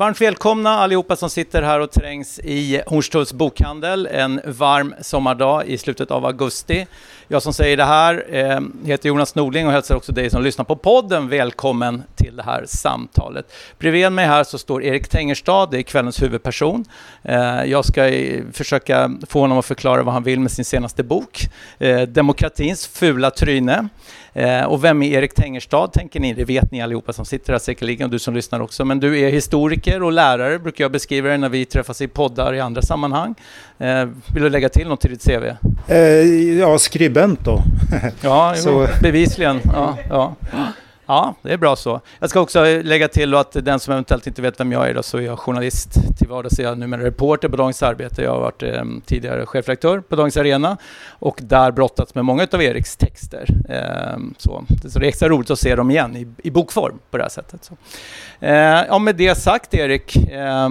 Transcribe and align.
varmt 0.00 0.20
välkomna 0.20 0.70
allihopa 0.70 1.16
som 1.16 1.30
sitter 1.30 1.62
här 1.62 1.80
och 1.80 1.90
trängs 1.90 2.38
i 2.38 2.82
Hornstulls 2.86 3.32
bokhandel 3.32 4.06
en 4.06 4.40
varm 4.44 4.94
sommardag 5.00 5.66
i 5.66 5.78
slutet 5.78 6.10
av 6.10 6.26
augusti. 6.26 6.86
Jag 7.28 7.42
som 7.42 7.52
säger 7.52 7.76
det 7.76 7.84
här 7.84 8.24
eh, 8.28 8.60
heter 8.84 9.08
Jonas 9.08 9.34
Nordling 9.34 9.66
och 9.66 9.72
hälsar 9.72 9.94
också 9.94 10.12
dig 10.12 10.30
som 10.30 10.42
lyssnar 10.42 10.64
på 10.64 10.76
podden 10.76 11.28
välkommen 11.28 12.02
till 12.16 12.36
det 12.36 12.42
här 12.42 12.64
samtalet. 12.66 13.52
Bredvid 13.78 14.12
mig 14.12 14.26
här 14.26 14.44
så 14.44 14.58
står 14.58 14.82
Erik 14.82 15.08
Tengerstad, 15.08 15.66
det 15.70 15.78
är 15.78 15.82
kvällens 15.82 16.22
huvudperson. 16.22 16.84
Eh, 17.22 17.64
jag 17.64 17.84
ska 17.84 18.08
eh, 18.08 18.42
försöka 18.52 19.10
få 19.28 19.40
honom 19.40 19.58
att 19.58 19.66
förklara 19.66 20.02
vad 20.02 20.14
han 20.14 20.22
vill 20.22 20.40
med 20.40 20.50
sin 20.50 20.64
senaste 20.64 21.02
bok, 21.02 21.48
Demokratins 22.08 22.86
fula 22.86 23.30
tryne. 23.30 23.88
Eh, 24.32 24.64
och 24.64 24.84
vem 24.84 25.02
är 25.02 25.18
Erik 25.18 25.34
Tengerstad 25.34 25.86
tänker 25.86 26.20
ni? 26.20 26.34
Det 26.34 26.44
vet 26.44 26.70
ni 26.72 26.82
allihopa 26.82 27.12
som 27.12 27.24
sitter 27.24 27.52
här 27.52 27.58
säkerligen 27.58 28.04
och 28.04 28.10
du 28.10 28.18
som 28.18 28.34
lyssnar 28.34 28.60
också. 28.60 28.84
Men 28.84 29.00
du 29.00 29.20
är 29.20 29.30
historiker 29.30 30.02
och 30.02 30.12
lärare 30.12 30.58
brukar 30.58 30.84
jag 30.84 30.92
beskriva 30.92 31.28
dig 31.28 31.38
när 31.38 31.48
vi 31.48 31.64
träffas 31.64 32.00
i 32.00 32.08
poddar 32.08 32.54
i 32.54 32.60
andra 32.60 32.82
sammanhang. 32.82 33.34
Eh, 33.78 34.04
vill 34.34 34.42
du 34.42 34.50
lägga 34.50 34.68
till 34.68 34.88
något 34.88 35.00
till 35.00 35.10
ditt 35.10 35.24
CV? 35.24 35.44
Eh, 35.92 35.98
ja, 36.58 36.78
skribent 36.78 37.44
då. 37.44 37.62
ja, 38.20 38.54
jo, 38.66 38.86
bevisligen. 39.02 39.60
Ja, 39.64 39.98
ja. 40.08 40.34
Ja, 41.10 41.34
det 41.42 41.52
är 41.52 41.56
bra 41.56 41.76
så. 41.76 42.00
Jag 42.18 42.30
ska 42.30 42.40
också 42.40 42.64
lägga 42.82 43.08
till 43.08 43.34
att 43.34 43.52
den 43.52 43.80
som 43.80 43.92
eventuellt 43.92 44.26
inte 44.26 44.42
vet 44.42 44.60
vem 44.60 44.72
jag 44.72 44.88
är 44.88 44.94
då, 44.94 45.02
så 45.02 45.18
är 45.18 45.22
jag 45.22 45.38
journalist 45.38 45.92
till 46.18 46.28
vardags. 46.28 46.58
Jag 46.58 46.72
är 46.72 46.76
numera 46.76 47.04
reporter 47.04 47.48
på 47.48 47.56
Dagens 47.56 47.82
Arbete. 47.82 48.22
Jag 48.22 48.30
har 48.30 48.40
varit 48.40 48.62
eh, 48.62 48.84
tidigare 49.06 49.46
chefredaktör 49.46 50.00
på 50.00 50.16
Dagens 50.16 50.36
Arena 50.36 50.76
och 51.08 51.38
där 51.42 51.70
brottats 51.70 52.14
med 52.14 52.24
många 52.24 52.46
av 52.52 52.62
Eriks 52.62 52.96
texter. 52.96 53.46
Eh, 53.68 54.18
så. 54.38 54.64
så 54.88 54.98
det 54.98 55.06
är 55.06 55.08
extra 55.08 55.28
roligt 55.28 55.50
att 55.50 55.58
se 55.58 55.74
dem 55.74 55.90
igen 55.90 56.16
i, 56.16 56.26
i 56.48 56.50
bokform 56.50 56.98
på 57.10 57.16
det 57.16 57.22
här 57.22 57.30
sättet. 57.30 57.64
Så. 57.64 57.76
Eh, 58.40 58.84
ja, 58.88 58.98
med 58.98 59.16
det 59.16 59.34
sagt 59.34 59.74
Erik, 59.74 60.16
eh, 60.16 60.68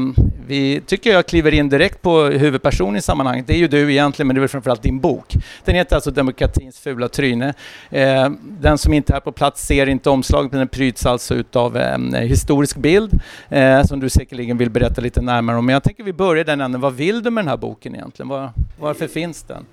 vi 0.48 0.82
tycker 0.86 1.14
jag 1.14 1.26
kliver 1.26 1.54
in 1.54 1.70
direkt 1.70 2.02
på 2.02 2.24
huvudperson 2.24 2.96
i 2.96 3.02
sammanhanget. 3.02 3.48
Det 3.48 3.53
är 3.53 3.58
ju 3.58 3.68
du 3.68 3.92
egentligen, 3.92 4.28
men 4.28 4.36
det 4.36 4.40
är 4.40 4.42
väl 4.42 4.50
framförallt 4.50 4.84
din 4.84 5.00
bok. 5.00 5.36
Den 5.66 5.76
heter 5.76 5.96
alltså 5.96 6.12
Demokratins 6.12 6.80
fula 6.80 7.08
tryne. 7.08 7.53
Eh, 7.90 8.30
den 8.42 8.78
som 8.78 8.94
inte 8.94 9.16
är 9.16 9.20
på 9.20 9.31
plats 9.31 9.66
ser 9.66 9.90
inte 9.90 10.09
om 10.09 10.24
omslaget, 10.30 10.52
den 10.52 10.67
pryds 10.67 11.05
alltså 11.05 11.35
utav 11.35 11.77
ehm, 11.77 12.13
en 12.13 12.27
historisk 12.27 12.77
bild 12.77 13.19
eh, 13.49 13.83
som 13.83 13.99
du 13.99 14.09
säkerligen 14.09 14.58
vill 14.58 14.69
berätta 14.69 15.02
lite 15.02 15.22
närmare 15.22 15.58
om. 15.58 15.66
Men 15.66 15.73
jag 15.73 15.83
tänker 15.83 16.03
vi 16.03 16.13
börjar 16.13 16.44
den 16.44 16.61
änden. 16.61 16.81
Vad 16.81 16.94
vill 16.94 17.23
du 17.23 17.30
med 17.30 17.44
den 17.44 17.49
här 17.49 17.58
boken 17.58 17.95
egentligen? 17.95 18.30
Var, 18.30 18.52
varför 18.80 19.07
finns 19.07 19.44
den? 19.44 19.66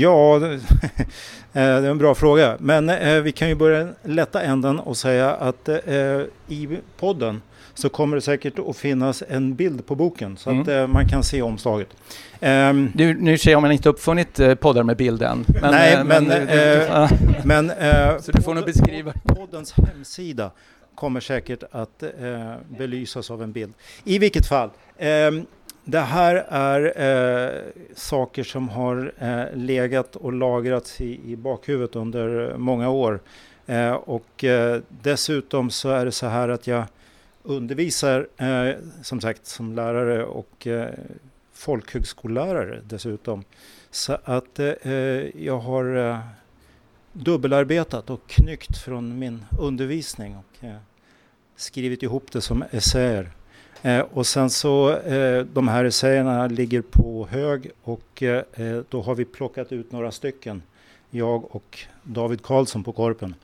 Ja, 0.00 0.36
eh, 0.46 0.52
det 1.52 1.60
är 1.60 1.90
en 1.90 1.98
bra 1.98 2.14
fråga. 2.14 2.56
Men 2.58 2.88
eh, 2.90 3.20
vi 3.20 3.32
kan 3.32 3.48
ju 3.48 3.54
börja 3.54 3.88
lätta 4.02 4.42
änden 4.42 4.80
och 4.80 4.96
säga 4.96 5.30
att 5.34 5.68
eh, 5.68 5.76
i 6.48 6.78
podden 6.98 7.42
så 7.74 7.88
kommer 7.88 8.16
det 8.16 8.22
säkert 8.22 8.58
att 8.58 8.76
finnas 8.76 9.22
en 9.28 9.54
bild 9.54 9.86
på 9.86 9.94
boken 9.94 10.36
så 10.36 10.50
mm. 10.50 10.62
att 10.62 10.68
eh, 10.68 10.86
man 10.86 11.08
kan 11.08 11.24
se 11.24 11.42
omslaget. 11.42 11.88
Um, 12.40 12.92
du, 12.94 13.14
nu 13.14 13.38
ser 13.38 13.50
jag 13.50 13.58
om 13.58 13.62
man 13.62 13.72
inte 13.72 13.88
uppfunnit 13.88 14.40
eh, 14.40 14.54
poddar 14.54 14.82
med 14.82 14.96
bilden. 14.96 15.44
Men, 15.60 15.70
nej, 15.70 15.94
eh, 15.94 16.04
men, 16.04 16.24
men, 16.24 16.48
eh, 16.48 17.10
men 17.44 17.68
så 18.22 18.32
du 18.32 18.42
får 18.42 18.54
nog 18.54 18.64
beskriva. 18.64 19.12
Poddens 19.24 19.72
hemsida 19.72 20.50
kommer 20.94 21.20
säkert 21.20 21.62
att 21.70 22.04
belysas 22.78 23.30
av 23.30 23.42
en 23.42 23.52
bild. 23.52 23.72
I 24.04 24.18
vilket 24.18 24.46
fall, 24.46 24.70
ehm, 24.98 25.46
det 25.84 26.00
här 26.00 26.34
är 26.48 26.92
eh, 26.96 27.60
saker 27.94 28.42
som 28.42 28.68
har 28.68 29.12
eh, 29.18 29.58
legat 29.58 30.16
och 30.16 30.32
lagrats 30.32 31.00
i, 31.00 31.20
i 31.32 31.36
bakhuvudet 31.36 31.96
under 31.96 32.54
många 32.56 32.90
år. 32.90 33.20
Eh, 33.66 33.92
och 33.92 34.44
dessutom 34.88 35.70
så 35.70 35.90
är 35.90 36.04
det 36.04 36.12
så 36.12 36.26
här 36.26 36.48
att 36.48 36.66
jag 36.66 36.84
undervisar 37.50 38.28
eh, 38.36 38.74
som 39.02 39.20
sagt 39.20 39.46
som 39.46 39.72
lärare 39.72 40.24
och 40.24 40.66
eh, 40.66 40.94
folkhögskollärare 41.52 42.80
dessutom. 42.84 43.44
Så 43.90 44.18
att 44.24 44.58
eh, 44.58 44.94
jag 45.44 45.58
har 45.58 45.96
eh, 45.96 46.18
dubbelarbetat 47.12 48.10
och 48.10 48.28
knyckt 48.28 48.78
från 48.78 49.18
min 49.18 49.44
undervisning 49.58 50.36
och 50.36 50.64
eh, 50.64 50.76
skrivit 51.56 52.02
ihop 52.02 52.32
det 52.32 52.40
som 52.40 52.64
essäer. 52.70 53.30
Eh, 53.82 54.00
och 54.00 54.26
sen 54.26 54.50
så 54.50 54.96
eh, 54.96 55.44
de 55.44 55.68
här 55.68 55.84
essäerna 55.84 56.46
ligger 56.46 56.82
på 56.82 57.26
hög 57.30 57.70
och 57.82 58.22
eh, 58.22 58.42
eh, 58.52 58.80
då 58.88 59.02
har 59.02 59.14
vi 59.14 59.24
plockat 59.24 59.72
ut 59.72 59.92
några 59.92 60.10
stycken. 60.10 60.62
Jag 61.10 61.54
och 61.56 61.78
David 62.02 62.42
Karlsson 62.42 62.84
på 62.84 62.92
Korpen. 62.92 63.34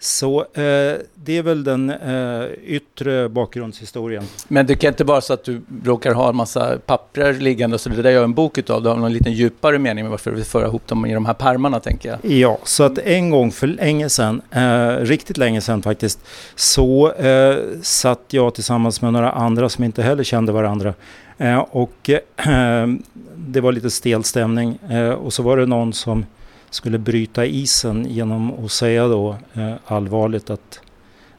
Så 0.00 0.40
eh, 0.40 0.96
det 1.14 1.38
är 1.38 1.42
väl 1.42 1.64
den 1.64 1.90
eh, 1.90 2.44
yttre 2.64 3.28
bakgrundshistorien. 3.28 4.24
Men 4.48 4.66
det 4.66 4.74
kan 4.74 4.88
inte 4.88 5.04
vara 5.04 5.20
så 5.20 5.32
att 5.32 5.44
du 5.44 5.62
råkar 5.84 6.14
ha 6.14 6.28
en 6.28 6.36
massa 6.36 6.78
papper 6.86 7.32
liggande 7.32 7.78
så 7.78 7.88
det 7.88 8.02
där 8.02 8.10
gör 8.10 8.24
en 8.24 8.34
bok 8.34 8.58
utav. 8.58 8.82
Du 8.82 8.88
har 8.88 8.96
någon 8.96 9.12
liten 9.12 9.32
djupare 9.32 9.78
mening 9.78 10.04
med 10.04 10.10
varför 10.10 10.30
du 10.30 10.36
vill 10.36 10.44
föra 10.44 10.66
ihop 10.66 10.86
dem 10.86 11.06
i 11.06 11.14
de 11.14 11.26
här 11.26 11.34
pärmarna 11.34 11.80
tänker 11.80 12.08
jag. 12.08 12.32
Ja, 12.32 12.58
så 12.64 12.82
att 12.82 12.98
en 12.98 13.30
gång 13.30 13.52
för 13.52 13.66
länge 13.66 14.08
sedan, 14.08 14.42
eh, 14.50 14.88
riktigt 14.88 15.36
länge 15.36 15.60
sedan 15.60 15.82
faktiskt, 15.82 16.20
så 16.54 17.12
eh, 17.12 17.56
satt 17.82 18.20
jag 18.30 18.54
tillsammans 18.54 19.02
med 19.02 19.12
några 19.12 19.30
andra 19.30 19.68
som 19.68 19.84
inte 19.84 20.02
heller 20.02 20.24
kände 20.24 20.52
varandra. 20.52 20.94
Eh, 21.38 21.58
och 21.58 22.10
eh, 22.10 22.86
det 23.36 23.60
var 23.60 23.72
lite 23.72 23.90
stel 23.90 24.24
stämning 24.24 24.78
och 25.18 25.32
så 25.32 25.42
var 25.42 25.56
det 25.56 25.66
någon 25.66 25.92
som 25.92 26.24
skulle 26.70 26.98
bryta 26.98 27.46
isen 27.46 28.06
genom 28.10 28.64
att 28.64 28.72
säga 28.72 29.08
då 29.08 29.36
eh, 29.54 29.72
allvarligt 29.86 30.50
att 30.50 30.80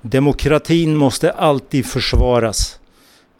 demokratin 0.01 0.95
måste 0.95 1.31
alltid 1.31 1.85
försvaras. 1.85 2.79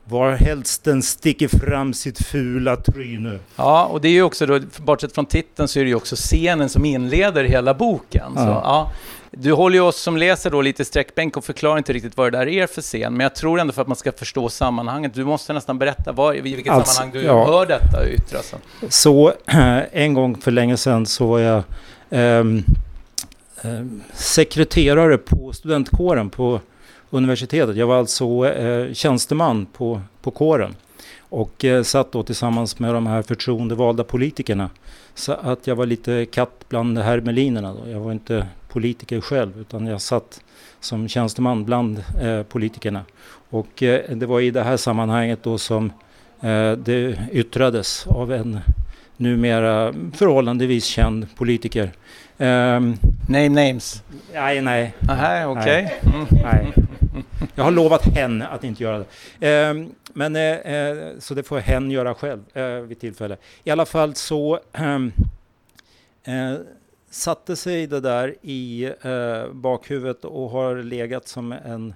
Varhelst 0.10 0.84
den 0.84 1.04
sticker 1.04 1.48
fram 1.48 1.94
sitt 1.94 2.26
fula 2.26 2.76
tryne. 2.76 3.40
Ja, 3.56 3.86
och 3.86 4.02
det 4.02 4.08
är 4.08 4.12
ju 4.12 4.24
också 4.24 4.46
då, 4.46 4.60
bortsett 4.78 5.14
från 5.14 5.26
titeln 5.26 5.68
så 5.68 5.80
är 5.80 5.84
det 5.84 5.90
ju 5.90 5.96
också 5.96 6.16
scenen 6.16 6.70
som 6.70 6.86
inleder 6.86 7.44
hela 7.44 7.74
boken. 7.74 8.32
Ja. 8.36 8.42
Så, 8.42 8.50
ja, 8.50 8.92
du 9.32 9.54
håller 9.54 9.76
ju 9.76 9.82
oss 9.82 10.02
som 10.02 10.18
läser 10.18 10.50
då 10.50 10.62
lite 10.62 10.86
sträckbänk 10.86 11.38
och 11.38 11.46
förklarar 11.46 11.78
inte 11.78 11.94
riktigt 11.94 12.18
vad 12.18 12.32
det 12.32 12.38
där 12.38 12.48
är 12.48 12.68
för 12.68 12.82
scen. 12.82 13.14
Men 13.14 13.24
jag 13.24 13.36
tror 13.36 13.60
ändå 13.60 13.74
för 13.74 13.82
att 13.82 13.88
man 13.88 13.98
ska 13.98 14.12
förstå 14.12 14.50
sammanhanget. 14.50 15.14
Du 15.14 15.26
måste 15.26 15.54
nästan 15.54 15.80
berätta 15.80 16.12
vad, 16.12 16.36
i 16.36 16.42
vilket 16.42 16.74
alltså, 16.74 16.94
sammanhang 16.94 17.22
du 17.22 17.28
ja. 17.28 17.46
hör 17.46 17.66
detta 17.66 18.10
yttras. 18.10 18.54
Så 18.90 19.34
en 19.92 20.14
gång 20.14 20.42
för 20.42 20.52
länge 20.52 20.78
sedan 20.78 21.06
så 21.06 21.28
var 21.28 21.40
jag 21.40 21.64
eh, 22.10 22.44
sekreterare 24.14 25.18
på 25.18 25.54
studentkåren 25.54 26.30
på 26.30 26.60
universitetet. 27.10 27.76
Jag 27.76 27.88
var 27.88 27.98
alltså 27.98 28.46
eh, 28.46 28.94
tjänsteman 28.94 29.66
på, 29.66 30.02
på 30.22 30.32
kåren 30.32 30.76
och 31.30 31.66
eh, 31.66 31.84
satt 31.84 32.12
då 32.12 32.24
tillsammans 32.24 32.80
med 32.80 32.94
de 32.94 33.08
här 33.08 33.22
förtroendevalda 33.22 34.04
politikerna. 34.04 34.70
Så 35.14 35.32
att 35.34 35.68
jag 35.68 35.76
var 35.76 35.86
lite 35.86 36.26
katt 36.26 36.66
bland 36.70 36.98
hermelinerna. 36.98 37.74
Då. 37.74 37.90
Jag 37.90 38.00
var 38.00 38.12
inte 38.12 38.48
politiker 38.68 39.22
själv 39.22 39.60
utan 39.62 39.88
jag 39.88 40.02
satt 40.02 40.42
som 40.80 41.08
tjänsteman 41.08 41.66
bland 41.66 42.04
eh, 42.22 42.44
politikerna. 42.44 43.06
Och 43.50 43.84
eh, 43.84 44.16
det 44.16 44.26
var 44.26 44.42
i 44.42 44.52
det 44.52 44.64
här 44.64 44.78
sammanhanget 44.78 45.44
då 45.44 45.58
som 45.58 45.92
eh, 46.42 46.72
det 46.72 47.20
yttrades 47.32 48.08
av 48.08 48.34
en 48.34 48.60
numera 49.18 49.94
förhållandevis 50.14 50.86
känd 50.86 51.36
politiker. 51.36 51.92
Um, 52.38 52.98
Name 53.28 53.50
names? 53.50 54.04
Nej, 54.34 54.62
nej. 54.62 54.94
Aha. 55.10 55.48
Okay. 55.48 55.88
Mm. 56.04 56.28
Nej. 56.44 56.74
Jag 57.56 57.64
har 57.64 57.72
lovat 57.72 58.06
hen 58.06 58.42
att 58.42 58.64
inte 58.64 58.84
göra 58.84 58.98
det. 58.98 59.06
Ehm, 59.48 59.82
eh, 59.82 59.88
men 60.14 60.36
eh, 60.36 61.20
så 61.20 61.34
det 61.34 61.44
får 61.44 61.60
hen 61.60 61.92
göra 61.92 62.16
själv 62.16 62.40
eh, 62.54 62.66
vid 62.66 63.00
tillfälle. 63.00 63.38
I 63.64 63.72
alla 63.72 63.86
fall 63.86 64.16
så 64.16 64.60
ehm, 64.74 65.12
eh, 66.24 66.54
satte 67.10 67.56
sig 67.56 67.88
det 67.88 68.00
där 68.00 68.36
i 68.42 68.84
eh, 69.02 69.54
bakhuvudet 69.54 70.26
och 70.26 70.50
har 70.50 70.76
legat 70.76 71.28
som 71.28 71.52
en 71.52 71.94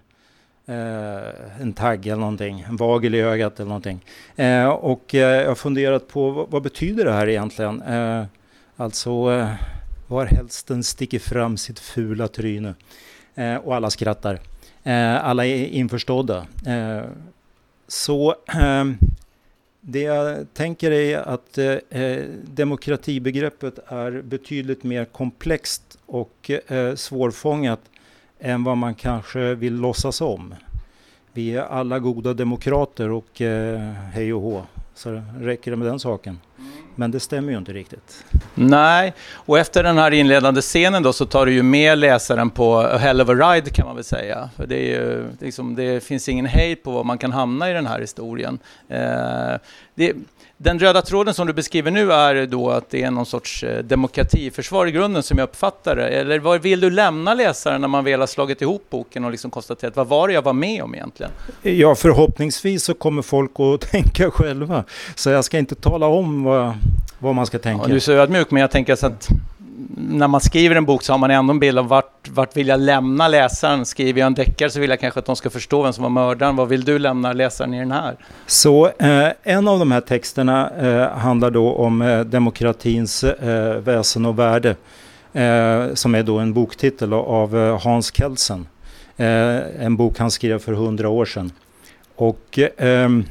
eh, 0.66 1.62
en 1.62 1.74
tagg 1.74 2.08
eller 2.08 2.18
någonting, 2.18 2.66
en 2.70 2.76
vagel 2.76 3.16
i 3.16 3.22
ögat 3.22 3.60
eller 3.60 3.68
någonting. 3.68 4.06
Eh, 4.36 4.68
och 4.68 5.16
eh, 5.16 5.42
jag 5.42 5.48
har 5.48 5.56
funderat 5.56 6.08
på 6.08 6.30
vad, 6.30 6.50
vad, 6.50 6.64
betyder 6.64 7.06
det 7.06 7.12
här 7.12 7.30
egentligen? 7.30 7.82
Eh, 7.82 8.26
alltså 8.78 9.10
eh, 9.10 9.54
var 10.08 10.26
helst 10.26 10.68
den 10.68 10.84
sticker 10.84 11.20
fram 11.20 11.58
sitt 11.58 11.80
fula 11.80 12.28
tryne. 12.28 12.74
Eh, 13.36 13.56
och 13.56 13.76
alla 13.76 13.90
skrattar. 13.90 14.40
Eh, 14.84 15.26
alla 15.26 15.46
är 15.46 15.66
införstådda. 15.66 16.48
Eh, 16.66 17.04
så 17.88 18.36
ehm, 18.48 18.98
det 19.82 20.02
jag 20.02 20.54
tänker 20.54 20.92
är 20.92 21.18
att 21.18 21.58
eh, 21.58 22.02
eh, 22.02 22.24
demokratibegreppet 22.44 23.80
är 23.88 24.22
betydligt 24.22 24.84
mer 24.84 25.06
komplext 25.06 25.98
och 26.06 26.52
eh, 26.68 26.96
svårfångat 26.96 27.82
än 28.40 28.64
vad 28.64 28.78
man 28.78 28.96
kanske 28.96 29.56
vill 29.56 29.76
låtsas 29.76 30.22
om. 30.22 30.56
Vi 31.34 31.56
är 31.56 31.62
alla 31.62 32.00
goda 32.00 32.34
demokrater 32.34 33.12
och 33.12 33.42
eh, 33.42 33.80
hej 34.14 34.34
och 34.34 34.42
hå. 34.42 34.66
Så 34.96 35.22
räcker 35.40 35.72
det 35.72 35.78
med 35.78 35.88
den 35.88 36.00
saken. 36.00 36.40
Men 36.96 37.12
det 37.12 37.20
stämmer 37.20 37.52
ju 37.52 37.58
inte 37.58 37.74
riktigt. 37.74 38.26
Nej, 38.56 39.14
och 39.34 39.60
efter 39.60 39.84
den 39.84 39.98
här 39.98 40.12
inledande 40.12 40.62
scenen 40.62 41.04
då 41.04 41.14
så 41.14 41.26
tar 41.26 41.46
du 41.46 41.54
ju 41.54 41.64
med 41.64 41.98
läsaren 41.98 42.50
på 42.50 42.78
a 42.78 42.98
hell 42.98 43.22
of 43.22 43.30
a 43.30 43.34
ride 43.34 43.70
kan 43.70 43.86
man 43.86 43.96
väl 43.96 44.04
säga. 44.04 44.50
För 44.56 44.68
det, 44.68 44.76
är 44.76 45.02
ju, 45.02 45.26
liksom, 45.40 45.76
det 45.76 46.04
finns 46.04 46.30
ingen 46.30 46.46
hejd 46.46 46.84
på 46.84 46.92
var 46.92 47.04
man 47.04 47.18
kan 47.18 47.32
hamna 47.32 47.70
i 47.70 47.74
den 47.74 47.88
här 47.88 48.00
historien. 48.00 48.60
Eh, 48.88 49.60
det, 49.96 50.14
den 50.64 50.80
röda 50.80 51.02
tråden 51.02 51.34
som 51.34 51.48
du 51.48 51.54
beskriver 51.54 51.92
nu 51.92 52.12
är 52.12 52.46
då 52.46 52.70
att 52.70 52.90
det 52.90 53.04
är 53.04 53.12
någon 53.12 53.26
sorts 53.26 53.64
eh, 53.64 53.84
demokratiförsvar 53.84 54.86
i 54.88 54.92
grunden 54.92 55.24
som 55.24 55.38
jag 55.38 55.44
uppfattar 55.50 55.96
det. 55.96 56.08
Eller 56.08 56.40
vad 56.40 56.62
vill 56.62 56.80
du 56.80 56.90
lämna 56.90 57.34
läsaren 57.34 57.82
när 57.82 57.88
man 57.88 58.04
väl 58.04 58.20
har 58.20 58.28
slagit 58.28 58.62
ihop 58.62 58.86
boken 58.90 59.26
och 59.26 59.32
liksom 59.32 59.52
konstaterat 59.52 59.96
vad 59.96 60.08
var 60.08 60.28
det 60.28 60.34
jag 60.34 60.42
var 60.42 60.54
med 60.54 60.84
om 60.84 60.96
egentligen? 60.96 61.32
Ja, 61.62 61.96
förhoppningsvis 61.96 62.84
så 62.84 62.94
kommer 62.94 63.22
folk 63.22 63.52
att 63.60 63.82
tänka 63.92 64.32
själva. 64.32 64.84
Så 65.16 65.30
jag 65.30 65.46
ska 65.46 65.58
inte 65.58 65.76
tala 65.76 66.06
om 66.06 66.44
vad, 66.44 66.74
vad 67.20 67.36
man 67.36 67.46
ska 67.46 67.60
tänka. 67.60 67.84
Ja, 67.84 67.90
du 67.90 67.96
är 67.96 68.00
så 68.00 68.12
ödmjuk, 68.12 68.52
men 68.52 68.62
jag 68.62 68.72
tänker 68.72 68.96
så 68.96 69.08
att 69.08 69.28
när 69.98 70.28
man 70.28 70.42
skriver 70.42 70.76
en 70.76 70.86
bok 70.86 71.04
så 71.04 71.14
har 71.14 71.18
man 71.18 71.32
ändå 71.32 71.52
en 71.52 71.60
bild 71.60 71.80
av 71.80 71.88
vart, 71.88 72.30
vart 72.30 72.58
vill 72.58 72.68
jag 72.68 72.80
lämna 72.80 73.28
läsaren. 73.28 73.86
Skriver 73.86 74.20
jag 74.20 74.28
en 74.28 74.34
deckare 74.34 74.70
så 74.70 74.80
vill 74.80 74.90
jag 74.90 75.00
kanske 75.00 75.20
att 75.20 75.26
de 75.26 75.36
ska 75.36 75.50
förstå 75.50 75.84
vem 75.84 75.94
som 75.94 76.04
var 76.04 76.10
mördaren. 76.10 76.56
Vad 76.56 76.68
vill 76.68 76.84
du 76.84 77.00
lämna 77.00 77.34
läsaren 77.34 77.74
i 77.74 77.80
den 77.80 77.92
här? 77.92 78.16
Så 78.48 78.88
eh, 79.00 79.28
en 79.44 79.68
av 79.68 79.80
de 79.80 79.92
här 79.92 80.02
texterna 80.02 80.70
eh, 80.70 81.18
handlar 81.18 81.52
då 81.52 81.74
om 81.74 82.02
eh, 82.02 82.20
demokratins 82.20 83.24
eh, 83.24 83.78
väsen 83.78 84.26
och 84.26 84.40
värde. 84.40 84.76
Eh, 85.34 85.94
som 85.94 86.16
är 86.16 86.24
då 86.24 86.40
en 86.40 86.54
boktitel 86.54 87.14
av 87.14 87.58
eh, 87.58 87.82
Hans 87.84 88.14
Kelsen. 88.14 88.68
Eh, 89.18 89.86
en 89.86 89.98
bok 89.98 90.20
han 90.20 90.32
skrev 90.32 90.60
för 90.60 90.74
hundra 90.74 91.10
år 91.10 91.26
sedan. 91.26 91.52
Och 92.16 92.60
ehm, 92.78 93.26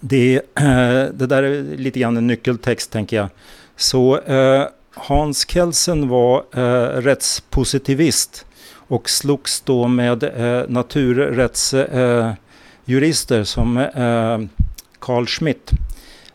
det, 0.00 0.34
eh, 0.36 1.04
det 1.12 1.26
där 1.26 1.42
är 1.42 1.62
lite 1.76 2.00
grann 2.00 2.16
en 2.16 2.26
nyckeltext 2.26 2.92
tänker 2.92 3.16
jag. 3.16 3.28
Så 3.76 4.18
eh, 4.18 4.64
Hans 4.94 5.48
Kelsen 5.48 6.08
var 6.08 6.44
eh, 6.54 6.86
rättspositivist 7.00 8.46
och 8.72 9.10
slogs 9.10 9.60
då 9.60 9.88
med 9.88 10.22
eh, 10.22 10.62
naturrättsjurister 10.68 13.38
eh, 13.38 13.44
som 13.44 13.76
eh, 13.76 14.38
Carl 14.98 15.26
Schmitt. 15.26 15.70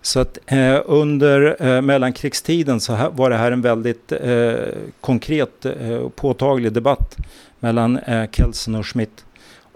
Så 0.02 0.20
att 0.20 0.38
eh, 0.46 0.82
under 0.86 1.56
eh, 1.60 1.82
mellankrigstiden 1.82 2.80
så 2.80 2.94
här, 2.94 3.10
var 3.10 3.30
det 3.30 3.36
här 3.36 3.52
en 3.52 3.62
väldigt 3.62 4.12
eh, 4.12 4.54
konkret 5.02 5.66
eh, 5.66 5.96
och 5.96 6.16
påtaglig 6.16 6.74
debatt 6.74 7.18
mellan 7.60 7.98
eh, 7.98 8.30
Kelsen 8.32 8.76
och 8.76 8.88
Schmitt. 8.88 9.26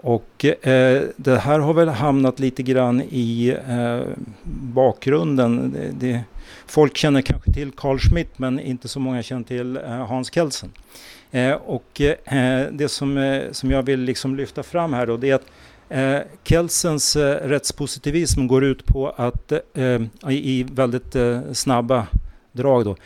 Och 0.02 0.44
eh, 0.44 1.02
det 1.16 1.38
här 1.38 1.58
har 1.58 1.74
väl 1.74 1.88
hamnat 1.88 2.40
lite 2.40 2.62
grann 2.62 3.02
i 3.10 3.56
eh, 3.68 4.00
bakgrunden. 4.74 5.72
Det, 5.72 5.90
det, 6.06 6.20
folk 6.70 6.96
känner 6.96 7.22
kanske 7.22 7.52
till 7.52 7.72
Carl 7.72 7.98
Schmitt 7.98 8.38
men 8.38 8.60
inte 8.60 8.88
så 8.88 9.00
många 9.00 9.22
känner 9.22 9.44
till 9.44 9.76
eh, 9.76 9.82
Hans 9.82 10.34
Kelsen. 10.34 10.72
Eh, 11.30 11.52
och 11.52 12.00
eh, 12.00 12.66
det 12.72 12.88
som, 12.88 13.42
som 13.52 13.70
jag 13.70 13.82
vill 13.82 14.00
liksom 14.00 14.36
lyfta 14.36 14.62
fram 14.62 14.92
här 14.92 15.06
då 15.06 15.16
det 15.16 15.30
är 15.30 15.34
att 15.34 15.46
Kelsens 16.44 17.16
rättspositivism 17.16 18.46
går 18.46 18.64
ut 18.64 18.86
på 18.86 19.08
att 19.08 19.52
i, 20.28 20.58
i 20.58 20.62
väldigt 20.72 21.16
snabba 21.52 22.06
drag 22.52 22.84
då. 22.84 22.96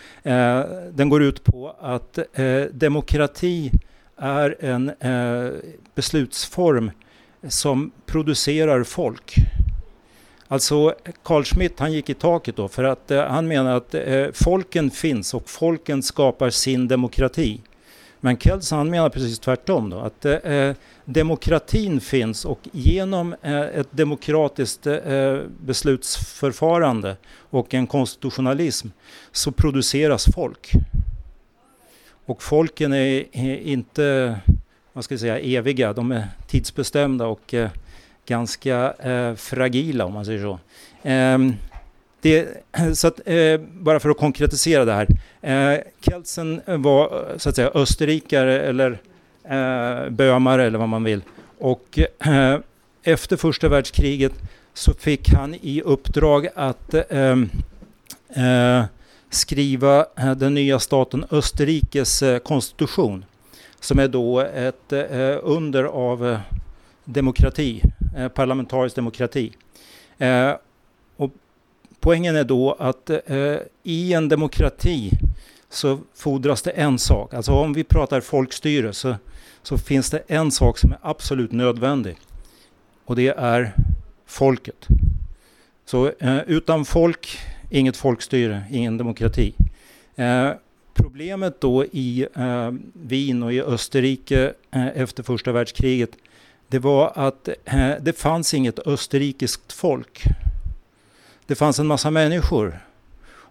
den 0.93 1.09
går 1.09 1.23
ut 1.23 1.45
på 1.45 1.77
att 1.81 2.19
demokrati 2.71 3.71
är 4.17 4.65
en 4.65 4.93
beslutsform 5.95 6.91
som 7.49 7.91
producerar 8.07 8.85
folk. 8.85 9.35
Alltså 10.49 10.95
Carl 11.23 11.45
Schmitt 11.45 11.81
han 11.81 11.93
gick 11.93 12.11
i 12.11 12.15
taket 12.15 12.57
då 12.57 12.69
för 12.69 12.85
att 12.85 13.11
eh, 13.11 13.25
han 13.25 13.49
menar 13.49 13.77
att 13.77 13.95
eh, 13.95 14.27
folken 14.33 14.91
finns 14.91 15.35
och 15.35 15.51
folken 15.51 16.03
skapar 16.03 16.51
sin 16.51 16.89
demokrati. 16.89 17.61
Men 18.21 18.39
Kells 18.39 18.71
han 18.71 18.91
menar 18.91 19.09
precis 19.09 19.39
tvärtom 19.39 19.91
då 19.91 19.99
att 19.99 20.25
eh, 20.25 20.33
eh 20.33 20.75
demokratin 21.05 22.01
finns 22.01 22.45
och 22.45 22.61
genom 22.73 23.35
eh, 23.43 23.61
ett 23.61 23.89
demokratiskt 23.91 24.87
eh, 24.87 24.95
eh, 24.95 25.41
beslutsförfarande 25.61 27.17
och 27.51 27.75
en 27.75 27.87
konstitutionalism 27.87 28.89
så 29.33 29.53
produceras 29.53 30.27
folk. 30.35 30.71
Och 32.27 32.43
folken 32.43 32.93
är, 32.93 33.25
är 33.33 33.57
inte 33.57 34.37
vad 34.93 35.05
ska 35.05 35.15
jag 35.15 35.21
säga, 35.21 35.39
eviga, 35.39 35.93
de 35.93 36.13
är 36.13 36.29
tidsbestämda 36.47 37.27
och 37.27 37.55
eh, 37.55 37.71
ganska 38.27 38.93
eh, 38.93 39.35
fragila 39.35 40.05
om 40.05 40.13
man 40.13 40.25
säger 40.25 40.43
så. 40.43 40.59
Eh, 41.09 41.39
det, 42.21 42.49
så 42.95 43.07
att, 43.07 43.21
eh, 43.25 43.61
bara 43.61 44.01
för 44.01 44.11
att 44.11 44.19
konkretisera 44.19 44.85
det 44.85 44.93
här. 44.93 45.09
Eh, 45.41 45.81
Kelsen 46.01 46.61
var 46.67 47.05
eh, 47.05 47.39
så 47.39 47.49
att 47.49 47.57
säga 47.57 47.71
österrikare 47.75 48.61
eller 48.61 48.99
eh, 49.45 50.11
bömare 50.11 50.65
eller 50.65 50.79
vad 50.79 50.89
man 50.89 51.05
vill. 51.05 51.21
Och 51.59 51.99
eh, 52.19 52.59
efter 53.03 53.37
första 53.37 53.69
världskriget 53.69 54.33
så 54.75 54.95
fick 54.95 55.33
han 55.33 55.55
i 55.55 55.83
uppdrag 55.85 56.49
att 56.55 56.95
ehm, 57.11 57.51
eh, 58.37 58.85
skriva 59.31 60.07
eh, 60.17 60.33
den 60.33 60.55
nya 60.55 60.79
staten 60.79 61.25
Österrikes 61.31 62.23
eh, 62.23 62.39
konstitution 62.39 63.25
som 63.81 63.99
är 63.99 64.09
då 64.09 64.41
ett 64.41 64.93
eh, 64.93 65.39
under 65.43 65.85
av 65.85 66.29
eh, 66.31 66.39
demokrati, 67.05 67.83
Eh, 68.17 68.29
parlamentarisk 68.29 68.97
demokrati. 68.97 69.53
Eh, 70.19 70.53
och 71.17 71.31
poängen 72.01 72.37
är 72.37 72.45
då 72.45 72.73
att 72.73 73.11
eh, 73.11 73.57
i 73.83 74.13
en 74.13 74.29
demokrati 74.29 75.11
så 75.69 75.99
fordras 76.15 76.63
det 76.63 76.71
en 76.71 76.99
sak. 76.99 77.35
Alltså 77.35 77.53
om 77.53 77.73
vi 77.73 77.85
pratar 77.85 78.21
folkstyre 78.21 78.93
så, 78.93 79.15
så 79.63 79.79
finns 79.79 80.11
det 80.11 80.23
en 80.27 80.51
sak 80.51 80.79
som 80.79 80.93
är 80.93 80.99
absolut 81.03 81.53
nödvändig. 81.53 82.17
Och 83.05 83.17
det 83.17 83.29
är 83.29 83.73
folket. 84.27 84.87
Så 85.85 86.13
utan 86.47 86.85
folk 86.85 87.39
inget 87.71 87.97
folkstyre, 87.97 88.63
ingen 88.71 88.99
demokrati. 88.99 89.55
Eh, 90.17 90.51
problemet 90.95 91.61
då 91.61 91.85
i 91.85 92.27
eh, 92.37 92.71
Wien 92.93 93.43
och 93.43 93.53
i 93.53 93.63
Österrike 93.63 94.53
eh, 94.71 94.87
efter 94.87 95.23
första 95.23 95.53
världskriget 95.53 96.11
det 96.69 96.79
var 96.79 97.13
att 97.15 97.49
eh, 97.65 97.91
det 98.01 98.19
fanns 98.19 98.55
inget 98.55 98.79
österrikiskt 98.79 99.73
folk. 99.73 100.25
Det 101.47 101.55
fanns 101.55 101.79
en 101.79 101.87
massa 101.87 102.11
människor 102.11 102.79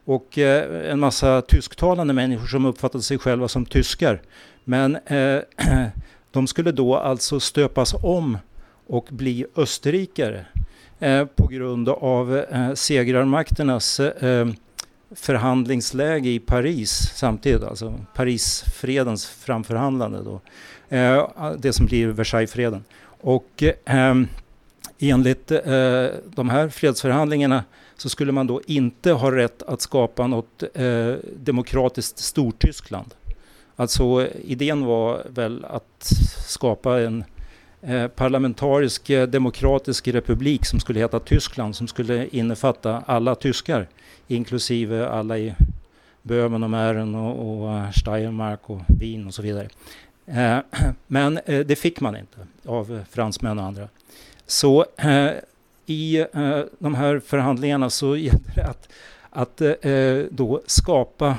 och 0.06 0.38
eh, 0.38 0.92
en 0.92 1.00
massa 1.00 1.42
tysktalande 1.42 2.14
människor 2.14 2.48
som 2.48 2.66
uppfattade 2.66 3.04
sig 3.04 3.18
själva 3.18 3.48
som 3.48 3.66
tyskar. 3.66 4.22
Men 4.64 4.96
eh, 4.96 5.40
de 6.32 6.48
skulle 6.48 6.72
då 6.72 6.96
alltså 6.96 7.40
stöpas 7.40 7.96
om 8.02 8.38
och 8.88 9.08
bli 9.12 9.46
österrikare. 9.56 10.46
På 11.36 11.48
grund 11.48 11.90
av 11.90 12.46
segrarmakternas 12.76 14.02
förhandlingsläge 15.16 16.30
i 16.30 16.40
Paris 16.40 17.12
samtidigt, 17.16 17.64
alltså 17.64 18.00
Parisfredens 18.16 19.26
framförhandlande 19.28 20.24
då. 20.24 20.42
det 21.58 21.74
som 21.74 21.86
blir 21.86 22.08
Versaillesfreden. 22.08 22.84
Och 23.24 23.64
ehm, 23.86 24.28
eh, 25.00 25.10
enligt 25.10 25.48
de 26.26 26.50
här 26.50 26.70
fredsförhandlingarna 26.70 27.64
så 27.98 28.10
skulle 28.10 28.32
man 28.32 28.48
då 28.48 28.62
inte 28.68 29.12
ha 29.12 29.32
rätt 29.32 29.64
att 29.64 29.82
skapa 29.82 30.28
något 30.28 30.64
eh, 30.74 31.14
demokratiskt 31.36 32.20
Stortyskland. 32.20 33.14
Alltså 33.76 34.28
idén 34.46 34.86
var 34.86 35.24
väl 35.30 35.66
att 35.66 36.12
skapa 36.48 37.02
en 37.02 37.24
Eh, 37.86 38.08
parlamentarisk 38.08 39.10
eh, 39.10 39.28
demokratisk 39.28 40.08
republik 40.08 40.66
som 40.66 40.80
skulle 40.80 41.00
heta 41.00 41.20
Tyskland 41.20 41.76
som 41.76 41.88
skulle 41.88 42.28
innefatta 42.28 43.04
alla 43.06 43.36
tyskar 43.36 43.88
inklusive 44.28 45.08
alla 45.08 45.38
i 45.38 45.56
Böhmen 46.22 46.64
och 46.64 46.70
Mähren 46.70 47.16
och, 47.16 47.62
och 47.64 47.74
eh, 47.74 47.92
Steiermark 47.92 48.70
och 48.70 48.82
Wien 48.88 49.28
och 49.28 49.34
så 49.34 49.42
vidare. 49.42 49.68
Eh, 50.26 50.58
men 51.08 51.38
eh, 51.46 51.60
det 51.60 51.76
fick 51.76 52.00
man 52.00 52.16
inte 52.16 52.38
av 52.66 53.04
fransmän 53.12 53.60
och 53.60 53.66
andra. 53.66 53.90
Så 54.48 54.86
eh, 54.98 55.32
i 55.86 56.26
de 56.80 56.96
här 56.96 57.20
förhandlingarna 57.20 57.90
så 57.90 58.16
gällde 58.18 58.52
det 58.56 58.64
att, 58.64 58.90
att 59.30 59.62
då 60.30 60.62
skapa 60.66 61.38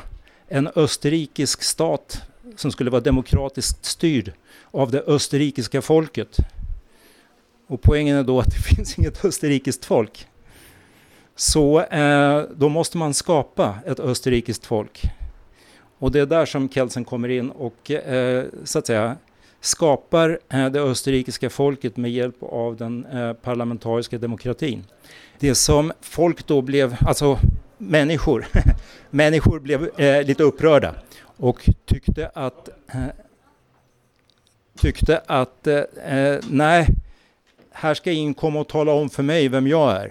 en 0.48 0.68
österrikisk 0.76 1.62
stat 1.62 2.22
som 2.56 2.70
skulle 2.70 2.90
vara 2.90 3.00
demokratiskt 3.00 3.84
styrd 3.84 4.32
av 4.70 4.90
det 4.90 5.02
österrikiska 5.06 5.82
folket. 5.82 6.36
Och 7.66 7.82
poängen 7.82 8.16
är 8.16 8.22
då 8.22 8.40
att 8.40 8.50
det 8.50 8.62
finns 8.76 8.98
inget 8.98 9.24
österrikiskt 9.24 9.84
folk. 9.84 10.26
Så 11.36 11.80
eh, 11.80 12.42
då 12.56 12.68
måste 12.68 12.98
man 12.98 13.14
skapa 13.14 13.78
ett 13.86 14.00
österrikiskt 14.00 14.66
folk. 14.66 15.02
Och 16.04 16.10
det 16.10 16.20
är 16.20 16.26
där 16.26 16.46
som 16.46 16.68
Kelsen 16.68 17.04
kommer 17.04 17.28
in 17.28 17.50
och 17.50 17.90
eh, 17.90 18.44
så 18.64 18.78
att 18.78 18.86
säga 18.86 19.16
skapar 19.60 20.38
eh, 20.48 20.66
det 20.66 20.80
österrikiska 20.80 21.50
folket 21.50 21.96
med 21.96 22.10
hjälp 22.12 22.42
av 22.42 22.76
den 22.76 23.06
eh, 23.06 23.32
parlamentariska 23.32 24.18
demokratin. 24.18 24.84
Det 25.38 25.54
som 25.54 25.92
folk 26.00 26.46
då 26.46 26.62
blev, 26.62 26.96
alltså 27.06 27.38
människor, 27.78 28.46
människor 29.10 29.60
blev 29.60 30.00
eh, 30.00 30.26
lite 30.26 30.42
upprörda 30.42 30.94
och 31.36 31.70
tyckte 31.84 32.30
att, 32.34 32.68
eh, 32.68 33.06
tyckte 34.78 35.22
att 35.26 35.66
eh, 35.66 36.18
eh, 36.18 36.40
nej, 36.50 36.86
här 37.70 37.94
ska 37.94 38.12
ingen 38.12 38.34
komma 38.34 38.60
och 38.60 38.68
tala 38.68 38.92
om 38.92 39.10
för 39.10 39.22
mig 39.22 39.48
vem 39.48 39.66
jag 39.66 39.92
är. 39.92 40.10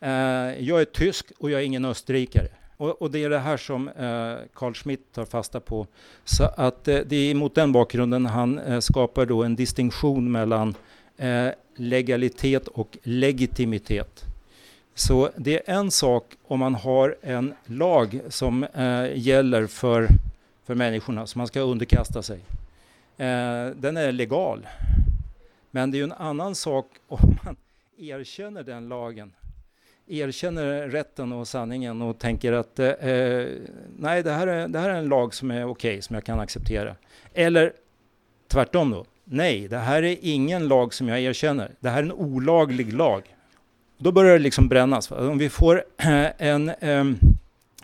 Eh, 0.00 0.64
jag 0.64 0.80
är 0.80 0.84
tysk 0.84 1.32
och 1.38 1.50
jag 1.50 1.60
är 1.60 1.64
ingen 1.64 1.84
österrikare. 1.84 2.48
Och, 2.82 3.02
och, 3.02 3.10
det 3.10 3.24
är 3.24 3.30
det 3.30 3.38
här 3.38 3.56
som 3.56 3.88
eh, 3.88 4.36
Carl 4.54 4.74
Schmitt 4.74 5.12
tar 5.12 5.24
fasta 5.24 5.60
på. 5.60 5.86
Så 6.24 6.44
att 6.44 6.88
eh, 6.88 6.98
det 7.06 7.16
är 7.16 7.34
mot 7.34 7.54
den 7.54 7.72
bakgrunden 7.72 8.26
han 8.26 8.58
eh, 8.58 8.80
skapar 8.80 9.26
då 9.26 9.42
en 9.42 9.56
distinktion 9.56 10.32
mellan 10.32 10.74
eh, 11.16 11.48
legalitet 11.76 12.68
och 12.68 12.98
legitimitet. 13.02 14.24
Så 14.94 15.30
det 15.36 15.68
är 15.68 15.74
en 15.74 15.90
sak 15.90 16.24
om 16.46 16.58
man 16.58 16.74
har 16.74 17.16
en 17.22 17.54
lag 17.64 18.20
som 18.28 18.64
eh, 18.64 19.18
gäller 19.18 19.66
för, 19.66 20.08
för 20.64 20.74
människorna, 20.74 21.26
som 21.26 21.38
man 21.38 21.46
ska 21.46 21.60
underkasta 21.60 22.22
sig. 22.22 22.40
Eh, 23.16 23.66
den 23.76 23.96
är 23.96 24.12
legal. 24.12 24.66
Men 25.70 25.90
det 25.90 25.98
är 25.98 26.04
en 26.04 26.12
annan 26.12 26.54
sak 26.54 26.86
om 27.08 27.38
man 27.44 27.56
erkänner 27.98 28.62
den 28.62 28.88
lagen 28.88 29.32
erkänner 30.06 30.88
rätten 30.88 31.32
och 31.32 31.48
sanningen 31.48 32.02
och 32.02 32.18
tänker 32.18 32.52
att 32.52 32.78
eh, 32.78 32.88
eh, 32.88 33.48
nej, 33.98 34.22
det 34.22 34.30
här, 34.30 34.46
är, 34.46 34.68
det 34.68 34.78
här 34.78 34.90
är 34.90 34.94
en 34.94 35.08
lag 35.08 35.34
som 35.34 35.50
är 35.50 35.64
okej, 35.64 35.90
okay, 35.90 36.02
som 36.02 36.14
jag 36.14 36.24
kan 36.24 36.40
acceptera. 36.40 36.96
Eller 37.34 37.72
tvärtom 38.48 38.90
då. 38.90 39.04
Nej, 39.24 39.68
det 39.68 39.78
här 39.78 40.02
är 40.02 40.16
ingen 40.20 40.68
lag 40.68 40.94
som 40.94 41.08
jag 41.08 41.20
erkänner. 41.20 41.70
Det 41.80 41.88
här 41.88 41.98
är 41.98 42.02
en 42.02 42.12
olaglig 42.12 42.92
lag. 42.92 43.36
Då 43.98 44.12
börjar 44.12 44.32
det 44.32 44.38
liksom 44.38 44.68
brännas. 44.68 45.10
Om 45.10 45.38
vi 45.38 45.48
får 45.48 45.84
eh, 45.96 46.26
en, 46.38 46.72
ehm, 46.80 47.18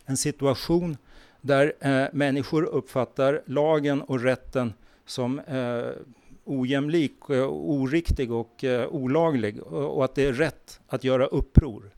en 0.07 0.17
situation 0.17 0.97
där 1.41 1.73
eh, 1.81 2.05
människor 2.13 2.63
uppfattar 2.65 3.43
lagen 3.47 4.03
och 4.03 4.21
rätten 4.21 4.73
som 5.07 5.41
ojämlik, 6.45 7.31
oriktig 7.31 8.33
och 8.33 8.65
olaglig 8.91 9.63
och 9.63 10.05
att 10.05 10.15
det 10.15 10.27
är 10.27 10.33
rätt 10.33 10.81
att 10.89 11.05
göra 11.05 11.27
uppror 11.27 11.91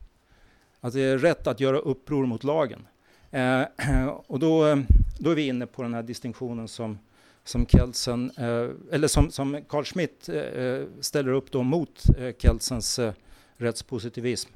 att 0.81 0.93
det 0.93 1.01
är 1.01 1.17
rätt 1.17 1.47
att 1.47 1.59
göra 1.59 1.77
uppror 1.77 2.25
mot 2.25 2.43
lagen. 2.43 2.87
Eh, 3.31 3.63
och 4.27 4.39
då, 4.39 4.83
då 5.19 5.29
är 5.29 5.35
vi 5.35 5.47
inne 5.47 5.65
på 5.65 5.81
den 5.81 5.93
här 5.93 6.03
distinktionen 6.03 6.67
som, 6.67 6.99
som 7.43 7.65
Kelsen, 7.65 8.31
eh, 8.37 8.69
eller 8.91 9.07
som, 9.07 9.31
som 9.31 9.61
Carl 9.69 9.83
Schmitt 9.83 10.29
eh, 10.29 10.35
eh, 10.35 10.83
ställer 10.99 11.31
upp 11.31 11.51
då 11.51 11.63
mot 11.63 12.03
eh, 12.17 12.35
Kelsens 12.37 12.99
eh, 12.99 13.13
rättspositivism. 13.57 14.51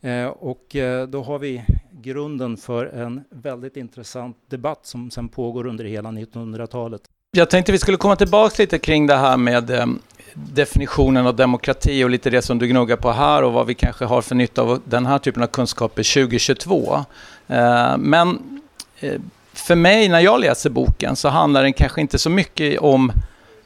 Eh, 0.00 0.26
och 0.26 0.76
eh, 0.76 1.08
då 1.08 1.22
har 1.22 1.38
vi 1.38 1.64
grunden 1.90 2.56
för 2.56 2.86
en 2.86 3.24
väldigt 3.30 3.76
intressant 3.76 4.36
debatt 4.46 4.86
som 4.86 5.10
sen 5.10 5.28
pågår 5.28 5.66
under 5.66 5.84
hela 5.84 6.08
1900-talet. 6.08 7.02
Jag 7.36 7.50
tänkte 7.50 7.72
vi 7.72 7.78
skulle 7.78 7.96
komma 7.96 8.16
tillbaka 8.16 8.62
lite 8.62 8.78
kring 8.78 9.06
det 9.06 9.16
här 9.16 9.36
med 9.36 9.98
definitionen 10.34 11.26
av 11.26 11.36
demokrati 11.36 12.04
och 12.04 12.10
lite 12.10 12.30
det 12.30 12.42
som 12.42 12.58
du 12.58 12.66
gnuggar 12.66 12.96
på 12.96 13.12
här 13.12 13.42
och 13.42 13.52
vad 13.52 13.66
vi 13.66 13.74
kanske 13.74 14.04
har 14.04 14.22
för 14.22 14.34
nytta 14.34 14.62
av 14.62 14.82
den 14.84 15.06
här 15.06 15.18
typen 15.18 15.42
av 15.42 15.46
kunskaper 15.46 16.14
2022. 16.14 17.04
Eh, 17.48 17.96
men 17.98 18.60
eh, 19.00 19.20
för 19.52 19.74
mig 19.74 20.08
när 20.08 20.20
jag 20.20 20.40
läser 20.40 20.70
boken 20.70 21.16
så 21.16 21.28
handlar 21.28 21.62
den 21.62 21.72
kanske 21.72 22.00
inte 22.00 22.18
så 22.18 22.30
mycket 22.30 22.80
om 22.80 23.12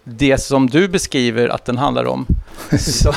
det 0.04 0.38
som 0.38 0.70
du 0.70 0.88
beskriver 0.88 1.48
att 1.48 1.64
den 1.64 1.78
handlar 1.78 2.04
om. 2.04 2.26
Så, 2.78 3.12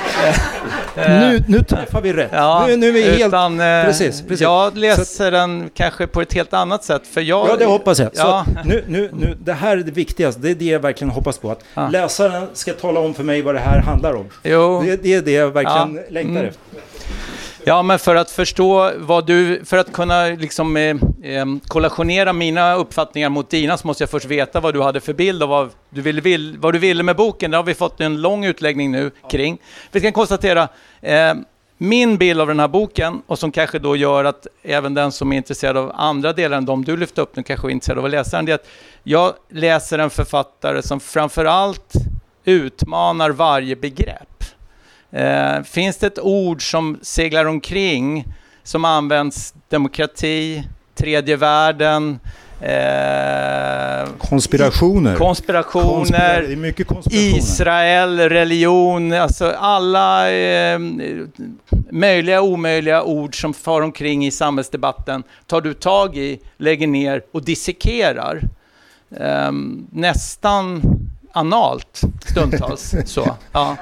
nu, 0.96 1.44
nu 1.48 1.62
träffar 1.62 2.00
vi 2.00 2.12
rätt. 2.12 2.30
Ja, 2.32 2.64
nu, 2.68 2.76
nu 2.76 2.88
är 2.88 2.92
vi 2.92 3.24
utan, 3.24 3.60
helt... 3.60 3.86
Precis, 3.86 4.22
precis. 4.22 4.40
Jag 4.40 4.76
läser 4.76 5.26
att, 5.26 5.32
den 5.32 5.70
kanske 5.74 6.06
på 6.06 6.20
ett 6.20 6.32
helt 6.32 6.52
annat 6.52 6.84
sätt. 6.84 7.02
För 7.06 7.20
jag, 7.20 7.48
ja, 7.48 7.56
det 7.56 7.64
hoppas 7.64 7.98
jag. 7.98 8.10
Ja. 8.14 8.44
nu, 8.64 8.84
nu, 8.88 9.10
nu, 9.12 9.36
det 9.44 9.52
här 9.52 9.76
är 9.76 9.82
det 9.82 9.90
viktigaste. 9.92 10.40
Det 10.40 10.50
är 10.50 10.54
det 10.54 10.64
jag 10.64 10.80
verkligen 10.80 11.10
hoppas 11.10 11.38
på. 11.38 11.50
Att 11.50 11.64
ja. 11.74 11.88
läsaren 11.88 12.46
ska 12.52 12.72
tala 12.72 13.00
om 13.00 13.14
för 13.14 13.24
mig 13.24 13.42
vad 13.42 13.54
det 13.54 13.60
här 13.60 13.80
handlar 13.80 14.14
om. 14.14 14.28
Jo. 14.42 14.82
Det, 14.82 15.02
det 15.02 15.14
är 15.14 15.22
det 15.22 15.32
jag 15.32 15.50
verkligen 15.50 15.94
ja. 15.94 16.02
längtar 16.10 16.40
mm. 16.40 16.46
efter. 16.46 16.80
Ja, 17.64 17.82
men 17.82 17.98
för 17.98 18.16
att 18.16 18.30
förstå 18.30 18.92
vad 18.96 19.26
du, 19.26 19.64
för 19.64 19.76
att 19.76 19.92
kunna 19.92 20.24
liksom 20.26 20.76
eh, 20.76 20.96
eh, 21.22 21.46
kollationera 21.68 22.32
mina 22.32 22.74
uppfattningar 22.74 23.28
mot 23.28 23.50
dina 23.50 23.76
så 23.76 23.86
måste 23.86 24.02
jag 24.02 24.10
först 24.10 24.26
veta 24.26 24.60
vad 24.60 24.74
du 24.74 24.82
hade 24.82 25.00
för 25.00 25.12
bild 25.12 25.42
och 25.42 25.48
vad 25.48 25.70
du 25.90 26.02
ville, 26.02 26.20
vill, 26.20 26.58
vad 26.58 26.74
du 26.74 26.78
ville 26.78 27.02
med 27.02 27.16
boken. 27.16 27.50
Det 27.50 27.56
har 27.56 27.64
vi 27.64 27.74
fått 27.74 28.00
en 28.00 28.20
lång 28.20 28.44
utläggning 28.44 28.90
nu 28.90 29.10
kring. 29.30 29.58
Vi 29.92 30.00
kan 30.00 30.12
konstatera, 30.12 30.68
eh, 31.00 31.34
min 31.78 32.16
bild 32.16 32.40
av 32.40 32.46
den 32.46 32.60
här 32.60 32.68
boken 32.68 33.22
och 33.26 33.38
som 33.38 33.52
kanske 33.52 33.78
då 33.78 33.96
gör 33.96 34.24
att 34.24 34.46
även 34.62 34.94
den 34.94 35.12
som 35.12 35.32
är 35.32 35.36
intresserad 35.36 35.76
av 35.76 35.92
andra 35.94 36.32
delar 36.32 36.56
än 36.56 36.64
de 36.64 36.84
du 36.84 36.96
lyfte 36.96 37.20
upp 37.20 37.36
nu 37.36 37.42
kanske 37.42 37.68
är 37.68 37.70
intresserad 37.70 37.98
av 37.98 38.04
att 38.04 38.10
läsa 38.10 38.36
den, 38.36 38.44
det 38.44 38.52
är 38.52 38.54
att 38.54 38.68
jag 39.02 39.32
läser 39.48 39.98
en 39.98 40.10
författare 40.10 40.82
som 40.82 41.00
framförallt 41.00 41.92
utmanar 42.44 43.30
varje 43.30 43.76
begrepp. 43.76 44.39
Eh, 45.12 45.62
finns 45.62 45.96
det 45.96 46.06
ett 46.06 46.18
ord 46.18 46.70
som 46.70 46.98
seglar 47.02 47.44
omkring 47.44 48.24
som 48.62 48.84
används 48.84 49.54
demokrati, 49.68 50.64
tredje 50.94 51.36
världen, 51.36 52.18
Eh, 52.62 54.08
konspirationer. 54.18 55.16
Konspirationer. 55.16 55.16
Konspira 55.16 55.62
konspirationer. 55.62 57.38
Israel, 57.38 58.18
religion, 58.18 59.12
alltså 59.12 59.50
alla 59.58 60.32
eh, 60.32 60.78
möjliga 61.90 62.40
och 62.40 62.48
omöjliga 62.48 63.02
ord 63.02 63.40
som 63.40 63.54
far 63.54 63.82
omkring 63.82 64.26
i 64.26 64.30
samhällsdebatten 64.30 65.22
tar 65.46 65.60
du 65.60 65.74
tag 65.74 66.16
i, 66.16 66.40
lägger 66.56 66.86
ner 66.86 67.22
och 67.32 67.44
dissekerar. 67.44 68.40
Eh, 69.16 69.52
nästan 69.90 70.82
analt 71.32 72.00
stundtals. 72.24 72.94
så, 73.04 73.36
ja. 73.52 73.76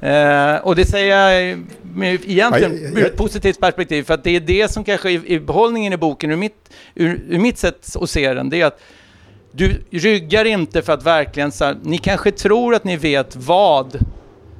Eh, 0.00 0.56
och 0.56 0.76
det 0.76 0.84
säger 0.84 1.16
jag 1.16 1.58
med 1.82 2.20
egentligen 2.24 2.72
ur 2.72 3.06
ett 3.06 3.16
positivt 3.16 3.60
perspektiv, 3.60 4.02
för 4.02 4.14
att 4.14 4.24
det 4.24 4.36
är 4.36 4.40
det 4.40 4.70
som 4.70 4.84
kanske 4.84 5.12
är, 5.12 5.30
är 5.30 5.40
behållningen 5.40 5.92
i 5.92 5.96
boken, 5.96 6.30
ur 6.30 6.36
mitt, 6.36 6.70
ur, 6.94 7.20
ur 7.28 7.38
mitt 7.38 7.58
sätt 7.58 7.96
att 8.00 8.10
se 8.10 8.34
den, 8.34 8.50
det 8.50 8.60
är 8.60 8.66
att 8.66 8.80
du 9.52 9.82
ryggar 9.90 10.44
inte 10.44 10.82
för 10.82 10.92
att 10.92 11.02
verkligen 11.02 11.52
så 11.52 11.64
här, 11.64 11.76
ni 11.82 11.98
kanske 11.98 12.30
tror 12.30 12.74
att 12.74 12.84
ni 12.84 12.96
vet 12.96 13.36
vad 13.36 13.94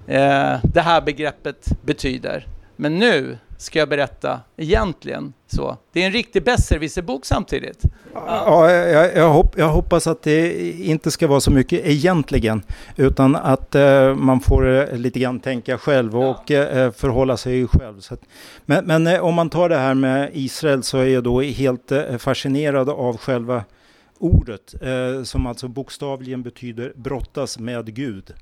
eh, 0.07 0.57
det 0.63 0.81
här 0.81 1.01
begreppet 1.01 1.67
betyder. 1.83 2.47
Men 2.77 2.99
nu 2.99 3.39
ska 3.59 3.79
jag 3.79 3.89
berätta 3.89 4.41
egentligen 4.57 5.33
så. 5.47 5.77
Det 5.93 6.03
är 6.03 6.07
en 6.07 6.13
riktig 6.13 6.45
besserwisserbok 6.45 7.25
samtidigt. 7.25 7.83
Ja, 8.15 8.71
jag, 8.71 9.17
jag, 9.17 9.29
hopp, 9.29 9.59
jag, 9.59 9.69
hoppas 9.69 10.07
att 10.07 10.23
det 10.23 10.71
inte 10.71 11.11
ska 11.11 11.27
vara 11.27 11.41
så 11.41 11.51
mycket 11.51 11.87
egentligen, 11.87 12.63
utan 12.97 13.37
att 13.37 13.75
eh, 13.75 14.15
man 14.15 14.41
får 14.41 14.69
eh, 14.69 14.99
lite 14.99 15.19
grann 15.19 15.41
tänka 15.41 15.79
själv 15.79 16.17
och 16.17 16.43
ja. 16.47 16.65
eh, 16.65 16.91
förhålla 16.91 17.37
sig 17.37 17.67
själv. 17.67 18.01
Att, 18.11 18.23
men, 18.67 18.85
men 18.85 19.07
eh, 19.07 19.21
om 19.21 19.35
man 19.35 19.51
tar 19.51 19.69
det 19.69 19.79
här 19.79 19.95
med 19.95 20.31
Israel 20.33 20.83
så 20.83 20.99
är 20.99 21.07
jag 21.07 21.25
då 21.25 21.41
helt 21.41 21.93
eh, 21.93 22.17
fascinerad 22.17 22.89
av 22.89 23.17
själva 23.17 23.65
ordet, 24.19 24.75
eh, 24.83 25.23
som 25.23 25.47
alltså 25.47 25.69
bokstavligen 25.69 26.43
betyder 26.43 26.93
brottas 26.97 27.59
med 27.59 27.95
Gud. 27.95 28.35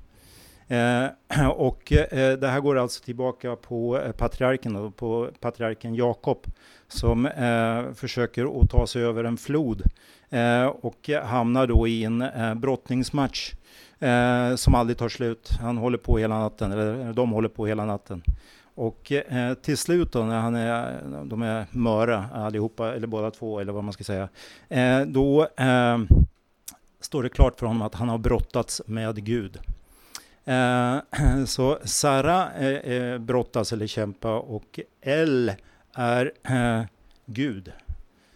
Eh, 0.67 1.49
och 1.49 1.91
eh, 1.91 2.37
det 2.37 2.47
här 2.47 2.59
går 2.59 2.77
alltså 2.77 3.03
tillbaka 3.03 3.55
på 3.55 3.99
eh, 3.99 4.11
patriarken, 4.11 4.73
då, 4.73 4.91
på 4.91 5.29
patriarken 5.39 5.95
Jakob 5.95 6.47
som 6.87 7.25
eh, 7.25 7.93
försöker 7.93 8.61
att 8.61 8.69
ta 8.69 8.87
sig 8.87 9.03
över 9.03 9.23
en 9.23 9.37
flod 9.37 9.81
eh, 10.29 10.65
och 10.65 11.09
hamnar 11.23 11.67
då 11.67 11.87
i 11.87 12.03
en 12.03 12.21
eh, 12.21 12.53
brottningsmatch 12.53 13.53
eh, 13.99 14.55
som 14.55 14.75
aldrig 14.75 14.97
tar 14.97 15.09
slut. 15.09 15.49
Han 15.61 15.77
håller 15.77 15.97
på 15.97 16.17
hela 16.17 16.39
natten, 16.39 16.71
eller 16.71 17.07
eh, 17.07 17.13
de 17.13 17.31
håller 17.31 17.49
på 17.49 17.67
hela 17.67 17.85
natten. 17.85 18.23
Och 18.75 19.11
eh, 19.11 19.53
till 19.53 19.77
slut 19.77 20.11
då 20.11 20.23
när 20.23 20.39
han 20.39 20.55
är, 20.55 21.01
de 21.25 21.41
är 21.41 21.65
möra 21.71 22.25
allihopa, 22.33 22.93
eller 22.93 23.07
båda 23.07 23.31
två, 23.31 23.59
eller 23.59 23.73
vad 23.73 23.83
man 23.83 23.93
ska 23.93 24.03
säga, 24.03 24.29
eh, 24.69 25.01
då 25.01 25.47
eh, 25.57 25.97
står 26.99 27.23
det 27.23 27.29
klart 27.29 27.59
för 27.59 27.65
honom 27.65 27.81
att 27.81 27.95
han 27.95 28.09
har 28.09 28.17
brottats 28.17 28.81
med 28.85 29.25
Gud. 29.25 29.59
Eh, 30.47 30.97
så 31.45 31.79
Sara 31.83 32.53
eh, 32.53 32.93
eh, 32.93 33.17
brottas 33.17 33.73
eller 33.73 33.87
kämpa 33.87 34.39
och 34.39 34.79
L 35.01 35.51
är 35.93 36.31
Gud. 37.25 37.71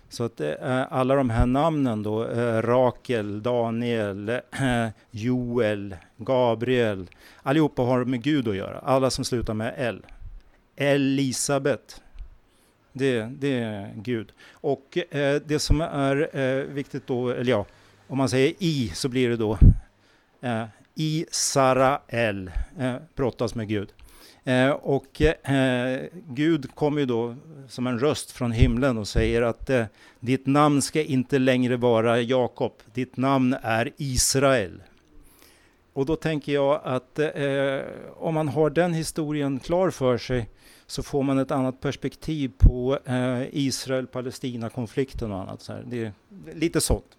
Så 0.10 0.24
att 0.24 0.41
alla 0.89 1.15
de 1.15 1.30
här 1.30 1.46
namnen 1.46 2.03
då, 2.03 2.24
Rakel, 2.62 3.44
Daniel, 3.44 4.39
Joel, 5.12 5.96
Gabriel, 6.18 7.10
allihopa 7.44 7.82
har 7.82 8.06
med 8.06 8.24
Gud 8.24 8.48
att 8.48 8.56
göra. 8.56 8.80
Alla 8.80 9.10
som 9.10 9.25
slutar 9.25 9.53
med 9.53 9.74
L. 9.77 10.06
Elisabet, 10.75 12.01
det, 12.94 13.22
det 13.39 13.60
är 13.60 13.91
Gud. 13.96 14.32
Och 14.51 14.98
det 15.46 15.62
som 15.62 15.82
är 15.82 16.65
viktigt 16.65 17.08
då, 17.08 17.30
eller 17.30 17.51
ja, 17.51 17.65
om 18.08 18.18
man 18.18 18.30
säger 18.30 18.53
i 18.60 18.91
så 18.94 19.10
blir 19.10 19.30
det 19.30 19.38
då 19.38 19.58
Israel 21.01 22.51
eh, 22.79 22.96
brottas 23.15 23.55
med 23.55 23.67
Gud. 23.67 23.93
Eh, 24.43 24.70
och 24.70 25.22
eh, 25.22 26.00
Gud 26.27 26.75
kommer 26.75 27.00
ju 27.00 27.05
då 27.05 27.36
som 27.67 27.88
en 27.88 28.00
röst 28.00 28.31
från 28.31 28.51
himlen 28.51 28.98
och 28.98 29.08
säger 29.08 29.41
att 29.41 29.70
eh, 29.70 29.86
ditt 30.20 30.46
namn 30.46 30.81
ska 30.81 31.03
inte 31.03 31.39
längre 31.39 31.77
vara 31.77 32.22
Jakob, 32.22 32.74
ditt 32.93 33.17
namn 33.17 33.55
är 33.62 33.91
Israel. 33.98 34.81
Och 35.93 36.05
då 36.05 36.15
tänker 36.15 36.51
jag 36.53 36.81
att 36.84 37.20
eh, 37.20 37.79
om 38.15 38.34
man 38.34 38.48
har 38.48 38.70
den 38.70 38.93
historien 38.93 39.60
klar 39.60 39.89
för 39.89 40.17
sig 40.17 40.50
så 40.88 41.03
får 41.03 41.24
man 41.24 41.39
ett 41.39 41.51
annat 41.51 41.81
perspektiv 41.81 42.51
på 42.58 43.00
eh, 43.05 43.41
Israel-Palestina-konflikten 43.51 45.31
och 45.31 45.39
annat. 45.39 45.62
Så 45.62 45.74
här. 45.74 45.84
Det 45.88 46.03
är 46.03 46.13
lite 46.53 46.81
sånt. 46.81 47.17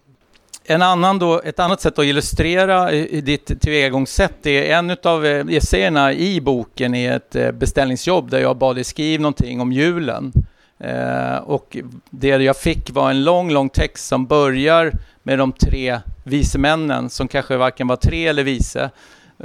En 0.65 0.81
annan 0.81 1.19
då, 1.19 1.41
ett 1.41 1.59
annat 1.59 1.81
sätt 1.81 1.99
att 1.99 2.05
illustrera 2.05 2.91
ditt 3.21 3.61
tillvägagångssätt 3.61 4.45
är 4.45 4.63
en 4.63 4.97
av 5.03 5.25
eh, 5.25 5.45
essäerna 5.49 6.13
i 6.13 6.41
boken 6.41 6.95
är 6.95 7.15
ett 7.15 7.35
eh, 7.35 7.51
beställningsjobb 7.51 8.29
där 8.29 8.39
jag 8.39 8.57
bad 8.57 8.75
dig 8.75 8.83
skriva 8.83 9.21
någonting 9.21 9.61
om 9.61 9.71
julen. 9.71 10.33
Eh, 10.79 11.35
och 11.35 11.77
det 12.09 12.27
jag 12.27 12.57
fick 12.57 12.91
var 12.91 13.09
en 13.09 13.23
lång, 13.23 13.51
lång 13.51 13.69
text 13.69 14.07
som 14.07 14.25
börjar 14.25 14.91
med 15.23 15.37
de 15.37 15.51
tre 15.51 15.99
vise 16.23 16.57
männen 16.57 17.09
som 17.09 17.27
kanske 17.27 17.57
varken 17.57 17.87
var 17.87 17.95
tre 17.95 18.27
eller 18.27 18.43
vise, 18.43 18.89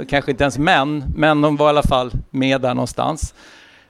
kanske 0.09 0.31
inte 0.31 0.43
ens 0.43 0.57
män, 0.57 1.03
men 1.15 1.41
de 1.41 1.55
var 1.57 1.67
i 1.67 1.69
alla 1.69 1.83
fall 1.83 2.11
med 2.29 2.61
där 2.61 2.73
någonstans. 2.73 3.33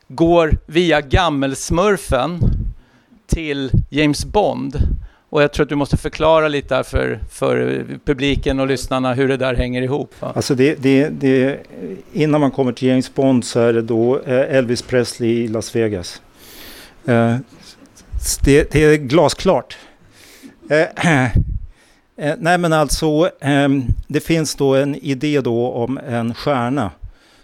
Går 0.07 0.57
via 0.65 1.01
gammelsmurfen 1.01 2.39
till 3.27 3.71
James 3.89 4.25
Bond 4.25 4.77
och 5.29 5.43
jag 5.43 5.53
tror 5.53 5.63
att 5.63 5.69
du 5.69 5.75
måste 5.75 5.97
förklara 5.97 6.47
lite 6.47 6.83
för, 6.83 7.19
för 7.29 7.85
publiken 8.05 8.59
och 8.59 8.67
lyssnarna 8.67 9.13
hur 9.13 9.27
det 9.27 9.37
där 9.37 9.55
hänger 9.55 9.81
ihop. 9.81 10.13
Va? 10.19 10.31
Alltså 10.35 10.55
det, 10.55 10.75
det, 10.75 11.09
det, 11.09 11.59
innan 12.13 12.41
man 12.41 12.51
kommer 12.51 12.71
till 12.71 12.87
James 12.87 13.15
Bond 13.15 13.45
så 13.45 13.59
är 13.59 13.73
det 13.73 13.81
då 13.81 14.19
eh, 14.19 14.55
Elvis 14.55 14.81
Presley 14.81 15.29
i 15.29 15.47
Las 15.47 15.75
Vegas. 15.75 16.21
Eh, 17.05 17.37
det, 18.45 18.71
det 18.71 18.83
är 18.83 18.95
glasklart. 18.95 19.77
Eh, 20.69 21.27
nej 22.37 22.57
men 22.57 22.73
alltså, 22.73 23.29
ehm, 23.41 23.83
det 24.07 24.19
finns 24.19 24.55
då 24.55 24.75
en 24.75 24.95
idé 24.95 25.41
då 25.41 25.71
om 25.71 25.99
en 26.07 26.33
stjärna 26.33 26.91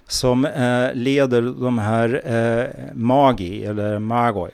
som 0.07 0.47
leder 0.93 1.41
de 1.41 1.79
här 1.79 2.21
Magi, 2.93 3.65
eller 3.65 3.99
Magoi 3.99 4.51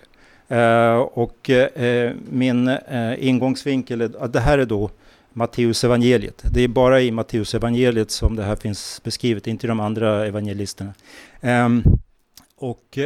Eh, 0.52 0.98
och 1.00 1.50
eh, 1.50 2.14
min 2.30 2.68
eh, 2.68 3.28
ingångsvinkel 3.28 4.02
är 4.02 4.24
att 4.24 4.34
det 4.34 4.40
här 4.40 4.58
är 4.58 4.66
då 4.66 4.90
Matteus 5.34 5.84
evangeliet. 5.84 6.44
Det 6.52 6.62
är 6.62 6.68
bara 6.68 7.02
i 7.02 7.12
Matteus 7.12 7.56
evangeliet 7.56 8.12
som 8.12 8.36
det 8.36 8.44
här 8.44 8.56
finns 8.56 9.02
beskrivet, 9.04 9.48
inte 9.48 9.68
i 9.68 9.70
de 9.70 9.80
andra 9.80 10.26
evangelisterna. 10.26 10.94
Ehm, 11.42 11.84
och 12.56 13.00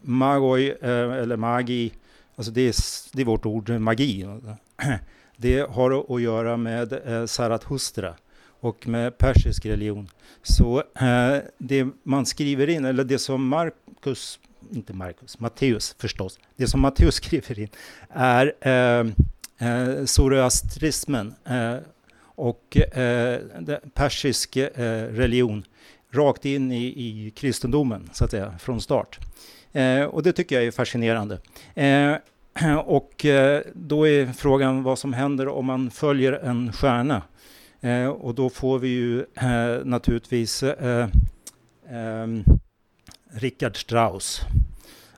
magoi, 0.00 0.70
eller 0.80 1.36
magi, 1.36 1.92
alltså 2.36 2.52
det 2.52 2.60
är, 2.60 2.74
det 3.16 3.22
är 3.22 3.26
vårt 3.26 3.46
ord 3.46 3.68
magi. 3.68 4.26
Det 5.36 5.70
har 5.70 6.14
att 6.14 6.22
göra 6.22 6.56
med 6.56 7.00
Zarathustra 7.26 8.14
och 8.60 8.88
med 8.88 9.18
persisk 9.18 9.66
religion. 9.66 10.08
Så 10.42 10.82
det 11.58 11.86
man 12.02 12.26
skriver 12.26 12.68
in, 12.68 12.84
eller 12.84 13.04
det 13.04 13.18
som 13.18 13.48
Markus 13.48 14.38
inte 14.72 14.92
Markus, 14.92 15.38
Matteus 15.38 15.96
förstås. 15.98 16.38
Det 16.56 16.66
som 16.66 16.80
Matteus 16.80 17.14
skriver 17.24 17.58
in 17.58 17.68
är 18.08 18.54
eh, 18.60 19.06
eh, 19.68 20.04
zoroastrismen 20.04 21.34
eh, 21.44 21.76
och 22.22 22.76
eh, 22.76 23.40
persisk 23.94 24.56
eh, 24.56 25.04
religion 25.04 25.64
rakt 26.12 26.44
in 26.44 26.72
i, 26.72 26.84
i 26.86 27.30
kristendomen, 27.30 28.10
så 28.12 28.24
att 28.24 28.30
säga, 28.30 28.58
från 28.58 28.80
start. 28.80 29.18
Eh, 29.72 30.04
och 30.04 30.22
det 30.22 30.32
tycker 30.32 30.56
jag 30.56 30.64
är 30.64 30.70
fascinerande. 30.70 31.38
Eh, 31.74 32.14
och 32.84 33.24
eh, 33.24 33.62
då 33.74 34.08
är 34.08 34.26
frågan 34.32 34.82
vad 34.82 34.98
som 34.98 35.12
händer 35.12 35.48
om 35.48 35.66
man 35.66 35.90
följer 35.90 36.32
en 36.32 36.72
stjärna. 36.72 37.22
Eh, 37.80 38.08
och 38.08 38.34
då 38.34 38.50
får 38.50 38.78
vi 38.78 38.88
ju 38.88 39.20
eh, 39.20 39.84
naturligtvis 39.84 40.62
eh, 40.62 41.08
eh, 41.90 42.26
Richard 43.32 43.76
Strauss. 43.76 44.40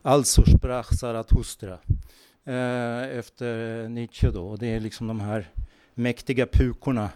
Alltså 0.02 0.42
sprach 0.42 0.88
Zarathustra 1.00 1.78
eh, 2.44 3.18
efter 3.18 3.88
Nietzsche 3.88 4.30
då. 4.30 4.56
Det 4.56 4.66
är 4.66 4.80
liksom 4.80 5.06
de 5.06 5.20
här 5.20 5.48
mäktiga 5.94 6.46
pukorna 6.46 7.08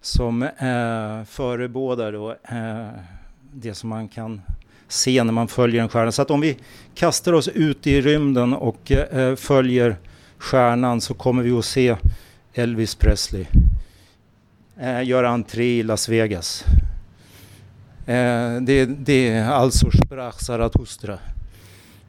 som 0.00 0.42
eh, 0.42 1.24
förebådar 1.24 2.12
då, 2.12 2.30
eh, 2.30 2.88
det 3.52 3.74
som 3.74 3.88
man 3.88 4.08
kan 4.08 4.40
se 4.88 5.24
när 5.24 5.32
man 5.32 5.48
följer 5.48 5.82
en 5.82 5.88
stjärna. 5.88 6.12
Så 6.12 6.22
att 6.22 6.30
om 6.30 6.40
vi 6.40 6.56
kastar 6.94 7.32
oss 7.32 7.48
ut 7.48 7.86
i 7.86 8.00
rymden 8.00 8.54
och 8.54 8.92
eh, 8.92 9.36
följer 9.36 9.96
stjärnan 10.38 11.00
så 11.00 11.14
kommer 11.14 11.42
vi 11.42 11.50
att 11.50 11.64
se 11.64 11.96
Elvis 12.54 12.94
Presley 12.94 13.46
eh, 14.80 15.02
göra 15.02 15.28
entré 15.28 15.78
i 15.78 15.82
Las 15.82 16.08
Vegas. 16.08 16.64
Eh, 18.06 18.60
det, 18.60 18.84
det 18.84 19.28
är 19.28 19.50
alltså 19.50 19.90
sprach 19.90 20.34
Zarathustra. 20.34 21.18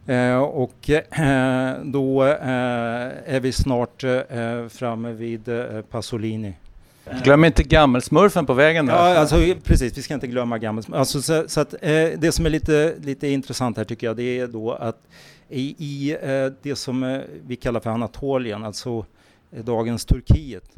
Eh, 0.08 0.38
och 0.38 0.90
eh, 0.90 1.76
då 1.84 2.26
eh, 2.26 2.36
är 3.26 3.40
vi 3.40 3.52
snart 3.52 4.04
eh, 4.04 4.68
framme 4.70 5.12
vid 5.12 5.48
eh, 5.48 5.82
Pasolini. 5.82 6.54
Glöm 7.24 7.46
inte 7.46 7.64
gammelsmurfen 7.64 8.46
på 8.46 8.54
vägen 8.54 8.86
där. 8.86 8.94
Ja, 8.94 9.18
alltså, 9.18 9.36
precis. 9.64 9.98
Vi 9.98 10.02
ska 10.02 10.14
inte 10.14 10.28
glömma 10.28 10.58
gammelsmurfen. 10.58 11.00
Alltså, 11.00 11.22
så, 11.22 11.44
så 11.48 11.62
att, 11.62 11.76
det 12.18 12.34
som 12.36 12.46
är 12.46 12.50
lite, 12.50 12.96
lite 13.02 13.28
intressant 13.28 13.78
här 13.78 13.84
tycker 13.84 14.08
jag, 14.08 14.18
det 14.18 14.40
är 14.40 14.48
då 14.48 14.72
att 14.72 14.98
i, 15.50 15.76
i 15.78 16.18
det 16.62 16.76
som 16.76 17.22
vi 17.48 17.56
kallar 17.56 17.80
för 17.80 17.90
Anatolien, 17.90 18.64
alltså 18.64 19.06
dagens 19.52 20.06
Turkiet, 20.06 20.70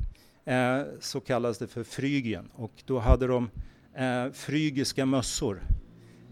så 0.99 1.19
kallas 1.19 1.57
det 1.57 1.67
för 1.67 1.83
Frygien. 1.83 2.49
Och 2.55 2.71
då 2.85 2.99
hade 2.99 3.27
de 3.27 3.49
eh, 3.95 4.31
frygiska 4.33 5.05
mössor. 5.05 5.61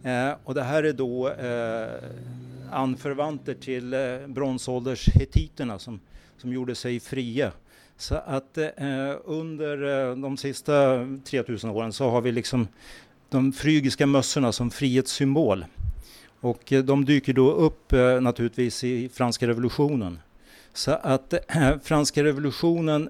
Eh, 0.03 0.31
och 0.43 0.53
det 0.53 0.63
här 0.63 0.83
är 0.83 0.93
då 0.93 1.29
eh, 1.29 2.03
anförvanter 2.71 3.53
till 3.53 3.93
eh, 3.93 4.27
bronsålders 4.27 5.09
hetiterna 5.09 5.79
som, 5.79 5.99
som 6.37 6.53
gjorde 6.53 6.75
sig 6.75 6.99
fria. 6.99 7.51
Så 7.97 8.15
att 8.15 8.57
eh, 8.57 9.15
under 9.25 10.09
eh, 10.09 10.15
de 10.15 10.37
sista 10.37 11.07
3000 11.25 11.69
åren 11.69 11.93
så 11.93 12.09
har 12.09 12.21
vi 12.21 12.31
liksom 12.31 12.67
de 13.29 13.53
frygiska 13.53 14.05
mössorna 14.05 14.51
som 14.51 14.71
frihetssymbol. 14.71 15.65
Och 16.39 16.73
eh, 16.73 16.83
de 16.83 17.05
dyker 17.05 17.33
då 17.33 17.51
upp 17.51 17.93
eh, 17.93 18.21
naturligtvis 18.21 18.83
i 18.83 19.09
franska 19.09 19.47
revolutionen. 19.47 20.19
Så 20.73 20.91
att 20.91 21.33
eh, 21.33 21.77
franska 21.83 22.23
revolutionen 22.23 23.09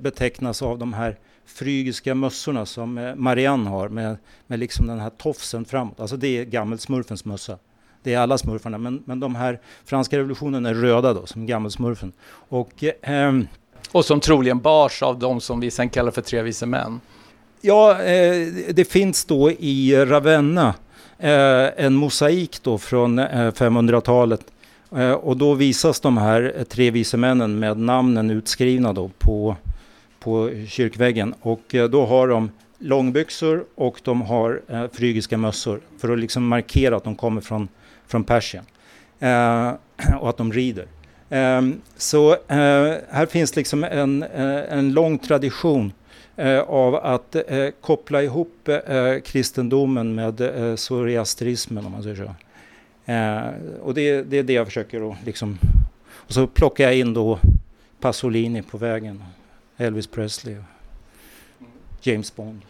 betecknas 0.00 0.62
av 0.62 0.78
de 0.78 0.92
här 0.92 1.18
frygiska 1.46 2.14
mössorna 2.14 2.66
som 2.66 2.98
eh, 2.98 3.14
Marianne 3.14 3.70
har 3.70 3.88
med, 3.88 4.16
med 4.46 4.58
liksom 4.58 4.86
den 4.86 5.00
här 5.00 5.10
tofsen 5.10 5.64
framåt. 5.64 6.00
Alltså 6.00 6.16
det 6.16 6.38
är 6.38 6.44
gammelsmurfens 6.44 7.24
mössa. 7.24 7.58
Det 8.02 8.14
är 8.14 8.18
alla 8.18 8.38
smurfarna, 8.38 8.78
men, 8.78 9.02
men 9.04 9.20
de 9.20 9.34
här 9.34 9.60
franska 9.84 10.18
revolutionen 10.18 10.66
är 10.66 10.74
röda 10.74 11.14
då, 11.14 11.26
som 11.26 11.46
gammelsmurfen. 11.46 12.12
Och, 12.48 12.84
eh, 13.04 13.32
och 13.92 14.04
som 14.04 14.20
troligen 14.20 14.58
bars 14.58 15.02
av 15.02 15.18
de 15.18 15.40
som 15.40 15.60
vi 15.60 15.70
sen 15.70 15.88
kallar 15.88 16.10
för 16.10 16.22
tre 16.22 16.42
vise 16.42 16.66
män. 16.66 17.00
Ja, 17.60 18.02
eh, 18.02 18.48
det 18.70 18.84
finns 18.84 19.24
då 19.24 19.50
i 19.50 19.96
Ravenna 19.96 20.74
eh, 21.18 21.84
en 21.84 21.94
mosaik 21.94 22.62
då 22.62 22.78
från 22.78 23.20
500-talet. 23.20 24.40
Eh, 24.92 25.02
eh, 25.02 25.12
och 25.12 25.36
då 25.36 25.54
visas 25.54 26.00
de 26.00 26.16
här 26.16 26.64
tre 26.68 26.90
vise 26.90 27.16
männen 27.16 27.58
med 27.58 27.78
namnen 27.78 28.30
utskrivna 28.30 28.92
då 28.92 29.10
på 29.18 29.56
på 30.22 30.50
kyrkväggen 30.68 31.34
och 31.40 31.74
eh, 31.74 31.88
då 31.88 32.06
har 32.06 32.28
de 32.28 32.50
långbyxor 32.78 33.64
och 33.74 34.00
de 34.04 34.22
har 34.22 34.62
eh, 34.68 34.86
frygiska 34.92 35.36
mössor 35.36 35.80
för 35.98 36.12
att 36.12 36.18
liksom 36.18 36.48
markera 36.48 36.96
att 36.96 37.04
de 37.04 37.16
kommer 37.16 37.40
från, 37.40 37.68
från 38.06 38.24
Persien 38.24 38.64
eh, 39.20 39.72
och 40.20 40.28
att 40.28 40.36
de 40.36 40.52
rider. 40.52 40.86
Eh, 41.28 41.62
så 41.96 42.32
eh, 42.32 42.94
här 43.10 43.26
finns 43.26 43.56
liksom 43.56 43.84
en, 43.84 44.22
eh, 44.22 44.78
en 44.78 44.92
lång 44.92 45.18
tradition 45.18 45.92
eh, 46.36 46.60
av 46.60 46.94
att 46.94 47.36
koppla 47.80 48.22
ihop 48.22 48.68
kristendomen 49.24 50.14
med 50.14 50.40
eh, 50.40 50.76
zoroastrismen 50.76 51.86
om 51.86 51.92
man 51.92 52.02
säger 52.02 52.16
så. 52.16 52.30
och 53.82 53.94
det, 53.94 54.22
det, 54.22 54.38
är 54.38 54.42
det 54.42 54.52
jag 54.52 54.66
försöker 54.66 55.10
att 55.10 55.16
liksom, 55.24 55.58
och 56.12 56.32
så 56.32 56.46
plockar 56.46 56.84
jag 56.84 56.96
in 56.96 57.14
då 57.14 57.38
Pasolini 58.00 58.62
på 58.62 58.78
vägen. 58.78 59.22
Elvis 59.76 60.06
Presley 60.06 60.56
och 60.56 60.64
James 62.02 62.36
Bond. 62.36 62.62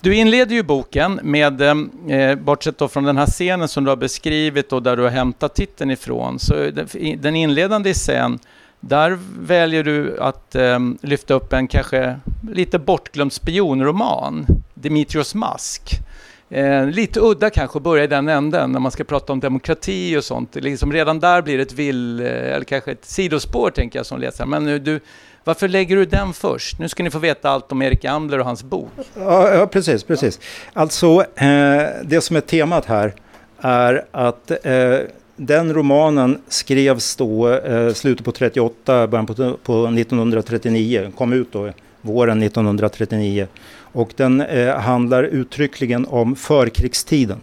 Du 0.00 0.14
inleder 0.14 0.54
ju 0.54 0.62
boken 0.62 1.20
med, 1.22 1.60
eh, 1.60 1.74
eh, 2.16 2.38
bortsett 2.38 2.78
då 2.78 2.88
från 2.88 3.04
den 3.04 3.16
här 3.16 3.26
scenen 3.26 3.68
som 3.68 3.84
du 3.84 3.90
har 3.90 3.96
beskrivit 3.96 4.72
och 4.72 4.82
där 4.82 4.96
du 4.96 5.02
har 5.02 5.10
hämtat 5.10 5.54
titeln 5.54 5.90
ifrån, 5.90 6.38
så 6.38 6.70
den 7.18 7.36
inledande 7.36 7.94
scenen, 7.94 8.38
där 8.80 9.18
väljer 9.38 9.84
du 9.84 10.20
att 10.20 10.54
eh, 10.54 10.78
lyfta 11.02 11.34
upp 11.34 11.52
en 11.52 11.68
kanske 11.68 12.20
lite 12.52 12.78
bortglömd 12.78 13.32
spionroman, 13.32 14.46
Dimitrios 14.74 15.34
mask. 15.34 16.00
Eh, 16.50 16.86
lite 16.86 17.20
udda 17.20 17.50
kanske 17.50 17.78
att 17.78 17.82
börja 17.82 18.04
i 18.04 18.06
den 18.06 18.28
änden 18.28 18.72
när 18.72 18.80
man 18.80 18.92
ska 18.92 19.04
prata 19.04 19.32
om 19.32 19.40
demokrati 19.40 20.16
och 20.16 20.24
sånt. 20.24 20.54
Liksom 20.54 20.92
redan 20.92 21.20
där 21.20 21.42
blir 21.42 21.56
det 21.56 21.62
ett 21.62 21.72
vill, 21.72 22.20
eh, 22.20 22.26
eller 22.26 22.64
kanske 22.64 22.92
ett 22.92 23.04
sidospår 23.04 23.70
tänker 23.70 23.98
jag 23.98 24.06
som 24.06 24.20
läsare. 24.20 24.46
Men 24.46 24.64
nu, 24.64 24.78
du, 24.78 25.00
varför 25.46 25.68
lägger 25.68 25.96
du 25.96 26.04
den 26.04 26.32
först? 26.32 26.78
Nu 26.78 26.88
ska 26.88 27.02
ni 27.02 27.10
få 27.10 27.18
veta 27.18 27.50
allt 27.50 27.72
om 27.72 27.82
Erik 27.82 28.04
Ambler 28.04 28.38
och 28.38 28.44
hans 28.44 28.62
bok. 28.62 28.90
Ja, 29.14 29.54
ja 29.54 29.66
precis, 29.66 30.04
precis. 30.04 30.40
Alltså, 30.72 31.24
eh, 31.36 31.82
det 32.04 32.20
som 32.20 32.36
är 32.36 32.40
temat 32.40 32.84
här 32.84 33.14
är 33.58 34.04
att 34.10 34.50
eh, 34.50 34.98
den 35.36 35.74
romanen 35.74 36.42
skrevs 36.48 37.16
då 37.16 37.52
eh, 37.52 37.92
slutet 37.92 38.24
på 38.24 38.32
38, 38.32 39.06
början 39.06 39.26
på, 39.26 39.34
på 39.62 39.86
1939, 39.86 41.12
kom 41.16 41.32
ut 41.32 41.52
då 41.52 41.72
våren 42.00 42.42
1939. 42.42 43.46
Och 43.78 44.10
den 44.16 44.40
eh, 44.40 44.76
handlar 44.76 45.22
uttryckligen 45.24 46.06
om 46.06 46.36
förkrigstiden. 46.36 47.40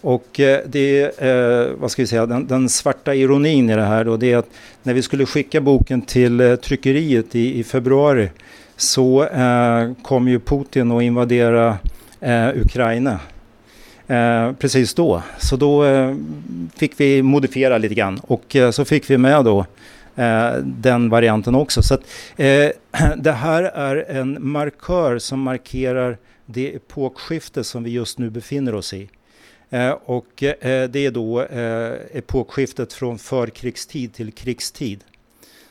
Och 0.00 0.40
eh, 0.40 0.60
det 0.66 1.00
är, 1.18 1.74
vad 1.74 1.90
ska 1.90 2.02
vi 2.02 2.06
säga, 2.06 2.26
den, 2.26 2.46
den, 2.46 2.68
svarta 2.68 3.14
ironin 3.14 3.70
i 3.70 3.76
det 3.76 3.84
här 3.84 4.04
då, 4.04 4.16
det 4.16 4.32
är 4.32 4.36
att 4.36 4.50
när 4.82 4.94
vi 4.94 5.02
skulle 5.02 5.26
skicka 5.26 5.60
boken 5.60 6.02
till 6.02 6.40
eh, 6.40 6.56
tryckeriet 6.56 7.34
i, 7.34 7.58
i 7.58 7.64
februari 7.64 8.30
så 8.76 9.24
eh, 9.24 9.92
kom 10.02 10.28
ju 10.28 10.40
Putin 10.40 10.92
att 10.92 11.02
invadera 11.02 11.78
eh, 12.20 12.48
Ukraina. 12.48 13.20
Eh, 14.06 14.52
precis 14.52 14.94
då. 14.94 15.22
Så 15.38 15.56
då 15.56 15.84
fick 16.76 17.00
vi 17.00 17.22
modifiera 17.22 17.78
lite 17.78 17.94
grann 17.94 18.20
och 18.22 18.56
så 18.72 18.84
fick 18.84 19.10
vi 19.10 19.18
med 19.18 19.44
då 19.44 19.66
den 20.62 21.08
varianten 21.08 21.54
också. 21.54 21.82
Så 21.82 21.94
att, 21.94 22.00
det 23.16 23.32
här 23.32 23.62
är 23.62 24.10
en 24.16 24.38
markör 24.40 25.18
som 25.18 25.40
markerar 25.40 26.18
det 26.46 26.76
epokskifte 26.76 27.64
som 27.64 27.84
vi 27.84 27.90
just 27.90 28.18
nu 28.18 28.30
befinner 28.30 28.74
oss 28.74 28.94
i. 28.94 29.08
Eh, 29.70 29.90
och 29.90 30.42
eh, 30.42 30.88
det 30.88 31.06
är 31.06 31.10
då 31.10 31.42
eh, 31.42 31.92
epokskiftet 32.12 32.92
från 32.92 33.18
förkrigstid 33.18 34.14
till 34.14 34.32
krigstid. 34.32 35.04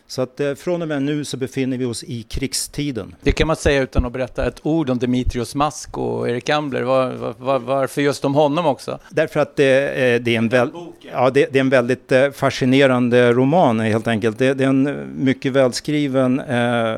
Så 0.07 0.21
att 0.21 0.41
från 0.57 0.81
och 0.81 0.87
med 0.87 1.01
nu 1.01 1.25
så 1.25 1.37
befinner 1.37 1.77
vi 1.77 1.85
oss 1.85 2.03
i 2.03 2.23
krigstiden. 2.23 3.15
Det 3.21 3.31
kan 3.31 3.47
man 3.47 3.55
säga 3.55 3.81
utan 3.81 4.05
att 4.05 4.11
berätta 4.11 4.47
ett 4.47 4.59
ord 4.63 4.89
om 4.89 4.97
Dimitrios 4.97 5.55
Mask 5.55 5.97
och 5.97 6.29
Erik 6.29 6.49
Ambler. 6.49 6.81
Var, 6.81 7.33
var, 7.37 7.59
varför 7.59 8.01
just 8.01 8.25
om 8.25 8.35
honom 8.35 8.65
också? 8.65 8.99
Därför 9.09 9.39
att 9.39 9.55
det, 9.55 10.19
det 10.25 10.35
är, 10.35 10.37
en 10.37 10.49
väl, 10.49 10.71
ja, 11.11 11.29
det, 11.29 11.49
det, 11.51 11.59
är 11.59 11.61
en 11.61 11.69
väldigt 11.69 12.11
fascinerande 12.33 13.33
roman 13.33 13.79
helt 13.79 14.07
enkelt. 14.07 14.37
Det, 14.37 14.53
det 14.53 14.63
är 14.63 14.67
en 14.67 15.09
mycket 15.15 15.51
välskriven 15.51 16.39
eh, 16.39 16.97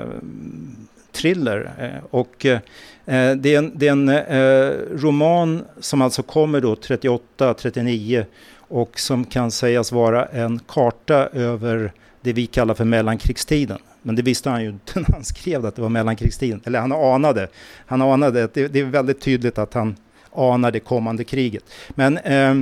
thriller. 1.12 1.72
och 2.10 2.46
Eh, 2.46 2.60
Eh, 3.08 3.36
det 3.36 3.54
är 3.54 3.58
en, 3.58 3.72
det 3.76 3.88
är 3.88 3.92
en 3.92 4.10
eh, 4.10 4.98
roman 5.02 5.66
som 5.80 6.02
alltså 6.02 6.24
kommer 6.24 6.62
då 6.62 6.76
38, 6.76 7.54
39 7.54 8.26
och 8.58 9.00
som 9.00 9.26
kan 9.26 9.52
sägas 9.52 9.92
vara 9.92 10.26
en 10.26 10.60
karta 10.60 11.28
över 11.28 11.92
det 12.22 12.34
vi 12.34 12.48
kallar 12.48 12.74
för 12.74 12.86
mellankrigstiden. 12.86 13.78
Men 14.02 14.16
det 14.16 14.22
visste 14.22 14.50
han 14.50 14.64
ju 14.64 14.70
inte 14.70 15.00
när 15.00 15.14
han 15.14 15.24
skrev 15.24 15.66
att 15.66 15.76
det 15.76 15.82
var 15.82 15.90
mellankrigstiden. 15.90 16.62
Eller 16.66 16.80
han 16.80 16.92
anade. 16.92 17.48
Han 17.86 18.02
anade. 18.02 18.50
Det, 18.54 18.68
det 18.68 18.80
är 18.80 18.86
väldigt 18.86 19.22
tydligt 19.22 19.58
att 19.58 19.74
han 19.74 19.96
anar 20.32 20.72
det 20.72 20.80
kommande 20.80 21.24
kriget. 21.24 21.64
Men 21.90 22.18
eh, 22.18 22.56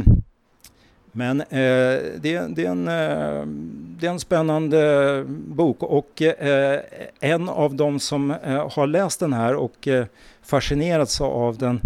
men 1.18 1.42
eh, 1.42 1.48
det, 2.22 2.56
det, 2.56 2.66
är 2.66 2.70
en, 2.70 2.88
eh, 2.88 3.46
det 4.00 4.08
är 4.08 4.12
en 4.12 4.20
spännande 4.20 5.24
bok 5.28 5.84
och 5.84 6.22
eh, 6.22 6.80
en 7.20 7.50
av 7.50 7.76
de 7.76 8.00
som 8.00 8.32
eh, 8.32 8.72
har 8.72 8.88
läst 8.88 9.20
den 9.20 9.34
här 9.34 9.56
och 9.56 9.88
eh, 9.88 10.06
fascinerats 10.46 11.22
av 11.22 11.58
den 11.58 11.82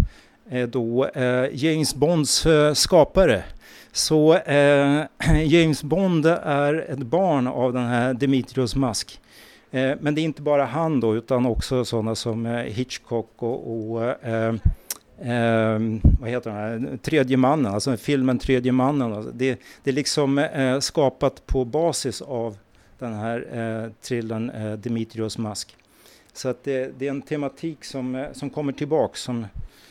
eh, 0.50 0.68
då 0.68 1.06
eh, 1.06 1.46
James 1.52 1.94
Bonds 1.94 2.46
eh, 2.46 2.74
skapare. 2.74 3.42
Så 3.92 4.34
eh, 4.34 5.02
James 5.44 5.82
Bond 5.82 6.26
är 6.26 6.90
ett 6.90 6.98
barn 6.98 7.46
av 7.46 7.72
den 7.72 7.86
här 7.86 8.14
Dimitrios 8.14 8.76
Musk. 8.76 9.20
men 9.70 10.14
det 10.14 10.20
är 10.20 10.24
inte 10.24 10.42
bara 10.42 10.64
han 10.64 11.00
då 11.00 11.16
utan 11.16 11.46
också 11.46 11.84
sådana 11.84 12.14
som 12.14 12.46
Hitchcock 12.46 13.30
och, 13.36 13.92
och 13.92 14.02
eh, 15.20 15.78
vad 16.20 16.30
heter 16.30 16.50
den 16.50 16.58
här, 16.58 16.96
Tredje 16.96 17.36
mannen, 17.36 17.74
alltså 17.74 17.96
filmen 17.96 18.38
Tredje 18.38 18.72
mannen. 18.72 19.12
Alltså 19.12 19.30
det, 19.30 19.60
det 19.84 19.90
är 19.90 19.94
liksom 19.94 20.38
eh, 20.38 20.78
skapat 20.78 21.46
på 21.46 21.64
basis 21.64 22.22
av 22.22 22.56
den 22.98 23.14
här 23.14 23.46
eh, 23.52 23.90
thrillern 24.02 24.50
eh, 24.50 24.72
Dimitrios 24.72 25.38
mask. 25.38 25.76
Så 26.40 26.48
att 26.48 26.64
det, 26.64 26.98
det, 26.98 27.06
är 27.06 27.10
en 27.10 27.22
tematik 27.22 27.84
som, 27.84 28.14
eh, 28.14 28.26
som 28.32 28.50
kommer 28.50 28.72
tillbaks 28.72 29.22
som, 29.22 29.46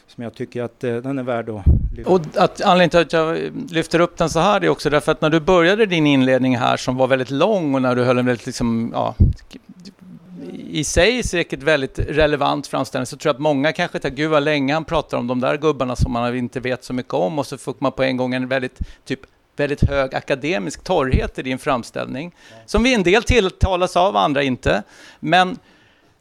som 0.07 0.23
jag 0.23 0.33
tycker 0.33 0.63
att 0.63 0.83
eh, 0.83 0.95
den 0.95 1.19
är 1.19 1.23
värd 1.23 1.49
att 1.49 1.63
lyfta. 1.95 2.11
Och 2.11 2.21
att, 2.35 2.61
anledningen 2.61 2.89
till 2.89 2.99
att 2.99 3.13
jag 3.13 3.51
lyfter 3.71 3.99
upp 3.99 4.17
den 4.17 4.29
så 4.29 4.39
här 4.39 4.63
är 4.63 4.69
också 4.69 4.89
därför 4.89 5.11
att 5.11 5.21
när 5.21 5.29
du 5.29 5.39
började 5.39 5.85
din 5.85 6.07
inledning 6.07 6.57
här 6.57 6.77
som 6.77 6.97
var 6.97 7.07
väldigt 7.07 7.29
lång 7.31 7.75
och 7.75 7.81
när 7.81 7.95
du 7.95 8.03
höll 8.03 8.17
en 8.17 8.25
väldigt 8.25 8.45
liksom, 8.45 8.91
ja, 8.93 9.15
i 10.69 10.83
sig 10.83 11.23
säkert 11.23 11.63
väldigt 11.63 11.99
relevant 11.99 12.67
framställning 12.67 13.05
så 13.05 13.17
tror 13.17 13.29
jag 13.29 13.35
att 13.35 13.41
många 13.41 13.71
kanske 13.71 13.99
tänker 13.99 14.17
gud 14.17 14.31
vad 14.31 14.43
länge 14.43 14.73
han 14.73 14.85
pratar 14.85 15.17
om 15.17 15.27
de 15.27 15.39
där 15.39 15.57
gubbarna 15.57 15.95
som 15.95 16.11
man 16.11 16.35
inte 16.35 16.59
vet 16.59 16.83
så 16.83 16.93
mycket 16.93 17.13
om 17.13 17.39
och 17.39 17.45
så 17.45 17.57
får 17.57 17.75
man 17.79 17.91
på 17.91 18.03
en 18.03 18.17
gång 18.17 18.33
en 18.33 18.47
väldigt 18.47 18.79
typ 19.05 19.19
väldigt 19.55 19.89
hög 19.89 20.15
akademisk 20.15 20.83
torrhet 20.83 21.39
i 21.39 21.41
din 21.41 21.59
framställning. 21.59 22.35
Som 22.65 22.83
vi 22.83 22.93
en 22.93 23.03
del 23.03 23.23
tilltalas 23.23 23.97
av, 23.97 24.15
andra 24.15 24.43
inte. 24.43 24.83
Men 25.19 25.57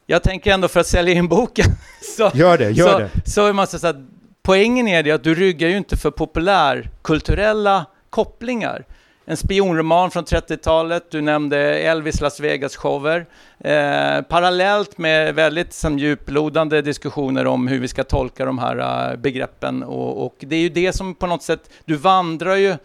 jag 0.09 0.23
tänker 0.23 0.53
ändå 0.53 0.67
för 0.67 0.79
att 0.79 0.87
sälja 0.87 1.13
in 1.13 1.27
boken. 1.27 1.65
så, 2.17 2.31
gör 2.33 2.57
det, 2.57 2.69
gör 2.69 2.91
så, 2.91 2.99
det. 2.99 3.09
Så 3.25 3.41
jag 3.41 3.55
säga 3.79 3.89
att 3.89 3.95
poängen 4.41 4.87
är 4.87 5.03
det 5.03 5.11
att 5.11 5.23
du 5.23 5.35
ryggar 5.35 5.67
ju 5.67 5.77
inte 5.77 5.97
för 5.97 6.11
populärkulturella 6.11 7.85
kopplingar 8.09 8.85
en 9.29 9.37
spionroman 9.37 10.11
från 10.11 10.25
30-talet, 10.25 11.11
du 11.11 11.21
nämnde 11.21 11.57
Elvis 11.59 12.21
Las 12.21 12.39
Vegas-shower. 12.39 13.25
Eh, 13.59 14.21
parallellt 14.21 14.97
med 14.97 15.35
väldigt 15.35 15.73
som, 15.73 15.99
djuplodande 15.99 16.81
diskussioner 16.81 17.47
om 17.47 17.67
hur 17.67 17.79
vi 17.79 17.87
ska 17.87 18.03
tolka 18.03 18.45
de 18.45 18.59
här 18.59 19.11
uh, 19.11 19.19
begreppen. 19.19 19.83
Och, 19.83 20.25
och, 20.25 20.35
det 20.39 20.55
är 20.55 20.59
ju 20.59 20.69
det 20.69 20.93
som 20.93 21.15
på 21.15 21.27
något 21.27 21.43
sätt, 21.43 21.69
du 21.85 21.95
vandrar 21.95 22.55
ju 22.55 22.75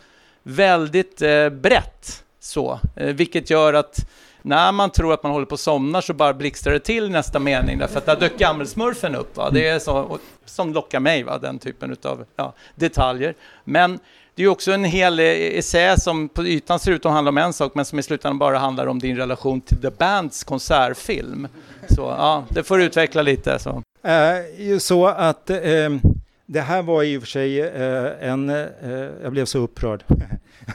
väldigt 0.42 1.22
eh, 1.22 1.48
brett 1.48 2.24
så, 2.40 2.80
eh, 2.96 3.14
vilket 3.14 3.50
gör 3.50 3.74
att 3.74 4.06
när 4.44 4.72
man 4.72 4.90
tror 4.90 5.14
att 5.14 5.22
man 5.22 5.32
håller 5.32 5.46
på 5.46 5.54
att 5.54 5.60
somna 5.60 6.02
så 6.02 6.14
bara 6.14 6.34
blixtrar 6.34 6.72
det 6.72 6.80
till 6.80 7.10
nästa 7.10 7.38
mening 7.38 7.78
därför 7.78 7.98
att 7.98 8.06
där 8.06 8.16
dök 8.16 8.38
gammelsmurfen 8.38 9.14
upp. 9.14 9.36
Va? 9.36 9.50
Det 9.50 9.68
är 9.68 9.78
så, 9.78 10.18
som 10.44 10.72
lockar 10.72 11.00
mig, 11.00 11.22
va? 11.22 11.38
den 11.38 11.58
typen 11.58 11.96
av 12.02 12.24
ja, 12.36 12.52
detaljer. 12.74 13.34
Men 13.64 13.98
det 14.34 14.42
är 14.42 14.48
också 14.48 14.72
en 14.72 14.84
hel 14.84 15.20
e-, 15.20 15.58
essä 15.58 16.00
som 16.00 16.28
på 16.28 16.46
ytan 16.46 16.78
ser 16.78 16.92
ut 16.92 17.06
att 17.06 17.12
handla 17.12 17.28
om 17.28 17.38
en 17.38 17.52
sak 17.52 17.74
men 17.74 17.84
som 17.84 17.98
i 17.98 18.02
slutändan 18.02 18.38
bara 18.38 18.58
handlar 18.58 18.86
om 18.86 18.98
din 18.98 19.16
relation 19.16 19.60
till 19.60 19.80
The 19.82 19.90
Bands 19.90 20.44
konsertfilm. 20.44 21.48
Så 21.88 22.02
ja, 22.02 22.44
det 22.48 22.62
får 22.62 22.78
du 22.78 22.84
utveckla 22.84 23.22
lite. 23.22 23.58
Så, 23.58 23.70
uh, 23.70 24.78
så 24.78 25.06
att 25.06 25.50
Uh 25.50 26.13
det 26.46 26.60
här 26.60 26.82
var 26.82 27.02
i 27.02 27.16
och 27.16 27.22
för 27.22 27.28
sig 27.28 27.60
eh, 27.60 28.30
en... 28.30 28.48
Eh, 28.48 29.08
jag 29.22 29.32
blev 29.32 29.44
så 29.44 29.58
upprörd. 29.58 30.04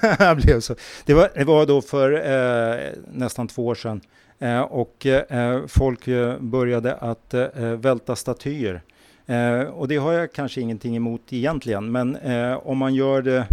jag 0.20 0.38
blev 0.38 0.60
så. 0.60 0.76
Det, 1.06 1.14
var, 1.14 1.30
det 1.36 1.44
var 1.44 1.66
då 1.66 1.82
för 1.82 2.12
eh, 2.12 2.90
nästan 3.12 3.48
två 3.48 3.68
år 3.68 3.76
sedan 3.76 4.02
eh, 4.40 4.62
och 4.62 5.06
eh, 5.06 5.62
folk 5.68 6.08
eh, 6.08 6.40
började 6.40 6.96
att 6.96 7.34
eh, 7.34 7.48
välta 7.58 8.16
statyer 8.16 8.82
Eh, 9.30 9.62
och 9.62 9.88
det 9.88 9.98
har 9.98 10.14
jag 10.14 10.34
kanske 10.34 10.62
ingenting 10.62 10.96
emot 10.96 11.22
egentligen, 11.30 11.92
men 11.92 12.16
eh, 12.16 12.68
om 12.68 12.78
man 12.78 12.96
gör 12.96 13.22
det 13.22 13.48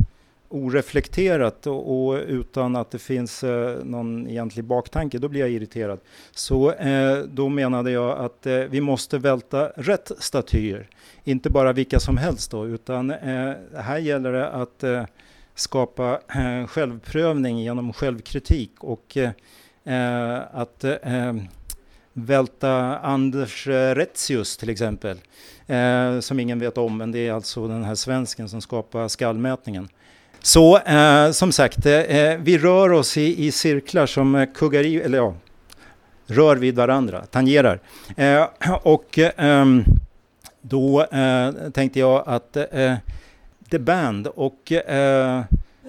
oreflekterat 0.49 1.67
och, 1.67 2.07
och, 2.07 2.21
utan 2.27 2.77
att 2.77 2.91
det 2.91 2.99
finns 2.99 3.45
eh, 3.45 3.85
någon 3.85 4.29
egentlig 4.29 4.65
baktanke, 4.65 5.19
då 5.19 5.29
blir 5.29 5.41
jag 5.41 5.51
irriterad. 5.51 6.01
Så 6.31 6.73
eh, 6.73 7.19
då 7.19 7.49
menade 7.49 7.91
jag 7.91 8.19
att 8.19 8.47
eh, 8.47 8.57
vi 8.57 8.81
måste 8.81 9.19
välta 9.19 9.69
rätt 9.69 10.13
statyer, 10.19 10.89
inte 11.25 11.51
bara 11.51 11.73
vilka 11.73 12.01
som 12.01 12.17
helst 12.17 12.51
då, 12.51 12.67
utan 12.67 13.11
eh, 13.11 13.53
här 13.75 13.99
gäller 13.99 14.33
det 14.33 14.49
att 14.49 14.83
eh, 14.83 15.05
skapa 15.55 16.21
eh, 16.35 16.67
självprövning 16.67 17.59
genom 17.59 17.93
självkritik 17.93 18.73
och 18.81 19.17
eh, 19.17 19.31
eh, 19.85 20.43
att 20.53 20.85
välta 22.13 22.99
Anders 22.99 23.67
Retzius 23.67 24.57
till 24.57 24.71
exempel 24.71 25.19
eh, 25.67 26.21
som 26.21 26.41
ingen 26.41 26.59
vet 26.59 26.79
om, 26.79 26.97
men 26.97 27.13
det 27.13 27.29
är 27.29 27.33
alltså 27.33 27.69
den 27.69 27.85
här 27.85 27.95
svensken 27.95 28.49
som 28.49 28.61
skapar 28.61 29.09
skallmätningen. 29.09 29.89
Så 30.41 30.79
eh, 30.79 31.31
som 31.31 31.53
sagt, 31.53 31.87
eh, 31.87 31.93
eh, 31.93 32.39
vi 32.39 32.59
rör 32.59 32.93
oss 32.93 33.17
i, 33.17 33.47
i 33.47 33.53
cirklar 33.53 34.07
som 34.07 34.35
eh, 34.35 34.49
kuggar 34.55 34.83
i, 34.83 34.97
eller 34.97 35.19
ja, 35.19 35.35
rör 36.27 36.57
vid 36.57 36.77
varandra, 36.77 37.27
tangerar. 37.31 37.81
Eh, 38.17 38.47
och 38.83 39.19
ehm, 39.19 39.85
då 40.61 41.03
eh, 41.03 41.51
tänkte 41.75 41.99
jag 41.99 42.23
att 42.27 42.57
eh, 42.57 42.95
The 43.71 43.79
Band 43.79 44.27
och 44.27 44.73
eh, 44.73 45.43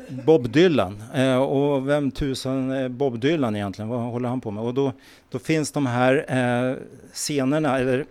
Bob 0.10 0.50
Dylan. 0.50 1.04
Eh, 1.14 1.38
och 1.38 1.90
vem 1.90 2.12
tusan 2.12 2.72
är 2.72 2.90
Bob 2.90 3.20
Dylan 3.20 3.56
egentligen? 3.56 3.90
Vad 3.90 4.00
håller 4.00 4.30
han 4.30 4.42
på 4.42 4.52
med? 4.52 4.64
Och 4.64 4.74
då, 4.74 4.92
då 5.32 5.40
finns 5.40 5.72
de 5.72 5.86
här 5.86 6.26
eh, 6.28 6.76
scenerna, 7.14 7.80
eller 7.80 8.06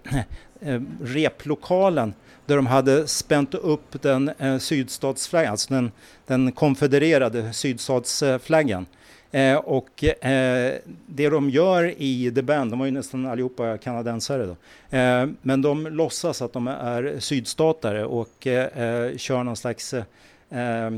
eh, 0.60 0.80
replokalen 1.02 2.14
där 2.46 2.56
de 2.56 2.66
hade 2.66 3.08
spänt 3.08 3.54
upp 3.54 4.02
den 4.02 4.28
eh, 4.38 4.58
sydstatsflaggan, 4.58 5.50
alltså 5.50 5.74
den, 5.74 5.92
den 6.26 6.52
konfedererade 6.52 7.52
sydstatsflaggan. 7.52 8.86
Eh, 9.30 9.56
och 9.56 10.04
eh, 10.04 10.74
det 11.06 11.28
de 11.28 11.50
gör 11.50 11.94
i 11.98 12.32
The 12.34 12.42
Band, 12.42 12.72
de 12.72 12.78
var 12.78 12.86
ju 12.86 12.92
nästan 12.92 13.26
allihopa 13.26 13.78
kanadensare 13.78 14.46
då, 14.46 14.56
eh, 14.96 15.26
men 15.42 15.62
de 15.62 15.86
låtsas 15.86 16.42
att 16.42 16.52
de 16.52 16.68
är 16.68 17.16
sydstatare 17.18 18.04
och 18.04 18.46
eh, 18.46 18.82
eh 18.82 19.16
kör 19.16 19.42
någon 19.42 19.56
slags 19.56 19.94
eh, 19.94 20.90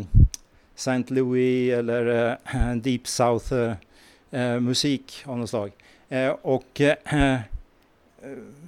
St. 0.76 1.04
Louis 1.08 1.72
eller 1.72 2.30
eh, 2.44 2.74
Deep 2.74 3.06
South 3.06 3.52
eh, 4.30 4.60
musik 4.60 5.22
av 5.24 5.38
något 5.38 5.50
slag. 5.50 5.72
och 6.42 6.80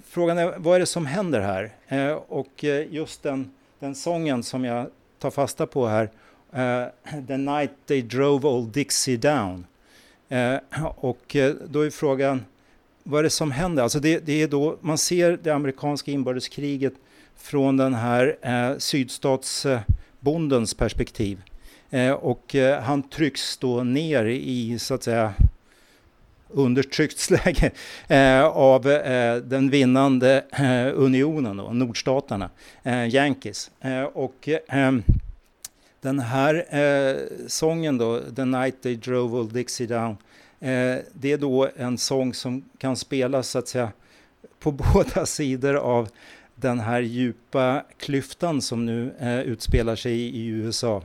frågan 0.06 0.38
är, 0.38 0.54
vad 0.58 0.76
är 0.76 0.80
det 0.80 0.86
som 0.86 1.06
händer 1.06 1.40
här? 1.40 1.70
Eh, 1.88 2.12
och 2.12 2.64
eh, 2.64 2.92
just 2.92 3.22
den, 3.22 3.50
den 3.78 3.94
sången 3.94 4.42
som 4.42 4.64
jag 4.64 4.86
tar 5.18 5.30
fasta 5.30 5.66
på 5.66 5.86
här, 5.86 6.10
eh, 6.52 6.86
The 7.26 7.36
Night 7.36 7.70
They 7.86 8.02
Drove 8.02 8.48
Old 8.48 8.68
Dixie 8.68 9.16
Down. 9.16 9.66
Eh, 10.28 10.56
och 10.82 11.36
eh, 11.36 11.54
då 11.68 11.80
är 11.80 11.90
frågan, 11.90 12.44
vad 13.02 13.18
är 13.18 13.22
det 13.22 13.30
som 13.30 13.50
händer? 13.50 13.82
Alltså 13.82 14.00
det, 14.00 14.18
det, 14.18 14.42
är 14.42 14.48
då 14.48 14.76
man 14.80 14.98
ser 14.98 15.38
det 15.42 15.50
amerikanska 15.50 16.10
inbördeskriget 16.10 16.92
från 17.36 17.76
den 17.76 17.94
här 17.94 18.36
eh, 18.42 18.78
sydstatsbondens 18.78 20.74
perspektiv. 20.74 21.42
Eh, 21.90 22.12
och 22.12 22.54
han 22.82 23.02
trycks 23.02 23.56
då 23.56 23.82
ner 23.82 24.24
i, 24.24 24.78
så 24.78 24.94
att 24.94 25.02
säga, 25.02 25.34
undertryckt 26.52 27.30
läge 27.30 27.70
eh, 28.08 28.44
av 28.44 28.88
eh, 28.90 29.36
den 29.36 29.70
vinnande 29.70 30.44
eh, 30.52 31.00
unionen, 31.00 31.56
då, 31.56 31.72
nordstaterna, 31.72 32.50
eh, 32.82 33.14
Yankees. 33.14 33.70
Eh, 33.80 34.02
och 34.02 34.48
eh, 34.48 34.92
den 36.00 36.18
här 36.18 36.66
eh, 36.76 37.16
sången 37.46 37.98
då, 37.98 38.20
The 38.36 38.44
Night 38.44 38.82
They 38.82 38.96
Drove 38.96 39.38
Old 39.38 39.52
Dixie 39.52 39.86
Down, 39.86 40.16
eh, 40.60 40.96
det 41.12 41.32
är 41.32 41.38
då 41.38 41.68
en 41.76 41.98
sång 41.98 42.34
som 42.34 42.64
kan 42.78 42.96
spelas 42.96 43.48
så 43.48 43.58
att 43.58 43.68
säga 43.68 43.92
på 44.60 44.72
båda 44.94 45.26
sidor 45.26 45.74
av 45.74 46.08
den 46.54 46.80
här 46.80 47.00
djupa 47.00 47.84
klyftan 47.98 48.62
som 48.62 48.86
nu 48.86 49.14
eh, 49.20 49.40
utspelar 49.40 49.96
sig 49.96 50.20
i 50.20 50.46
USA. 50.46 51.02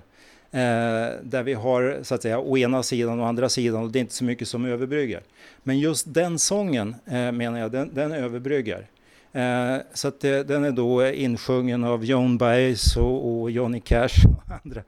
Eh, 0.55 1.11
där 1.23 1.43
vi 1.43 1.53
har 1.53 1.99
så 2.03 2.15
att 2.15 2.21
säga 2.21 2.39
å 2.39 2.57
ena 2.57 2.83
sidan 2.83 3.19
och 3.19 3.27
andra 3.27 3.49
sidan 3.49 3.83
och 3.83 3.91
det 3.91 3.99
är 3.99 4.01
inte 4.01 4.13
så 4.13 4.23
mycket 4.23 4.47
som 4.47 4.65
överbryggar. 4.65 5.21
Men 5.63 5.79
just 5.79 6.13
den 6.13 6.39
sången 6.39 6.95
eh, 7.05 7.31
menar 7.31 7.59
jag, 7.59 7.71
den, 7.71 7.91
den 7.93 8.11
överbryggar. 8.11 8.87
Eh, 9.31 9.77
så 9.93 10.07
att 10.07 10.19
det, 10.19 10.43
den 10.43 10.63
är 10.63 10.71
då 10.71 11.07
insjungen 11.07 11.83
av 11.83 12.05
Joan 12.05 12.37
Baez 12.37 12.97
och, 12.97 13.41
och 13.41 13.51
Johnny 13.51 13.79
Cash 13.79 14.25
och 14.25 14.51
andra. 14.63 14.81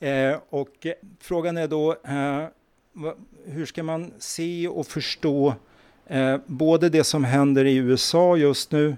Eh, 0.00 0.38
och 0.50 0.86
eh, 0.86 0.92
frågan 1.20 1.56
är 1.56 1.68
då 1.68 1.92
eh, 1.92 2.44
hur 3.46 3.66
ska 3.66 3.82
man 3.82 4.12
se 4.18 4.68
och 4.68 4.86
förstå 4.86 5.54
eh, 6.06 6.36
både 6.46 6.88
det 6.88 7.04
som 7.04 7.24
händer 7.24 7.64
i 7.64 7.76
USA 7.76 8.36
just 8.36 8.72
nu 8.72 8.96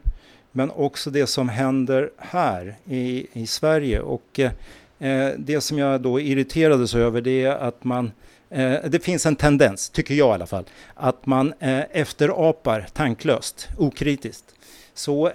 men 0.52 0.70
också 0.70 1.10
det 1.10 1.26
som 1.26 1.48
händer 1.48 2.10
här 2.16 2.76
i, 2.84 3.26
i 3.32 3.46
Sverige. 3.46 4.00
Och 4.00 4.40
Eh, 4.40 4.52
Eh, 4.98 5.28
det 5.38 5.61
som 5.61 5.78
jag 5.78 6.00
då 6.00 6.20
irriterades 6.20 6.94
över 6.94 7.20
det 7.20 7.44
är 7.44 7.56
att 7.56 7.85
man 7.85 8.12
eh, 8.50 8.74
det 8.85 9.04
finns 9.04 9.26
en 9.26 9.37
tendens, 9.37 9.90
tycker 9.90 10.14
jag 10.14 10.28
i 10.28 10.32
alla 10.35 10.46
fall, 10.46 10.64
att 10.94 11.26
man 11.26 11.54
eh, 11.59 11.80
efterapar 11.92 12.87
tanklöst, 12.92 13.68
okritiskt. 13.78 14.44
Så 14.94 15.30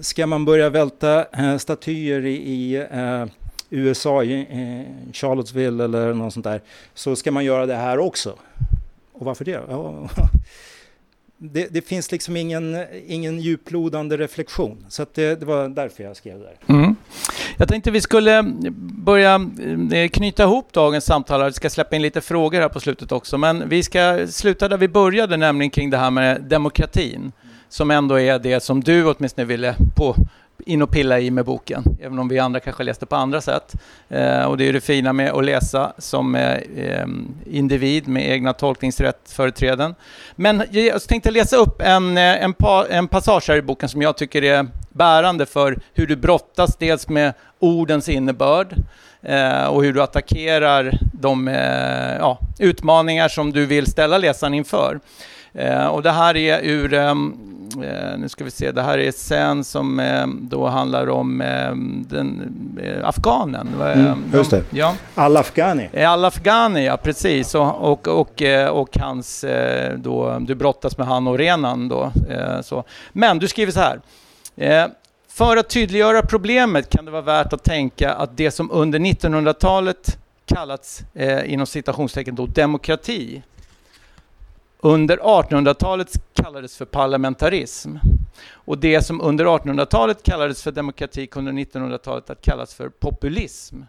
ska 0.00 0.26
man 0.26 0.44
börja 0.44 0.70
välta 0.70 1.24
statyer 1.58 2.26
i, 2.26 2.86
USA, 3.70 4.24
i 4.24 4.86
Charlottesville 5.12 5.84
eller 5.84 6.14
något 6.14 6.32
sånt 6.32 6.44
där, 6.44 6.60
så 6.94 7.16
ska 7.16 7.32
man 7.32 7.44
göra 7.44 7.66
det 7.66 7.74
här 7.74 7.98
också. 7.98 8.38
Och 9.12 9.26
varför 9.26 9.44
det? 9.44 9.60
det, 11.38 11.66
det, 11.70 11.82
finns 11.82 12.12
liksom 12.12 12.36
ingen, 12.36 12.84
ingen 13.06 13.40
djuplodande 13.40 14.16
reflektion. 14.16 14.84
Så 14.88 15.06
det, 15.14 15.40
det, 15.40 15.46
var 15.46 15.68
därför 15.68 16.04
jag 16.04 16.16
skrev 16.16 16.38
det 16.38 16.44
där. 16.44 16.74
Mm. 16.74 16.96
Jag 17.60 17.68
tänkte 17.68 17.90
vi 17.90 18.00
skulle 18.00 18.38
eh, 18.38 18.44
börja 19.04 19.34
eh, 19.92 20.08
knyta 20.08 20.42
ihop 20.42 20.72
dagens 20.72 21.04
samtal. 21.04 21.44
Vi 21.44 21.52
ska 21.52 21.70
släppa 21.70 21.96
in 21.96 22.02
lite 22.02 22.20
frågor 22.20 22.60
här 22.60 22.68
på 22.68 22.80
slutet 22.80 23.12
också. 23.12 23.38
Men 23.38 23.68
vi 23.68 23.82
ska 23.82 24.26
sluta 24.26 24.68
där 24.68 24.76
vi 24.76 24.88
började, 24.88 25.36
nämligen 25.36 25.70
kring 25.70 25.90
det 25.90 25.96
här 25.96 26.10
med 26.10 26.42
demokratin. 26.42 27.32
Som 27.68 27.90
ändå 27.90 28.20
är 28.20 28.38
det 28.38 28.60
som 28.60 28.80
du 28.80 29.04
åtminstone 29.04 29.44
ville 29.44 29.74
på, 29.96 30.16
in 30.66 30.82
och 30.82 30.90
pilla 30.90 31.20
i 31.20 31.30
med 31.30 31.44
boken, 31.44 31.84
även 32.02 32.18
om 32.18 32.28
vi 32.28 32.38
andra 32.38 32.60
kanske 32.60 32.84
läste 32.84 33.06
på 33.06 33.16
andra 33.16 33.40
sätt. 33.40 33.74
Eh, 34.08 34.44
och 34.44 34.56
det 34.56 34.68
är 34.68 34.72
det 34.72 34.80
fina 34.80 35.12
med 35.12 35.32
att 35.32 35.44
läsa 35.44 35.92
som 35.98 36.34
eh, 36.34 36.58
ehm, 36.76 37.34
individ 37.46 38.08
med 38.08 38.30
egna 38.30 38.52
tolkningsrättföreträden. 38.52 39.94
Men 40.36 40.62
jag 40.70 41.02
tänkte 41.02 41.30
läsa 41.30 41.56
upp 41.56 41.82
en, 41.82 42.18
eh, 42.18 42.44
en, 42.44 42.54
pa, 42.54 42.86
en 42.90 43.08
passage 43.08 43.48
här 43.48 43.56
i 43.56 43.62
boken 43.62 43.88
som 43.88 44.02
jag 44.02 44.16
tycker 44.16 44.44
är 44.44 44.66
bärande 44.92 45.46
för 45.46 45.78
hur 45.94 46.06
du 46.06 46.16
brottas 46.16 46.76
dels 46.76 47.08
med 47.08 47.32
ordens 47.58 48.08
innebörd 48.08 48.74
eh, 49.22 49.64
och 49.64 49.84
hur 49.84 49.92
du 49.92 50.02
attackerar 50.02 50.98
de 51.12 51.48
eh, 51.48 52.16
ja, 52.18 52.38
utmaningar 52.58 53.28
som 53.28 53.52
du 53.52 53.66
vill 53.66 53.86
ställa 53.86 54.18
läsaren 54.18 54.54
inför. 54.54 55.00
Eh, 55.52 55.86
och 55.86 56.02
det 56.02 56.10
här 56.10 56.36
är 56.36 56.60
ur, 56.62 56.94
ehm, 56.94 57.34
eh, 57.82 58.18
nu 58.18 58.28
ska 58.28 58.44
vi 58.44 58.50
se, 58.50 58.72
det 58.72 58.82
här 58.82 58.98
är 58.98 59.12
sen 59.12 59.64
som 59.64 60.00
eh, 60.00 60.26
då 60.26 60.66
handlar 60.66 61.08
om 61.08 61.40
ehm, 61.40 62.06
den, 62.08 62.56
afghanen. 63.04 63.68
Mm, 63.82 64.24
just 64.32 64.50
det. 64.50 64.64
Ja. 64.70 64.94
Al-Afghani. 65.14 66.04
Al-Afghani, 66.04 66.86
ja 66.86 66.96
precis. 66.96 67.54
Och, 67.54 67.90
och, 67.90 68.08
och, 68.08 68.42
och 68.70 68.96
hans, 69.00 69.44
då, 69.96 70.38
du 70.40 70.54
brottas 70.54 70.98
med 70.98 71.06
han 71.06 71.26
och 71.26 71.38
Renan 71.38 71.88
då. 71.88 72.12
så. 72.62 72.84
Men 73.12 73.38
du 73.38 73.48
skriver 73.48 73.72
så 73.72 73.80
här. 73.80 74.00
För 75.28 75.56
att 75.56 75.68
tydliggöra 75.68 76.22
problemet 76.22 76.90
kan 76.90 77.04
det 77.04 77.10
vara 77.10 77.22
värt 77.22 77.52
att 77.52 77.64
tänka 77.64 78.12
att 78.12 78.36
det 78.36 78.50
som 78.50 78.70
under 78.70 78.98
1900-talet 78.98 80.18
kallats 80.54 81.02
eh, 81.14 81.52
inom 81.52 81.66
citationstecken 81.66 82.34
då 82.34 82.46
demokrati 82.46 83.42
under 84.82 85.16
1800-talet 85.16 86.12
kallades 86.32 86.76
för 86.76 86.84
parlamentarism. 86.84 87.96
Och 88.52 88.78
det 88.78 89.02
som 89.02 89.20
under 89.20 89.44
1800-talet 89.44 90.22
kallades 90.22 90.62
för 90.62 90.72
demokrati 90.72 91.26
kunde 91.26 91.50
under 91.50 91.64
1900-talet 91.64 92.30
att 92.30 92.42
kallas 92.42 92.74
för 92.74 92.88
populism. 92.88 93.82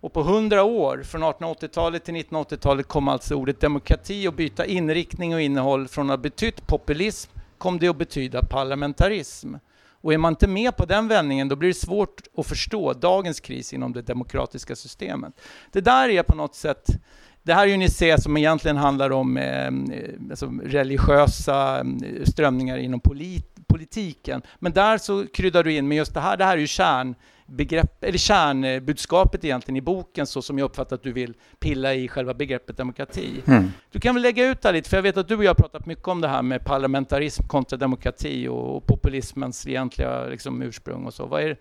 Och 0.00 0.12
på 0.12 0.20
100 0.20 0.62
år, 0.62 1.02
från 1.02 1.22
1880-talet 1.22 2.04
till 2.04 2.14
1980-talet, 2.14 2.88
kom 2.88 3.08
alltså 3.08 3.34
ordet 3.34 3.60
demokrati 3.60 4.26
att 4.26 4.36
byta 4.36 4.66
inriktning 4.66 5.34
och 5.34 5.40
innehåll. 5.40 5.88
Från 5.88 6.10
att 6.10 6.18
ha 6.18 6.22
betytt 6.22 6.66
populism 6.66 7.30
kom 7.58 7.78
det 7.78 7.88
att 7.88 7.96
betyda 7.96 8.42
parlamentarism. 8.42 9.54
Och 10.02 10.14
är 10.14 10.18
man 10.18 10.32
inte 10.32 10.46
med 10.46 10.76
på 10.76 10.84
den 10.84 11.08
vändningen, 11.08 11.48
då 11.48 11.56
blir 11.56 11.68
det 11.68 11.74
svårt 11.74 12.22
att 12.36 12.46
förstå 12.46 12.92
dagens 12.92 13.40
kris 13.40 13.72
inom 13.72 13.92
det 13.92 14.02
demokratiska 14.02 14.76
systemet. 14.76 15.32
Det 15.72 15.80
där 15.80 16.08
är 16.08 16.22
på 16.22 16.36
något 16.36 16.54
sätt 16.54 16.86
det 17.42 17.54
här 17.54 17.62
är 17.62 17.66
ju 17.66 17.74
en 17.74 17.82
essä 17.82 18.18
som 18.18 18.36
egentligen 18.36 18.76
handlar 18.76 19.10
om 19.10 19.36
eh, 19.36 19.70
alltså 20.30 20.46
religiösa 20.64 21.80
eh, 21.80 22.24
strömningar 22.24 22.78
inom 22.78 23.00
polit, 23.00 23.52
politiken. 23.66 24.42
Men 24.58 24.72
där 24.72 24.98
så 24.98 25.26
kryddar 25.26 25.64
du 25.64 25.72
in 25.72 25.88
med 25.88 25.96
just 25.96 26.14
det 26.14 26.20
här, 26.20 26.36
det 26.36 26.44
här 26.44 26.56
är 26.56 26.60
ju 26.60 26.66
kärnbegrepp, 26.66 28.04
eller 28.04 28.18
kärnbudskapet 28.18 29.44
egentligen 29.44 29.76
i 29.76 29.80
boken 29.80 30.26
så 30.26 30.42
som 30.42 30.58
jag 30.58 30.64
uppfattar 30.64 30.96
att 30.96 31.02
du 31.02 31.12
vill 31.12 31.34
pilla 31.60 31.94
i 31.94 32.08
själva 32.08 32.34
begreppet 32.34 32.76
demokrati. 32.76 33.42
Mm. 33.46 33.72
Du 33.90 34.00
kan 34.00 34.14
väl 34.14 34.22
lägga 34.22 34.46
ut 34.46 34.62
det 34.62 34.72
lite, 34.72 34.90
för 34.90 34.96
jag 34.96 35.02
vet 35.02 35.16
att 35.16 35.28
du 35.28 35.36
och 35.36 35.44
jag 35.44 35.50
har 35.50 35.54
pratat 35.54 35.86
mycket 35.86 36.08
om 36.08 36.20
det 36.20 36.28
här 36.28 36.42
med 36.42 36.64
parlamentarism 36.64 37.42
kontra 37.46 37.76
demokrati 37.76 38.48
och, 38.48 38.76
och 38.76 38.86
populismens 38.86 39.66
egentliga 39.66 40.26
liksom, 40.26 40.62
ursprung 40.62 41.04
och 41.04 41.14
så. 41.14 41.26
Vad 41.26 41.42
är, 41.42 41.56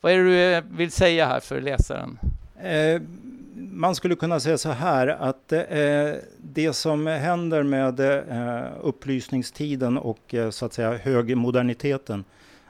vad 0.00 0.12
är 0.12 0.16
det 0.16 0.24
du 0.24 0.54
eh, 0.54 0.64
vill 0.70 0.90
säga 0.90 1.26
här 1.26 1.40
för 1.40 1.60
läsaren? 1.60 2.18
Eh, 2.62 3.02
man 3.56 3.94
skulle 3.94 4.14
kunna 4.14 4.40
säga 4.40 4.58
så 4.58 4.70
här 4.70 5.06
att 5.06 5.52
eh, 5.52 5.62
det 6.38 6.72
som 6.72 7.06
händer 7.06 7.62
med 7.62 8.00
eh, 8.00 8.66
upplysningstiden 8.82 9.98
och 9.98 10.34
eh, 10.34 10.50
så 10.50 10.66
att 10.66 10.72
säga 10.72 10.96
högmoderniteten 10.96 12.24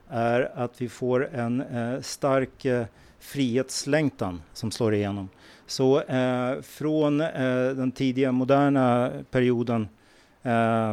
är 0.09 0.51
att 0.55 0.81
vi 0.81 0.89
får 0.89 1.29
en 1.35 1.61
eh, 1.61 2.01
stark 2.01 2.65
eh, 2.65 2.85
frihetslängtan 3.21 4.43
som 4.53 4.71
slår 4.71 4.95
igenom. 4.95 5.29
Så 5.67 6.03
från 6.63 7.19
den 7.19 7.93
tidiga 7.93 8.33
moderna 8.33 9.11
perioden 9.31 9.89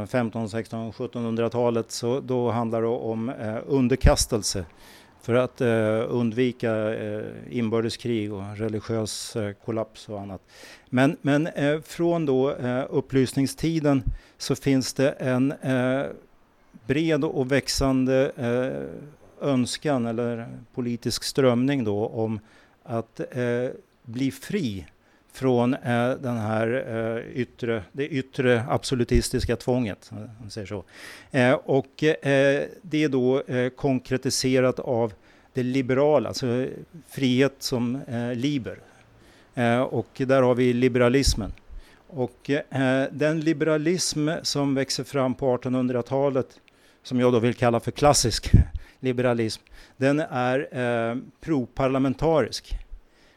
15, 0.07 0.49
16, 0.49 0.91
1700-talet 0.91 1.91
så 1.91 2.19
då 2.19 2.51
handlar 2.51 2.81
det 2.81 2.87
om 2.87 3.31
underkastelse 3.67 4.65
för 5.21 5.33
att 5.33 5.61
eh, 5.61 6.05
undvika 6.09 6.93
eh, 6.93 7.23
inbördeskrig 7.49 8.33
och 8.33 8.57
religiös 8.57 9.35
eh, 9.35 9.53
kollaps 9.65 10.09
och 10.09 10.21
annat. 10.21 10.41
Men, 10.89 11.17
men 11.21 11.47
eh, 11.47 11.81
från 11.81 12.25
då 12.25 12.55
eh, 12.55 12.85
upplysningstiden 12.89 14.03
så 14.37 14.55
finns 14.55 14.93
det 14.93 15.09
en 15.09 15.51
eh, 15.51 16.05
bred 16.87 17.23
och 17.23 17.51
växande 17.51 18.31
eh, 18.37 19.47
önskan 19.49 20.05
eller 20.05 20.47
politisk 20.73 21.23
strömning 21.23 21.83
då 21.83 22.07
om 22.07 22.39
att 22.83 23.19
eh, 23.19 23.69
bli 24.03 24.31
fri 24.31 24.85
från 25.31 25.73
eh, 25.73 26.11
den 26.11 26.37
här 26.37 26.85
eh, 26.87 27.41
yttre, 27.41 27.83
det 27.91 28.07
yttre 28.07 28.63
absolutistiska 28.69 29.55
tvånget. 29.55 30.11
Om 30.43 30.49
säger 30.49 30.67
så. 30.67 30.83
Eh, 31.31 31.53
och 31.53 32.03
eh, 32.03 32.63
det 32.81 33.03
är 33.03 33.09
då 33.09 33.41
eh, 33.41 33.69
konkretiserat 33.69 34.79
av 34.79 35.13
det 35.53 35.63
liberala, 35.63 36.27
alltså 36.27 36.67
frihet 37.09 37.55
som 37.59 37.95
eh, 37.95 38.35
liber. 38.35 38.79
Eh, 39.55 39.81
och 39.81 40.07
där 40.13 40.41
har 40.41 40.55
vi 40.55 40.73
liberalismen. 40.73 41.53
Och 42.07 42.49
eh, 42.49 43.07
den 43.11 43.39
liberalism 43.39 44.29
som 44.41 44.75
växer 44.75 45.03
fram 45.03 45.33
på 45.33 45.57
1800-talet, 45.57 46.59
som 47.03 47.19
jag 47.19 47.33
då 47.33 47.39
vill 47.39 47.53
kalla 47.53 47.79
för 47.79 47.91
klassisk 47.91 48.51
liberalism, 48.99 49.61
den 49.97 50.19
är 50.19 50.77
eh, 50.79 51.17
proparlamentarisk. 51.41 52.77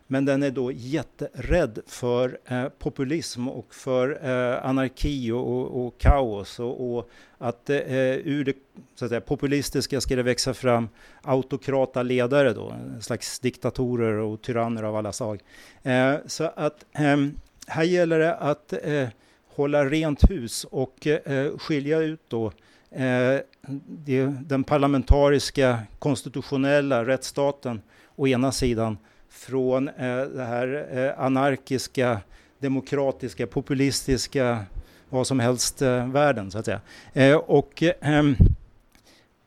Men 0.06 0.24
den 0.24 0.42
är 0.42 0.50
då 0.50 0.72
jätterädd 0.72 1.78
för 1.86 2.38
eh, 2.46 2.68
populism 2.68 3.48
och 3.48 3.74
för 3.74 4.18
eh, 4.22 4.66
anarki 4.66 5.30
och, 5.30 5.48
och, 5.48 5.86
och 5.86 5.98
kaos 5.98 6.60
och, 6.60 6.96
och, 6.96 7.10
att 7.38 7.70
eh, 7.70 7.78
ur 8.14 8.44
det 8.44 8.56
så 8.94 9.04
att 9.04 9.08
säga, 9.08 9.20
populistiska 9.20 10.00
ska 10.00 10.16
det 10.16 10.22
växa 10.22 10.54
fram 10.54 10.88
autokrata 11.22 12.02
ledare 12.02 12.52
då, 12.52 12.70
en 12.70 13.02
slags 13.02 13.40
diktatorer 13.40 14.14
och 14.14 14.42
tyranner 14.42 14.82
av 14.82 14.96
alla 14.96 15.12
slag. 15.12 15.40
Eh, 15.82 16.14
så 16.26 16.44
att 16.56 16.84
ehm, 16.92 17.38
här 17.66 17.84
gäller 17.84 18.18
det 18.18 18.34
att 18.34 18.72
eh, 18.82 19.08
hålla 19.54 19.84
rent 19.84 20.30
hus 20.30 20.64
och 20.64 21.06
eh, 21.06 21.58
skilja 21.58 21.98
ut 21.98 22.20
då 22.28 22.52
eh, 22.90 23.38
det, 23.86 24.26
den 24.26 24.64
parlamentariska 24.64 25.78
konstitutionella 25.98 27.04
rättsstaten 27.04 27.82
å 28.16 28.26
ena 28.26 28.52
sidan 28.52 28.98
från 29.34 29.88
eh, 29.88 30.22
det 30.22 30.44
här 30.44 30.88
eh, 30.92 31.24
anarkiska, 31.24 32.20
demokratiska, 32.58 33.46
populistiska, 33.46 34.64
vad 35.08 35.26
som 35.26 35.40
helst 35.40 35.82
eh, 35.82 36.08
världen 36.08 36.50
så 36.50 36.58
att 36.58 36.64
säga. 36.64 36.80
Eh, 37.12 37.36
och 37.36 37.82
ehm, 38.00 38.36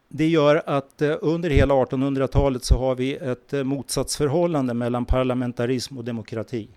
det 0.09 0.27
gör 0.27 0.63
att 0.65 1.01
eh, 1.01 1.15
under 1.21 1.49
hela 1.49 1.73
1800-talet 1.73 2.63
så 2.63 2.77
har 2.77 2.95
vi 2.95 3.15
ett 3.15 3.53
eh, 3.53 3.63
motsatsförhållande 3.63 4.73
mellan 4.73 5.05
parlamentarism 5.05 5.97
och 5.97 6.03
demokrati. 6.03 6.67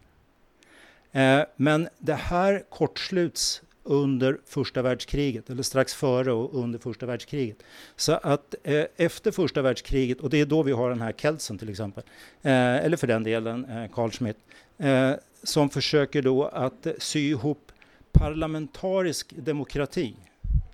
Eh, 1.12 1.40
men 1.56 1.88
det 1.98 2.14
här 2.14 2.62
kortsluts 2.68 3.62
under 3.84 4.38
första 4.46 4.82
världskriget, 4.82 5.50
eller 5.50 5.62
strax 5.62 5.94
före 5.94 6.32
och 6.32 6.54
under 6.54 6.78
första 6.78 7.06
världskriget. 7.06 7.56
Så 7.96 8.12
att 8.12 8.54
eh, 8.62 8.84
efter 8.96 9.30
första 9.30 9.62
världskriget, 9.62 10.20
och 10.20 10.30
det 10.30 10.40
är 10.40 10.46
då 10.46 10.62
vi 10.62 10.72
har 10.72 10.90
den 10.90 11.00
här 11.00 11.12
Kelsen 11.12 11.58
till 11.58 11.68
exempel, 11.68 12.04
eh, 12.42 12.52
eller 12.52 12.96
för 12.96 13.06
den 13.06 13.22
delen 13.22 13.64
eh, 13.64 13.90
Carl 13.94 14.10
Schmitt, 14.10 14.36
eh, 14.78 15.12
som 15.42 15.70
försöker 15.70 16.22
då 16.22 16.44
att 16.44 16.86
sy 16.98 17.30
ihop 17.30 17.72
parlamentarisk 18.12 19.32
demokrati. 19.36 20.14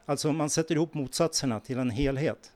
Alltså 0.07 0.33
man 0.33 0.51
sätter 0.51 0.75
ihop 0.75 0.95
motsatserna 0.95 1.61
till 1.61 1.79
en 1.79 1.91
helhet. 1.91 2.53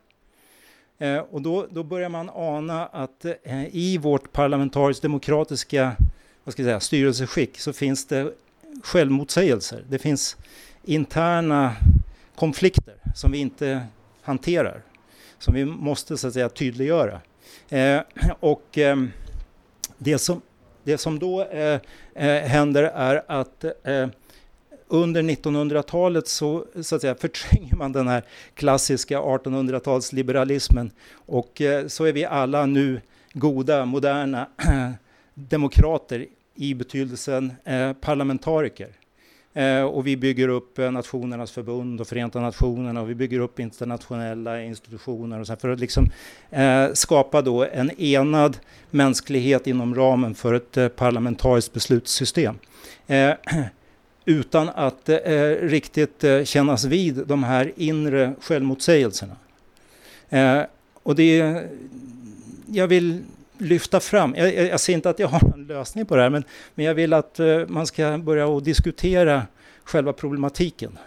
Eh, 0.98 1.18
och 1.18 1.42
då, 1.42 1.66
då 1.70 1.82
börjar 1.82 2.08
man 2.08 2.30
ana 2.34 2.86
att 2.86 3.24
eh, 3.24 3.76
i 3.76 3.98
vårt 3.98 4.32
parlamentariskt 4.32 5.02
demokratiska 5.02 5.96
vad 6.44 6.52
ska 6.52 6.62
jag 6.62 6.66
säga, 6.66 6.80
styrelseskick 6.80 7.58
så 7.58 7.72
finns 7.72 8.06
det 8.06 8.32
självmotsägelser. 8.82 9.84
Det 9.88 9.98
finns 9.98 10.36
interna 10.84 11.76
konflikter 12.34 12.94
som 13.14 13.32
vi 13.32 13.38
inte 13.38 13.86
hanterar, 14.22 14.82
som 15.38 15.54
vi 15.54 15.64
måste 15.64 16.16
så 16.16 16.26
att 16.26 16.34
säga 16.34 16.48
tydliggöra. 16.48 17.20
Eh, 17.68 18.00
och 18.40 18.78
eh, 18.78 18.96
det, 19.98 20.18
som, 20.18 20.42
det 20.84 20.98
som 20.98 21.18
då 21.18 21.44
eh, 21.44 21.80
eh 22.14 22.42
händer 22.42 22.82
är 22.82 23.22
att 23.26 23.64
eh, 23.64 24.08
under 24.88 25.22
1900-talet 25.22 26.28
så, 26.28 26.66
så 26.82 26.94
att 26.94 27.00
säga, 27.00 27.14
förtränger 27.20 27.76
man 27.76 27.92
den 27.92 28.08
här 28.08 28.24
klassiska 28.54 29.18
1800-talsliberalismen 29.18 30.90
och 31.12 31.60
eh, 31.60 31.86
så 31.86 32.04
är 32.04 32.12
vi 32.12 32.24
alla 32.24 32.66
nu 32.66 33.00
goda, 33.32 33.84
moderna 33.84 34.48
demokrater 35.34 36.26
i 36.54 36.74
betydelsen 36.74 37.52
eh, 37.64 37.92
parlamentariker. 37.92 38.88
Eh, 39.54 39.82
och 39.82 40.06
vi 40.06 40.16
bygger 40.16 40.48
upp 40.48 40.78
eh, 40.78 40.90
Nationernas 40.90 41.50
förbund 41.50 42.00
och 42.00 42.06
Förenta 42.06 42.40
Nationerna 42.40 43.00
och 43.00 43.10
vi 43.10 43.14
bygger 43.14 43.40
upp 43.40 43.60
internationella 43.60 44.62
institutioner 44.62 45.40
och 45.40 45.46
så 45.46 45.56
för 45.56 45.68
att 45.68 45.80
liksom, 45.80 46.10
eh, 46.50 46.92
skapa 46.92 47.42
då 47.42 47.64
en 47.64 48.00
enad 48.00 48.56
mänsklighet 48.90 49.66
inom 49.66 49.94
ramen 49.94 50.34
för 50.34 50.54
ett 50.54 50.76
eh, 50.76 50.88
parlamentariskt 50.88 51.72
beslutssystem. 51.72 52.58
Eh, 53.06 53.32
utan 54.24 54.68
att 54.68 55.08
eh, 55.08 55.18
riktigt 55.60 56.24
eh, 56.24 56.44
kännas 56.44 56.84
vid 56.84 57.14
de 57.26 57.44
här 57.44 57.72
inre 57.76 58.34
självmotsägelserna. 58.40 59.36
Eh, 60.28 60.62
och 61.02 61.14
det, 61.14 61.62
jag 62.66 62.88
vill 62.88 63.22
lyfta 63.60 64.00
fram, 64.00 64.34
jag, 64.36 64.54
jag 64.54 64.80
ser 64.80 64.92
inte 64.92 65.10
att 65.10 65.18
jag 65.18 65.28
har 65.28 65.40
någon 65.40 65.66
lösning 65.66 66.06
på 66.06 66.16
det 66.16 66.22
här, 66.22 66.30
men, 66.30 66.44
men 66.74 66.86
jag 66.86 66.94
vill 66.94 67.12
att 67.12 67.40
uh, 67.40 67.66
man 67.68 67.86
ska 67.86 68.18
börja 68.18 68.56
att 68.56 68.64
diskutera 68.64 69.42
själva 69.84 70.12
problematiken. 70.12 70.98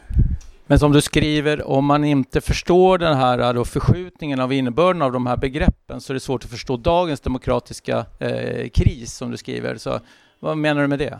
Men 0.66 0.80
som 0.80 0.92
du 0.92 1.02
skriver, 1.02 1.68
om 1.68 1.86
man 1.86 2.04
inte 2.04 2.42
förstår 2.42 2.98
den 2.98 3.18
här 3.18 3.40
eh, 3.40 3.54
då, 3.54 3.66
förskjutningen 3.66 4.40
av 4.40 4.54
innebörden 4.54 5.02
av 5.02 5.12
de 5.12 5.28
här 5.28 5.38
begreppen 5.38 6.02
så 6.02 6.12
är 6.12 6.14
det 6.14 6.20
svårt 6.20 6.44
att 6.44 6.50
förstå 6.50 6.78
dagens 6.78 7.20
demokratiska 7.20 8.06
eh, 8.20 8.70
kris 8.70 9.14
som 9.14 9.32
du 9.32 9.38
skriver. 9.38 9.78
Så 9.78 10.00
vad 10.40 10.58
menar 10.58 10.82
du 10.82 10.88
med 10.88 11.00
det? 11.00 11.20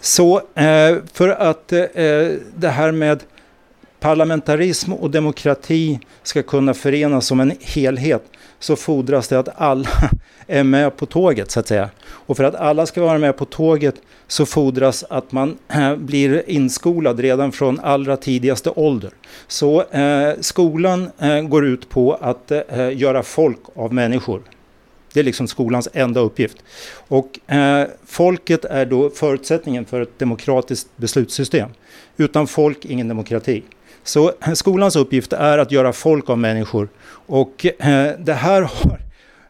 Så 0.00 0.36
eh, 0.54 0.96
för 1.12 1.28
att 1.28 1.72
eh, 1.72 1.82
det 2.56 2.68
här 2.68 2.92
med 2.92 3.22
parlamentarism 4.04 4.92
och 4.92 5.10
demokrati 5.10 5.98
ska 6.22 6.42
kunna 6.42 6.74
förenas 6.74 7.26
som 7.26 7.40
en 7.40 7.52
helhet 7.60 8.22
så 8.58 8.76
fordras 8.76 9.28
det 9.28 9.38
att 9.38 9.60
alla 9.60 9.88
är 10.46 10.64
med 10.64 10.96
på 10.96 11.06
tåget 11.06 11.50
så 11.50 11.60
att 11.60 11.68
säga. 11.68 11.90
Och 12.04 12.36
för 12.36 12.44
att 12.44 12.54
alla 12.54 12.86
ska 12.86 13.02
vara 13.02 13.18
med 13.18 13.36
på 13.36 13.44
tåget 13.44 13.94
så 14.26 14.46
fordras 14.46 15.04
att 15.10 15.32
man 15.32 15.58
äh, 15.68 15.96
blir 15.96 16.50
inskolad 16.50 17.20
redan 17.20 17.52
från 17.52 17.80
allra 17.80 18.16
tidigaste 18.16 18.70
ålder. 18.70 19.10
Så 19.46 19.82
äh, 19.82 20.32
skolan 20.40 21.10
äh, 21.18 21.40
går 21.40 21.66
ut 21.66 21.88
på 21.88 22.14
att 22.14 22.50
eh, 22.50 22.96
göra 22.96 23.22
folk 23.22 23.60
av 23.74 23.94
människor. 23.94 24.42
Det 25.12 25.20
är 25.20 25.24
liksom 25.24 25.48
skolans 25.48 25.88
enda 25.92 26.20
uppgift. 26.20 26.56
Och 27.08 27.38
folket 28.06 28.64
är 28.64 28.86
då 28.86 29.10
förutsättningen 29.10 29.84
för 29.84 30.00
ett 30.00 30.18
demokratiskt 30.18 30.88
beslutssystem. 30.96 31.68
Utan 32.16 32.46
folk, 32.46 32.84
ingen 32.84 33.08
demokrati. 33.08 33.62
Så 34.04 34.32
skolans 34.54 34.96
uppgift 34.96 35.32
är 35.32 35.58
att 35.58 35.72
göra 35.72 35.92
folk 35.92 36.30
av 36.30 36.38
människor. 36.38 36.88
Och 37.26 37.66
eh, 37.66 38.12
det 38.18 38.34
här 38.34 38.62
har 38.62 39.00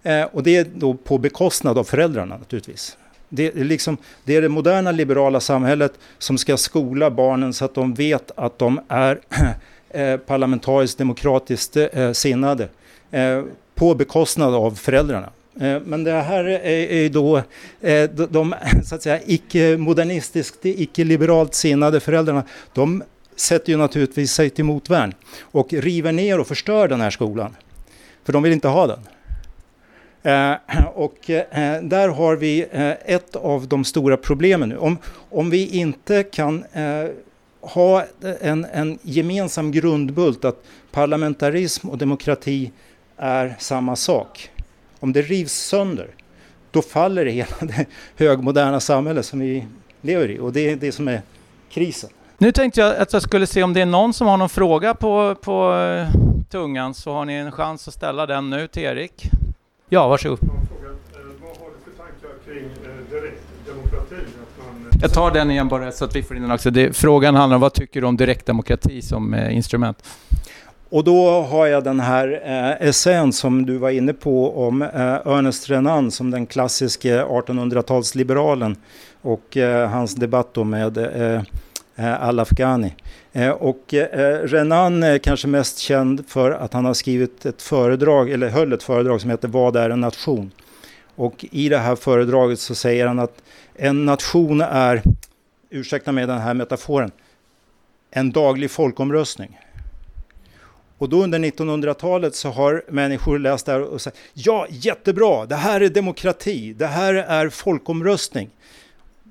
Eh, 0.04 0.24
och 0.24 0.42
det 0.42 0.56
är 0.56 0.66
då 0.74 0.94
på 0.94 1.18
bekostnad 1.18 1.78
av 1.78 1.84
föräldrarna 1.84 2.36
naturligtvis. 2.36 2.96
Det 3.28 3.46
är, 3.46 3.64
liksom, 3.64 3.96
det 4.24 4.36
är 4.36 4.42
det 4.42 4.48
moderna 4.48 4.92
liberala 4.92 5.40
samhället 5.40 5.92
som 6.18 6.38
ska 6.38 6.56
skola 6.56 7.10
barnen 7.10 7.52
så 7.52 7.64
att 7.64 7.74
de 7.74 7.94
vet 7.94 8.30
att 8.36 8.58
de 8.58 8.80
är 8.88 9.20
eh, 9.90 10.16
parlamentariskt 10.16 10.98
demokratiskt 10.98 11.76
eh, 11.76 12.12
sinnade. 12.12 12.68
Eh, 13.10 13.42
på 13.74 13.94
bekostnad 13.94 14.54
av 14.54 14.74
föräldrarna. 14.74 15.30
Eh, 15.60 15.80
men 15.84 16.04
det 16.04 16.12
här 16.12 16.44
är, 16.44 16.92
är 16.92 17.08
då 17.08 17.36
eh, 17.36 18.10
de, 18.10 18.26
de 18.30 18.54
så 18.84 18.94
att 18.94 19.02
säga 19.02 19.20
icke-modernistiskt, 19.26 20.58
icke-liberalt 20.62 21.54
sinnade 21.54 22.00
föräldrarna. 22.00 22.42
De 22.72 23.02
sätter 23.36 23.72
ju 23.72 23.78
naturligtvis 23.78 24.32
sig 24.32 24.50
till 24.50 24.64
motvärn 24.64 25.14
och 25.40 25.72
river 25.72 26.12
ner 26.12 26.40
och 26.40 26.46
förstör 26.46 26.88
den 26.88 27.00
här 27.00 27.10
skolan. 27.10 27.56
För 28.24 28.32
de 28.32 28.42
vill 28.42 28.52
inte 28.52 28.68
ha 28.68 28.86
den. 28.86 29.00
Eh, 30.22 30.86
och 30.94 31.30
eh, 31.30 31.82
där 31.82 32.08
har 32.08 32.36
vi 32.36 32.66
eh, 32.72 33.14
ett 33.14 33.36
av 33.36 33.68
de 33.68 33.84
stora 33.84 34.16
problemen 34.16 34.68
nu. 34.68 34.76
Om, 34.76 34.98
om 35.30 35.50
vi 35.50 35.66
inte 35.66 36.22
kan 36.22 36.64
eh, 36.72 37.08
ha 37.60 38.04
en, 38.40 38.64
en 38.64 38.98
gemensam 39.02 39.72
grundbult 39.72 40.44
att 40.44 40.64
parlamentarism 40.92 41.88
och 41.88 41.98
demokrati 41.98 42.72
är 43.16 43.56
samma 43.58 43.96
sak. 43.96 44.50
Om 45.00 45.12
det 45.12 45.22
rivs 45.22 45.52
sönder, 45.52 46.08
då 46.70 46.82
faller 46.82 47.26
hela 47.26 47.56
det 47.60 47.86
högmoderna 48.16 48.80
samhälle 48.80 49.22
som 49.22 49.40
vi 49.40 49.66
lever 50.00 50.30
i 50.30 50.38
och 50.38 50.52
det 50.52 50.70
är 50.70 50.76
det 50.76 50.92
som 50.92 51.08
är 51.08 51.22
krisen. 51.70 52.10
Nu 52.44 52.52
tänkte 52.52 52.80
jag 52.80 52.96
att 52.96 53.12
jag 53.12 53.22
skulle 53.22 53.46
se 53.46 53.62
om 53.62 53.72
det 53.72 53.80
är 53.80 53.86
någon 53.86 54.12
som 54.12 54.26
har 54.26 54.36
någon 54.36 54.48
fråga 54.48 54.94
på, 54.94 55.34
på 55.34 55.74
tungan 56.50 56.94
så 56.94 57.12
har 57.12 57.24
ni 57.24 57.34
en 57.34 57.52
chans 57.52 57.88
att 57.88 57.94
ställa 57.94 58.26
den 58.26 58.50
nu 58.50 58.68
till 58.68 58.82
Erik. 58.82 59.30
Ja, 59.88 60.08
varsågod. 60.08 60.38
Eh, 60.42 60.48
vad 60.48 61.48
har 61.48 61.66
du 61.70 61.90
för 61.90 61.98
tankar 61.98 62.28
kring 62.46 62.64
eh, 62.64 63.10
direktdemokrati? 63.10 64.14
Eh, 64.14 64.98
Jag 65.02 65.12
tar 65.12 65.30
den 65.30 65.50
igen 65.50 65.68
bara 65.68 65.92
så 65.92 66.04
att 66.04 66.16
vi 66.16 66.22
får 66.22 66.36
in 66.36 66.42
den 66.42 66.50
också. 66.50 66.70
Det, 66.70 66.96
frågan 66.96 67.34
handlar 67.34 67.54
om 67.54 67.60
vad 67.60 67.72
tycker 67.72 68.00
du 68.00 68.06
om 68.06 68.16
direktdemokrati 68.16 69.02
som 69.02 69.34
instrument? 69.34 70.04
Och 70.88 71.04
då 71.04 71.42
har 71.42 71.66
jag 71.66 71.84
den 71.84 72.00
här 72.00 72.42
eh, 72.44 72.88
essän 72.88 73.32
som 73.32 73.66
du 73.66 73.78
var 73.78 73.90
inne 73.90 74.12
på 74.12 74.66
om 74.66 74.82
eh, 74.82 74.88
Ernest 75.02 75.70
Renan 75.70 76.10
som 76.10 76.30
den 76.30 76.46
klassiske 76.46 77.22
1800-talsliberalen 77.22 78.76
och 79.22 79.56
eh, 79.56 79.90
hans 79.90 80.14
debatt 80.14 80.48
då 80.54 80.64
med 80.64 80.98
eh, 80.98 81.32
eh 81.32 81.42
Eh, 81.96 82.22
Al-Afghani. 82.22 82.94
Eh, 83.32 83.50
och 83.50 83.94
eh, 83.94 84.38
Renan 84.42 85.02
är 85.02 85.18
kanske 85.18 85.48
mest 85.48 85.78
känd 85.78 86.28
för 86.28 86.50
att 86.50 86.72
han 86.72 86.84
har 86.84 86.94
skrivit 86.94 87.46
ett 87.46 87.62
föredrag, 87.62 88.30
eller 88.30 88.48
höll 88.48 88.72
ett 88.72 88.82
föredrag 88.82 89.20
som 89.20 89.30
heter 89.30 89.48
Vad 89.48 89.76
är 89.76 89.90
en 89.90 90.00
nation? 90.00 90.50
Och 91.16 91.44
i 91.50 91.68
det 91.68 91.78
här 91.78 91.96
föredraget 91.96 92.60
så 92.60 92.74
säger 92.74 93.06
han 93.06 93.18
att 93.18 93.42
en 93.74 94.04
nation 94.04 94.60
är, 94.60 95.02
ursäkta 95.70 96.12
mig 96.12 96.26
den 96.26 96.40
här 96.40 96.54
metaforen, 96.54 97.10
en 98.10 98.32
daglig 98.32 98.70
folkomröstning. 98.70 99.60
Och 100.98 101.08
då 101.08 101.22
under 101.22 101.38
1900-talet 101.38 102.34
så 102.34 102.50
har 102.50 102.84
människor 102.88 103.38
läst 103.38 103.66
det 103.66 103.72
här 103.72 103.82
och 103.82 104.00
sagt 104.00 104.16
ja, 104.34 104.66
jättebra, 104.70 105.46
det 105.46 105.54
här 105.54 105.80
är 105.80 105.88
demokrati, 105.88 106.72
det 106.72 106.86
här 106.86 107.14
är 107.14 107.48
folkomröstning. 107.48 108.50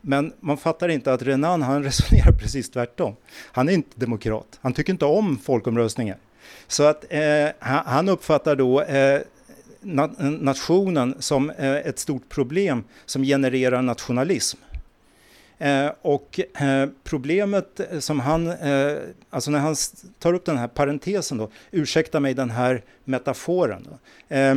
Men 0.06 0.34
man 0.40 0.58
fattar 0.58 0.90
inte 0.90 1.14
att 1.14 1.22
Renan 1.22 1.62
han 1.62 1.84
resonerar 1.90 2.32
precis 2.32 2.70
tvärtom. 2.70 3.16
Han 3.52 3.70
är 3.70 3.74
inte 3.74 4.00
demokrat, 4.00 4.60
han 4.62 4.74
tycker 4.74 4.94
inte 4.94 5.06
om 5.06 5.38
folkomröstningar. 5.38 6.18
Så 6.68 6.84
att 6.84 7.06
eh, 7.10 7.50
han 7.60 8.10
uppfattar 8.10 8.56
då 8.56 8.82
eh, 8.82 9.22
nationen 10.40 11.16
som 11.20 11.50
eh, 11.50 11.76
ett 11.76 12.00
stort 12.00 12.30
problem 12.30 12.84
som 13.06 13.24
genererar 13.24 13.82
nationalism. 13.82 14.58
Eh, 15.58 15.92
och 16.02 16.40
eh, 16.62 16.90
problemet 17.04 17.82
som 18.00 18.20
han, 18.20 18.48
eh, 18.48 18.98
alltså 19.30 19.52
när 19.52 19.60
han 19.60 19.76
tar 20.20 20.34
upp 20.34 20.46
den 20.46 20.58
här 20.58 20.68
parentesen 20.68 21.38
då, 21.38 21.50
ursäkta 21.72 22.20
mig 22.20 22.34
den 22.34 22.50
här 22.50 22.82
metaforen. 23.04 23.88
Då, 23.90 24.36
eh, 24.36 24.56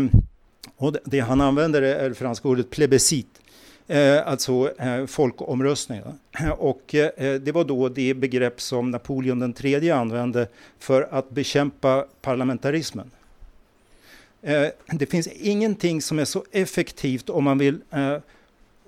och 0.76 0.92
det, 0.92 1.00
det, 1.04 1.20
han 1.20 1.40
använder 1.40 1.82
är 1.82 2.08
det 2.08 2.14
franska 2.14 2.48
ordet 2.48 2.70
plebiscit, 2.70 3.40
eh, 3.86 4.28
alltså 4.28 4.72
eh, 4.78 5.06
folkomröstning. 5.06 6.02
Och 6.58 6.94
eh, 6.94 7.34
det 7.40 7.52
var 7.52 7.64
då 7.64 7.88
det 7.88 8.14
begrepp 8.14 8.60
som 8.60 8.90
Napoleon 8.90 9.38
den 9.38 9.52
tredje 9.52 9.94
använde 9.94 10.48
för 10.78 11.08
att 11.10 11.30
bekämpa 11.30 12.06
parlamentarismen. 12.20 13.10
Eh, 14.42 14.66
det 14.86 15.06
finns 15.06 15.26
ingenting 15.26 16.02
som 16.02 16.18
är 16.18 16.24
så 16.24 16.44
effektivt 16.52 17.30
om 17.30 17.44
man 17.44 17.58
vill 17.58 17.78
eh, 17.90 18.16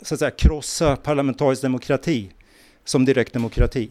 så 0.02 0.14
att 0.14 0.18
säga, 0.18 0.30
krossa 0.30 0.96
parlamentarisk 0.96 1.62
demokrati 1.62 2.30
som 2.84 3.04
direktdemokrati. 3.04 3.90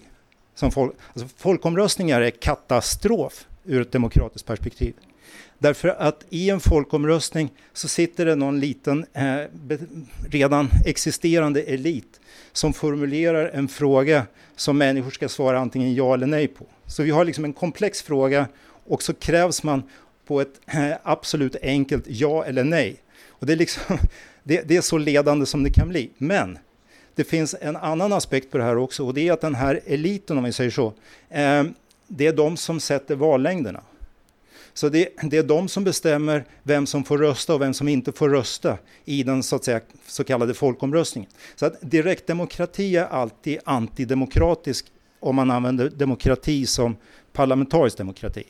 Som 0.55 0.71
folk, 0.71 0.93
alltså 1.13 1.27
folkomröstningar 1.37 2.21
är 2.21 2.29
katastrof 2.29 3.47
ur 3.65 3.81
ett 3.81 3.91
demokratiskt 3.91 4.47
perspektiv. 4.47 4.93
Därför 5.59 5.89
att 5.89 6.25
i 6.29 6.49
en 6.49 6.59
folkomröstning 6.59 7.49
så 7.73 7.87
sitter 7.87 8.25
det 8.25 8.35
någon 8.35 8.59
liten 8.59 9.05
eh, 9.13 9.41
redan 10.29 10.69
existerande 10.85 11.61
elit 11.61 12.19
som 12.51 12.73
formulerar 12.73 13.49
en 13.49 13.67
fråga 13.67 14.25
som 14.55 14.77
människor 14.77 15.11
ska 15.11 15.29
svara 15.29 15.59
antingen 15.59 15.95
ja 15.95 16.13
eller 16.13 16.27
nej 16.27 16.47
på. 16.47 16.65
Så 16.85 17.03
vi 17.03 17.11
har 17.11 17.25
liksom 17.25 17.45
en 17.45 17.53
komplex 17.53 18.01
fråga 18.01 18.47
och 18.85 19.03
så 19.03 19.13
krävs 19.13 19.63
man 19.63 19.83
på 20.27 20.41
ett 20.41 20.61
eh, 20.65 20.91
absolut 21.03 21.55
enkelt 21.61 22.03
ja 22.07 22.45
eller 22.45 22.63
nej. 22.63 22.95
Och 23.29 23.45
det 23.45 23.53
är 23.53 23.57
liksom, 23.57 23.97
det, 24.43 24.61
det, 24.61 24.77
är 24.77 24.81
så 24.81 24.97
ledande 24.97 25.45
som 25.45 25.63
det 25.63 25.69
kan 25.69 25.89
bli. 25.89 26.09
Men 26.17 26.57
det 27.15 27.23
finns 27.23 27.55
en 27.61 27.75
annan 27.75 28.13
aspekt 28.13 28.51
på 28.51 28.57
det 28.57 28.63
här 28.63 28.77
också 28.77 29.05
och 29.05 29.13
det 29.13 29.27
är 29.27 29.33
att 29.33 29.41
den 29.41 29.55
här 29.55 29.81
eliten, 29.85 30.37
om 30.37 30.43
vi 30.43 30.53
säger 30.53 30.71
så, 30.71 30.93
eh, 31.29 31.63
det 32.07 32.27
är 32.27 32.33
de 32.33 32.57
som 32.57 32.79
sätter 32.79 33.15
vallängderna. 33.15 33.81
Så 34.77 34.89
det, 34.89 35.09
det, 35.21 35.37
är 35.37 35.43
de 35.43 35.67
som 35.67 35.83
bestämmer 35.83 36.45
vem 36.63 36.85
som 36.85 37.03
får 37.03 37.17
rösta 37.17 37.53
och 37.53 37.61
vem 37.61 37.73
som 37.73 37.87
inte 37.87 38.11
får 38.11 38.29
rösta 38.29 38.77
i 39.05 39.23
den 39.23 39.43
så, 39.43 39.55
att 39.55 39.63
säga, 39.63 39.81
så 40.07 40.23
kallade 40.23 40.53
folkomröstningen. 40.53 41.31
Så 41.55 41.65
att 41.65 41.81
direktdemokrati 41.81 42.95
är 42.95 43.05
alltid 43.05 43.59
antidemokratisk 43.65 44.85
om 45.19 45.35
man 45.35 45.51
använder 45.51 45.89
demokrati 45.89 46.65
som 46.65 46.97
parlamentarisk 47.33 47.97
demokrati. 47.97 48.43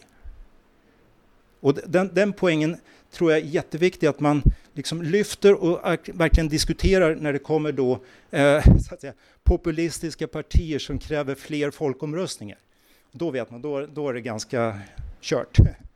Och 1.59 1.73
den, 1.85 2.09
den 2.13 2.33
poängen 2.33 2.77
tror 3.11 3.31
jag 3.31 3.41
är 3.41 3.45
jätteviktig 3.45 4.07
att 4.07 4.19
man 4.19 4.43
liksom 4.73 5.01
lyfter 5.01 5.53
och 5.63 5.79
verkligen 6.13 6.49
diskuterar 6.49 7.15
när 7.15 7.33
det 7.33 7.39
kommer 7.39 7.71
då 7.71 7.99
eh, 8.31 8.63
så 8.87 8.93
att 8.93 9.01
säga, 9.01 9.13
populistiska 9.43 10.27
partier 10.27 10.79
som 10.79 10.99
kräver 10.99 11.35
fler 11.35 11.71
folkomröstningar. 11.71 12.57
Då 13.11 13.31
vet 13.31 13.51
man, 13.51 13.61
då, 13.61 13.85
då 13.85 14.09
är 14.09 14.13
det 14.13 14.21
ganska 14.21 14.79
kört. 15.21 15.57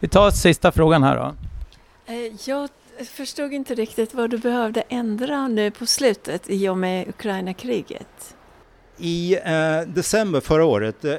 Vi 0.00 0.08
tar 0.08 0.30
sista 0.30 0.72
frågan 0.72 1.02
här 1.02 1.16
då. 1.16 1.34
Eh, 2.12 2.32
jag 2.48 2.68
förstod 3.04 3.52
inte 3.52 3.74
riktigt 3.74 4.14
vad 4.14 4.30
du 4.30 4.38
behövde 4.38 4.80
ändra 4.80 5.48
nu 5.48 5.70
på 5.70 5.86
slutet 5.86 6.50
i 6.50 6.68
och 6.68 6.78
med 6.78 7.08
Ukraina-kriget. 7.08 8.36
I 8.98 9.38
eh, 9.44 9.80
december 9.86 10.40
förra 10.40 10.64
året, 10.64 11.04
eh, 11.04 11.10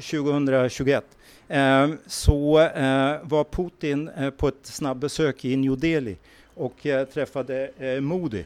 2021, 0.00 1.04
eh, 1.48 1.88
så 2.06 2.60
eh, 2.60 3.16
var 3.22 3.44
Putin 3.44 4.08
eh, 4.08 4.30
på 4.30 4.48
ett 4.48 4.54
snabbbesök 4.62 5.44
i 5.44 5.56
New 5.56 5.78
Delhi 5.78 6.16
och 6.54 6.76
träffade 7.14 7.70
Modi. 8.00 8.44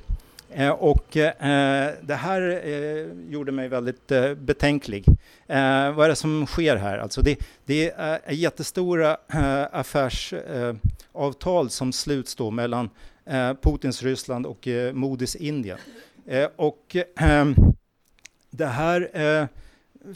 Eh, 0.56 0.70
och 0.70 1.16
eh, 1.16 1.92
det 2.02 2.14
här 2.14 2.60
eh, 2.64 3.06
gjorde 3.32 3.52
mig 3.52 3.68
väldigt 3.68 4.10
eh, 4.12 4.34
betänklig. 4.34 5.04
Eh, 5.46 5.92
vad 5.92 6.04
är 6.04 6.08
det 6.08 6.16
som 6.16 6.46
sker 6.46 6.76
här? 6.76 6.98
Alltså 6.98 7.22
det, 7.22 7.38
det 7.64 7.90
är 7.90 8.32
jättestora 8.32 9.16
eh, 9.32 9.66
affärsavtal 9.72 11.70
som 11.70 11.92
sluts 11.92 12.34
då 12.34 12.50
mellan 12.50 12.90
Putins 13.62 14.02
Ryssland 14.02 14.46
och 14.46 14.68
Modis 14.92 15.36
Indien. 15.36 15.78
och 16.56 16.96
ehm, 17.16 17.54
det 18.50 18.66
här 18.66 19.48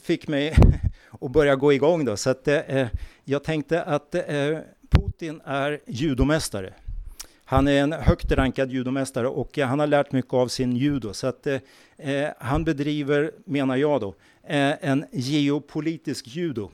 fick 0.02 0.28
mig 0.28 0.54
att 1.20 1.30
börja 1.30 1.56
gå 1.56 1.72
igång 1.72 2.04
då, 2.04 2.16
så 2.16 2.30
att 2.30 2.48
jag 3.24 3.44
tänkte 3.44 3.82
att 3.82 4.14
Putin 4.90 5.40
är 5.44 5.80
judomästare. 5.86 6.72
Han 7.50 7.68
är 7.68 7.82
en 7.82 7.92
högt 7.92 8.32
rankad 8.32 8.70
judomästare 8.70 9.28
och 9.28 9.58
eh, 9.58 9.68
han 9.68 9.78
har 9.78 9.86
lärt 9.86 10.12
mycket 10.12 10.34
av 10.34 10.48
sin 10.48 10.76
judo. 10.76 11.12
Så 11.12 11.26
att, 11.26 11.46
eh, 11.46 11.60
eh, 11.98 12.30
han 12.38 12.64
bedriver, 12.64 13.30
menar 13.44 13.76
jag 13.76 14.00
då, 14.00 14.08
eh, 14.42 14.74
en 14.80 15.04
geopolitisk 15.12 16.26
judo. 16.26 16.70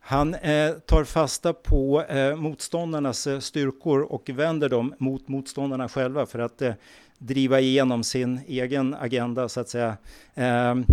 Han 0.00 0.34
eh, 0.34 0.72
tar 0.72 1.04
fasta 1.04 1.52
på 1.52 2.02
eh, 2.02 2.36
motståndarnas 2.36 3.26
eh, 3.26 3.38
styrkor 3.38 4.00
och 4.00 4.30
vänder 4.30 4.68
dem 4.68 4.94
mot 4.98 5.28
motståndarna 5.28 5.88
själva 5.88 6.26
för 6.26 6.38
att 6.38 6.62
eh, 6.62 6.72
driva 7.18 7.60
igenom 7.60 8.04
sin 8.04 8.40
egen 8.46 8.94
agenda, 8.94 9.48
så 9.48 9.60
att 9.60 9.68
säga, 9.68 9.96
ehm, 10.34 10.84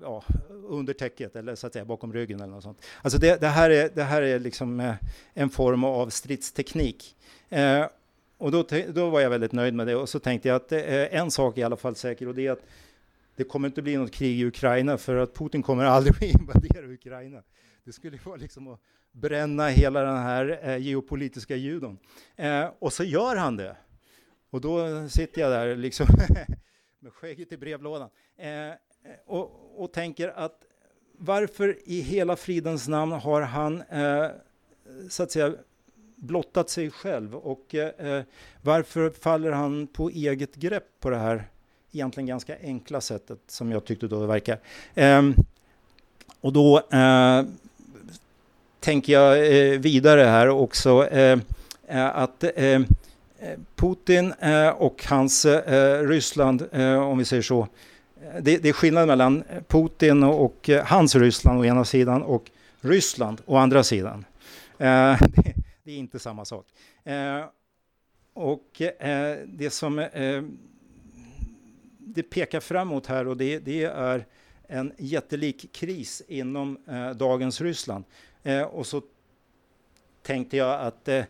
ja, 0.00 0.24
under 0.68 0.92
täcket 0.92 1.36
eller 1.36 1.54
så 1.54 1.66
att 1.66 1.72
säga 1.72 1.84
bakom 1.84 2.12
ryggen 2.12 2.40
eller 2.40 2.52
något 2.52 2.62
sånt. 2.62 2.82
Alltså 3.02 3.18
det, 3.18 3.40
det 3.40 3.48
här 3.48 3.70
är, 3.70 3.90
det 3.94 4.02
här 4.02 4.22
är 4.22 4.38
liksom 4.38 4.80
eh, 4.80 4.94
en 5.34 5.50
form 5.50 5.84
av 5.84 6.08
stridsteknik. 6.08 7.16
Eh, 7.48 7.86
och 8.38 8.52
då, 8.52 8.64
då 8.88 9.10
var 9.10 9.20
jag 9.20 9.30
väldigt 9.30 9.52
nöjd 9.52 9.74
med 9.74 9.86
det 9.86 9.96
och 9.96 10.08
så 10.08 10.18
tänkte 10.18 10.48
jag 10.48 10.56
att 10.56 10.72
eh, 10.72 11.14
en 11.14 11.30
sak 11.30 11.56
är 11.56 11.60
i 11.60 11.64
alla 11.64 11.76
fall 11.76 11.94
säker 11.94 12.28
och 12.28 12.34
det 12.34 12.46
är 12.46 12.52
att 12.52 12.62
det 13.36 13.44
kommer 13.44 13.68
inte 13.68 13.82
bli 13.82 13.96
något 13.96 14.12
krig 14.12 14.40
i 14.40 14.44
Ukraina 14.44 14.98
för 14.98 15.16
att 15.16 15.34
Putin 15.34 15.62
kommer 15.62 15.84
aldrig 15.84 16.14
att 16.16 16.40
invadera 16.40 16.86
Ukraina. 16.86 17.42
Det 17.84 17.92
skulle 17.92 18.18
vara 18.24 18.36
liksom 18.36 18.68
att 18.68 18.80
bränna 19.12 19.68
hela 19.68 20.02
den 20.02 20.16
här 20.16 20.60
eh, 20.62 20.76
geopolitiska 20.76 21.56
judon. 21.56 21.98
Eh, 22.36 22.68
och 22.78 22.92
så 22.92 23.04
gör 23.04 23.36
han 23.36 23.56
det. 23.56 23.76
Och 24.50 24.60
då 24.60 25.08
sitter 25.08 25.40
jag 25.40 25.50
där 25.50 25.76
liksom 25.76 26.06
med 27.00 27.12
skägget 27.12 27.52
i 27.52 27.56
brevlådan 27.56 28.08
eh, 28.36 28.48
Eh, 29.06 29.12
och, 29.26 29.50
och 29.76 29.92
tänker 29.92 30.28
att 30.28 30.60
varför 31.18 31.78
i 31.84 32.00
hela 32.00 32.36
fridens 32.36 32.88
namn 32.88 33.12
har 33.12 33.42
han 33.42 33.82
eh, 33.82 34.26
så 35.08 35.22
att 35.22 35.30
säga 35.30 35.54
blottat 36.16 36.70
sig 36.70 36.90
själv 36.90 37.34
och 37.34 37.74
eh, 37.74 38.16
eh 38.16 38.24
varför 38.62 39.10
faller 39.10 39.52
han 39.52 39.86
på 39.86 40.10
eget 40.10 40.54
grepp 40.54 41.00
på 41.00 41.10
det 41.10 41.16
här 41.16 41.48
egentligen 41.92 42.26
ganska 42.26 42.56
enkla 42.62 43.00
sättet 43.00 43.38
som 43.46 43.72
jag 43.72 43.84
tyckte 43.84 44.06
då 44.06 44.20
det 44.20 44.26
verkar. 44.26 44.58
Eh, 44.94 45.22
och 46.40 46.52
då 46.52 46.78
eh, 46.90 47.42
tänker 48.80 49.12
jag 49.12 49.38
eh, 49.38 49.78
vidare 49.78 50.22
här 50.22 50.48
också 50.48 51.06
eh, 51.06 51.38
eh, 51.86 52.16
att 52.16 52.44
eh, 52.56 52.80
Putin 53.76 54.34
och 54.76 55.04
hans 55.08 55.46
Ryssland, 56.02 56.68
om 57.02 57.18
vi 57.18 57.24
säger 57.24 57.42
så, 57.42 57.68
det, 58.40 58.58
det, 58.58 58.68
är 58.68 58.72
skillnad 58.72 59.08
mellan 59.08 59.44
Putin 59.68 60.22
och 60.22 60.70
eh, 60.70 60.84
hans 60.84 61.14
Ryssland 61.14 61.60
å 61.60 61.64
ena 61.64 61.84
sidan 61.84 62.22
och 62.22 62.50
Ryssland 62.80 63.40
å 63.46 63.56
andra 63.56 63.84
sidan. 63.84 64.24
Eh, 64.78 65.20
det 65.82 65.92
är 65.92 65.96
inte 65.96 66.18
samma 66.18 66.44
sak. 66.44 66.66
Eh, 67.04 67.44
och 68.32 68.82
eh, 68.82 69.38
det 69.46 69.70
som 69.70 69.98
eh, 69.98 70.42
det 71.98 72.22
pekar 72.22 72.60
framåt 72.60 73.06
här 73.06 73.26
och 73.26 73.36
det, 73.36 73.58
det 73.58 73.84
är 73.84 74.26
en 74.68 74.92
jättelik 74.98 75.72
kris 75.72 76.22
inom 76.28 76.78
eh, 76.88 77.10
dagens 77.10 77.60
Ryssland. 77.60 78.04
Eh, 78.42 78.62
och 78.62 78.86
så 78.86 79.02
tänkte 80.22 80.56
jag 80.56 80.80
att 80.80 81.08
eh, 81.08 81.24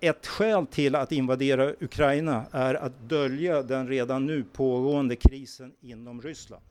ett 0.00 0.26
skäl 0.26 0.66
till 0.66 0.94
att 0.94 1.12
invadera 1.12 1.72
Ukraina 1.80 2.44
är 2.52 2.74
att 2.74 3.08
dölja 3.08 3.62
den 3.62 3.88
redan 3.88 4.26
nu 4.26 4.44
pågående 4.52 5.16
krisen 5.16 5.72
inom 5.80 6.22
Ryssland. 6.22 6.62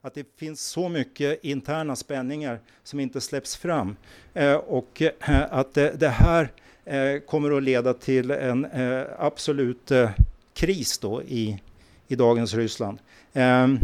Att 0.00 0.14
det 0.14 0.26
finns 0.36 0.60
så 0.60 0.88
mycket 0.88 1.44
interna 1.44 1.96
spänningar 1.96 2.60
som 2.82 3.00
inte 3.00 3.20
släpps 3.20 3.56
fram 3.56 3.96
eh, 4.34 4.54
och 4.54 5.02
eh, 5.02 5.12
att 5.50 5.76
eh, 5.76 5.86
det 5.86 6.08
här 6.08 6.52
eh, 6.84 7.20
kommer 7.20 7.56
att 7.56 7.62
leda 7.62 7.94
till 7.94 8.30
en 8.30 8.64
eh, 8.64 9.02
absolut 9.18 9.90
eh, 9.90 10.10
kris 10.54 10.98
då 10.98 11.22
i, 11.22 11.60
i 12.08 12.16
dagens 12.16 12.54
Ryssland. 12.54 12.98
Ehm, 13.32 13.78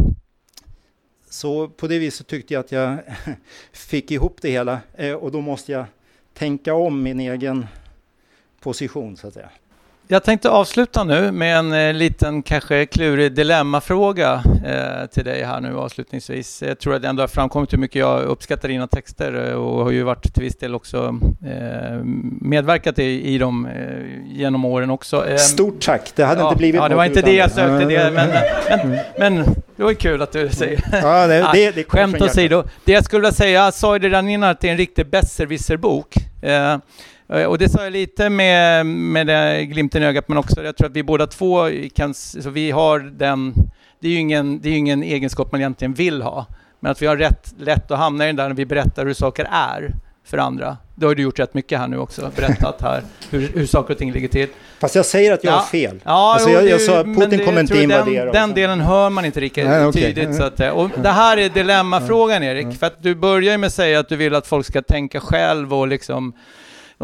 så 1.31 1.69
på 1.69 1.87
det 1.87 1.99
viset 1.99 2.27
tyckte 2.27 2.55
jag 2.55 2.61
att 2.61 2.73
jag 2.73 2.99
fick 3.73 4.11
ihop 4.11 4.43
det 4.43 4.51
hela 4.51 4.81
eh, 4.95 5.15
och 5.15 5.33
då 5.33 5.41
måste 5.41 5.73
jag 5.73 5.85
tänka 6.35 6.75
om 6.75 7.03
min 7.03 7.21
egen 7.21 7.67
position 8.65 9.17
så 9.17 9.29
att 9.29 9.35
säga. 9.35 9.49
Jag 10.09 10.25
tänkte 10.25 10.51
avsluta 10.51 11.05
nu 11.05 11.33
med 11.33 11.59
en 11.59 11.73
eh, 11.73 11.95
liten 11.95 12.43
kanske 12.43 12.87
klurig 12.87 13.33
dilemmafråga 13.33 14.43
eh, 14.67 15.07
till 15.07 15.25
dig 15.25 15.43
här 15.43 15.61
nu 15.61 15.77
avslutningsvis. 15.77 16.63
Jag 16.63 16.79
tror 16.79 16.95
att 16.95 17.03
det 17.03 17.09
ändå 17.09 17.23
har 17.23 17.29
framkommit 17.29 17.73
hur 17.73 17.79
mycket 17.79 17.97
jag 17.97 18.23
uppskattar 18.23 18.69
dina 18.69 18.87
texter 18.87 19.49
eh, 19.51 19.55
och 19.55 19.85
har 19.85 19.91
ju 19.91 20.03
varit 20.03 20.35
till 20.35 20.43
viss 20.43 20.57
del 20.57 20.75
också 20.75 21.19
eh, 21.47 21.99
medverkat 22.41 22.99
i, 22.99 23.35
i 23.35 23.39
dem 23.39 23.67
eh, 23.67 24.37
genom 24.39 24.65
åren 24.65 24.91
också. 24.91 25.39
Stort 25.39 25.81
tack! 25.81 26.13
Det 26.17 26.25
hade 26.25 26.41
ja, 26.41 26.49
inte 26.49 26.59
blivit 26.59 26.81
Ja, 26.81 26.89
det 26.89 26.95
var 26.95 27.05
inte 27.05 27.23
det 27.23 27.35
jag 27.35 27.51
sökte, 27.51 27.85
det, 27.85 28.11
men, 28.11 28.31
men, 28.89 28.99
men, 29.19 29.45
det 29.77 29.83
var 29.83 29.95
kul 29.95 30.23
att 30.23 30.33
du 30.33 30.49
säger. 30.49 30.85
Ja, 30.93 31.27
det, 31.27 31.49
det, 31.53 31.71
det 31.71 31.85
Skämt 31.85 32.23
åsido. 32.23 32.65
Det 32.85 32.93
jag 32.93 33.05
skulle 33.05 33.21
vilja 33.21 33.33
säga, 33.33 33.65
jag 33.65 33.75
sa 33.75 33.97
ju 33.97 34.03
redan 34.03 34.29
innan 34.29 34.51
att 34.51 34.61
det 34.61 34.69
är 34.69 34.73
en 34.73 34.79
riktig 34.79 35.07
besserwisserbok. 35.07 36.17
Eh, 36.43 36.77
och 37.43 37.59
det 37.59 37.69
sa 37.69 37.85
jag 37.85 37.93
lite 37.93 38.31
med, 38.31 38.87
med 38.87 39.27
det 39.27 39.65
glimten 39.65 40.03
i 40.03 40.07
ögat, 40.07 40.29
men 40.29 40.39
också 40.39 40.65
jag 40.65 40.77
tror 40.77 40.87
att 40.87 40.97
vi 40.97 41.03
båda 41.03 41.27
två 41.27 41.69
kan, 41.95 42.15
så 42.15 42.51
vi 42.51 42.71
har 42.71 42.99
den, 42.99 43.55
det 44.01 44.09
är 44.09 44.13
ju 44.13 44.19
ingen, 44.19 44.61
det 44.61 44.69
är 44.69 44.77
ingen 44.77 45.03
egenskap 45.03 45.53
man 45.53 45.61
egentligen 45.61 45.95
vill 45.95 46.23
ha, 46.23 46.47
men 46.81 46.93
att 46.93 47.03
vi 47.03 47.07
har 47.07 47.17
rätt 47.17 47.55
lätt 47.59 47.91
att 47.91 47.99
hamna 47.99 48.25
i 48.25 48.27
den 48.27 48.37
där 48.37 48.49
när 48.49 48.57
vi 48.57 48.67
berättar 48.67 49.07
hur 49.07 49.15
saker 49.15 49.49
är 49.51 49.95
för 50.27 50.39
andra. 50.39 50.77
Det 50.95 51.07
har 51.07 51.15
du 51.15 51.23
gjort 51.23 51.39
rätt 51.39 51.55
mycket 51.55 51.79
här 51.79 51.89
nu 51.89 51.99
också, 51.99 52.31
berättat 52.37 52.83
här 52.83 53.03
hur, 53.31 53.49
hur 53.55 53.67
saker 53.67 53.95
och 53.95 53.99
ting 53.99 54.13
ligger 54.13 54.29
till. 54.29 54.49
Fast 54.81 54.95
jag 54.95 55.07
säger 55.07 55.33
att 55.33 55.45
jag 55.45 55.53
ja. 55.53 55.57
har 55.57 55.65
fel. 55.65 56.01
Ja, 56.05 56.33
alltså 56.35 56.51
jag, 56.51 56.69
jag 56.69 56.81
sa 56.81 57.05
Putin 57.05 57.45
kommer 57.45 57.61
inte 57.61 57.83
invadera. 57.83 58.25
Den, 58.25 58.33
den 58.33 58.55
delen 58.55 58.81
hör 58.81 59.11
man 59.11 59.25
inte 59.25 59.41
riktigt 59.41 59.67
Nej, 59.67 59.87
okay. 59.87 60.03
tydligt. 60.03 60.37
Så 60.37 60.43
att, 60.43 60.61
och 60.61 60.91
det 61.03 61.09
här 61.09 61.37
är 61.37 61.49
dilemmafrågan 61.49 62.43
Erik, 62.43 62.79
för 62.79 62.87
att 62.87 63.03
du 63.03 63.15
börjar 63.15 63.59
med 63.59 63.67
att 63.67 63.73
säga 63.73 64.01
att 64.01 64.09
du 64.09 64.17
vill 64.17 64.35
att 64.35 64.47
folk 64.47 64.67
ska 64.67 64.83
tänka 64.83 65.21
själv 65.21 65.75
och 65.75 65.89
liksom 65.89 66.33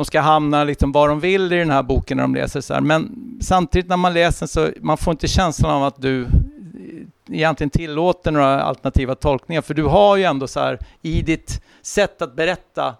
de 0.01 0.05
ska 0.05 0.21
hamna 0.21 0.65
liksom 0.65 0.93
var 0.93 1.09
de 1.09 1.21
vill 1.21 1.53
i 1.53 1.57
den 1.57 1.71
här 1.71 1.83
boken 1.83 2.17
när 2.17 2.25
de 2.25 2.35
läser 2.35 2.61
så 2.61 2.75
här. 2.75 2.81
Men 2.81 3.11
samtidigt 3.41 3.89
när 3.89 3.97
man 3.97 4.15
läser 4.15 4.47
så 4.47 4.71
man 4.81 4.97
får 4.97 5.11
inte 5.11 5.29
känslan 5.29 5.71
av 5.71 5.85
att 5.85 6.03
du 6.03 6.23
eh, 6.23 6.29
egentligen 7.31 7.71
tillåter 7.71 8.31
några 8.31 8.63
alternativa 8.63 9.15
tolkningar. 9.15 9.63
För 9.63 9.75
du 9.75 9.85
har 9.85 10.17
ju 10.17 10.25
ändå 10.25 10.47
så 10.47 10.61
här 10.61 10.79
i 11.03 11.23
ditt 11.23 11.63
sätt 11.83 12.23
att 12.23 12.37
berätta 12.37 12.95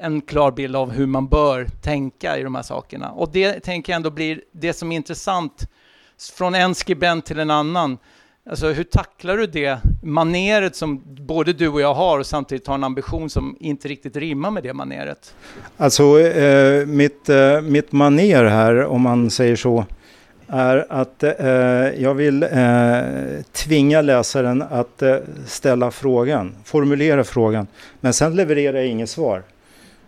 en 0.00 0.20
klar 0.20 0.50
bild 0.50 0.76
av 0.76 0.90
hur 0.90 1.06
man 1.06 1.28
bör 1.28 1.64
tänka 1.64 2.38
i 2.38 2.42
de 2.42 2.54
här 2.54 2.62
sakerna. 2.62 3.10
Och 3.10 3.32
det 3.32 3.60
tänker 3.60 3.92
jag 3.92 3.96
ändå 3.96 4.10
blir 4.10 4.42
det 4.52 4.72
som 4.72 4.92
är 4.92 4.96
intressant 4.96 5.70
från 6.36 6.54
en 6.54 6.74
skribent 6.74 7.26
till 7.26 7.38
en 7.38 7.50
annan. 7.50 7.98
Alltså 8.50 8.68
hur 8.68 8.84
tacklar 8.84 9.36
du 9.36 9.46
det 9.46 9.78
maneret 10.02 10.76
som 10.76 11.02
både 11.06 11.52
du 11.52 11.68
och 11.68 11.80
jag 11.80 11.94
har 11.94 12.18
och 12.18 12.26
samtidigt 12.26 12.66
har 12.66 12.74
en 12.74 12.84
ambition 12.84 13.30
som 13.30 13.56
inte 13.60 13.88
riktigt 13.88 14.16
rimmar 14.16 14.50
med 14.50 14.62
det 14.62 14.74
maneret? 14.74 15.34
Alltså 15.76 16.20
eh, 16.20 16.86
mitt, 16.86 17.28
eh, 17.28 17.60
mitt 17.60 17.92
maner 17.92 18.44
här, 18.44 18.84
om 18.84 19.02
man 19.02 19.30
säger 19.30 19.56
så, 19.56 19.84
är 20.46 20.86
att 20.88 21.22
eh, 21.22 22.02
jag 22.02 22.14
vill 22.14 22.42
eh, 22.42 23.00
tvinga 23.52 24.00
läsaren 24.02 24.62
att 24.62 25.02
eh, 25.02 25.16
ställa 25.46 25.90
frågan, 25.90 26.54
formulera 26.64 27.24
frågan, 27.24 27.66
men 28.00 28.12
sen 28.12 28.36
levererar 28.36 28.76
jag 28.76 28.86
inget 28.86 29.10
svar. 29.10 29.42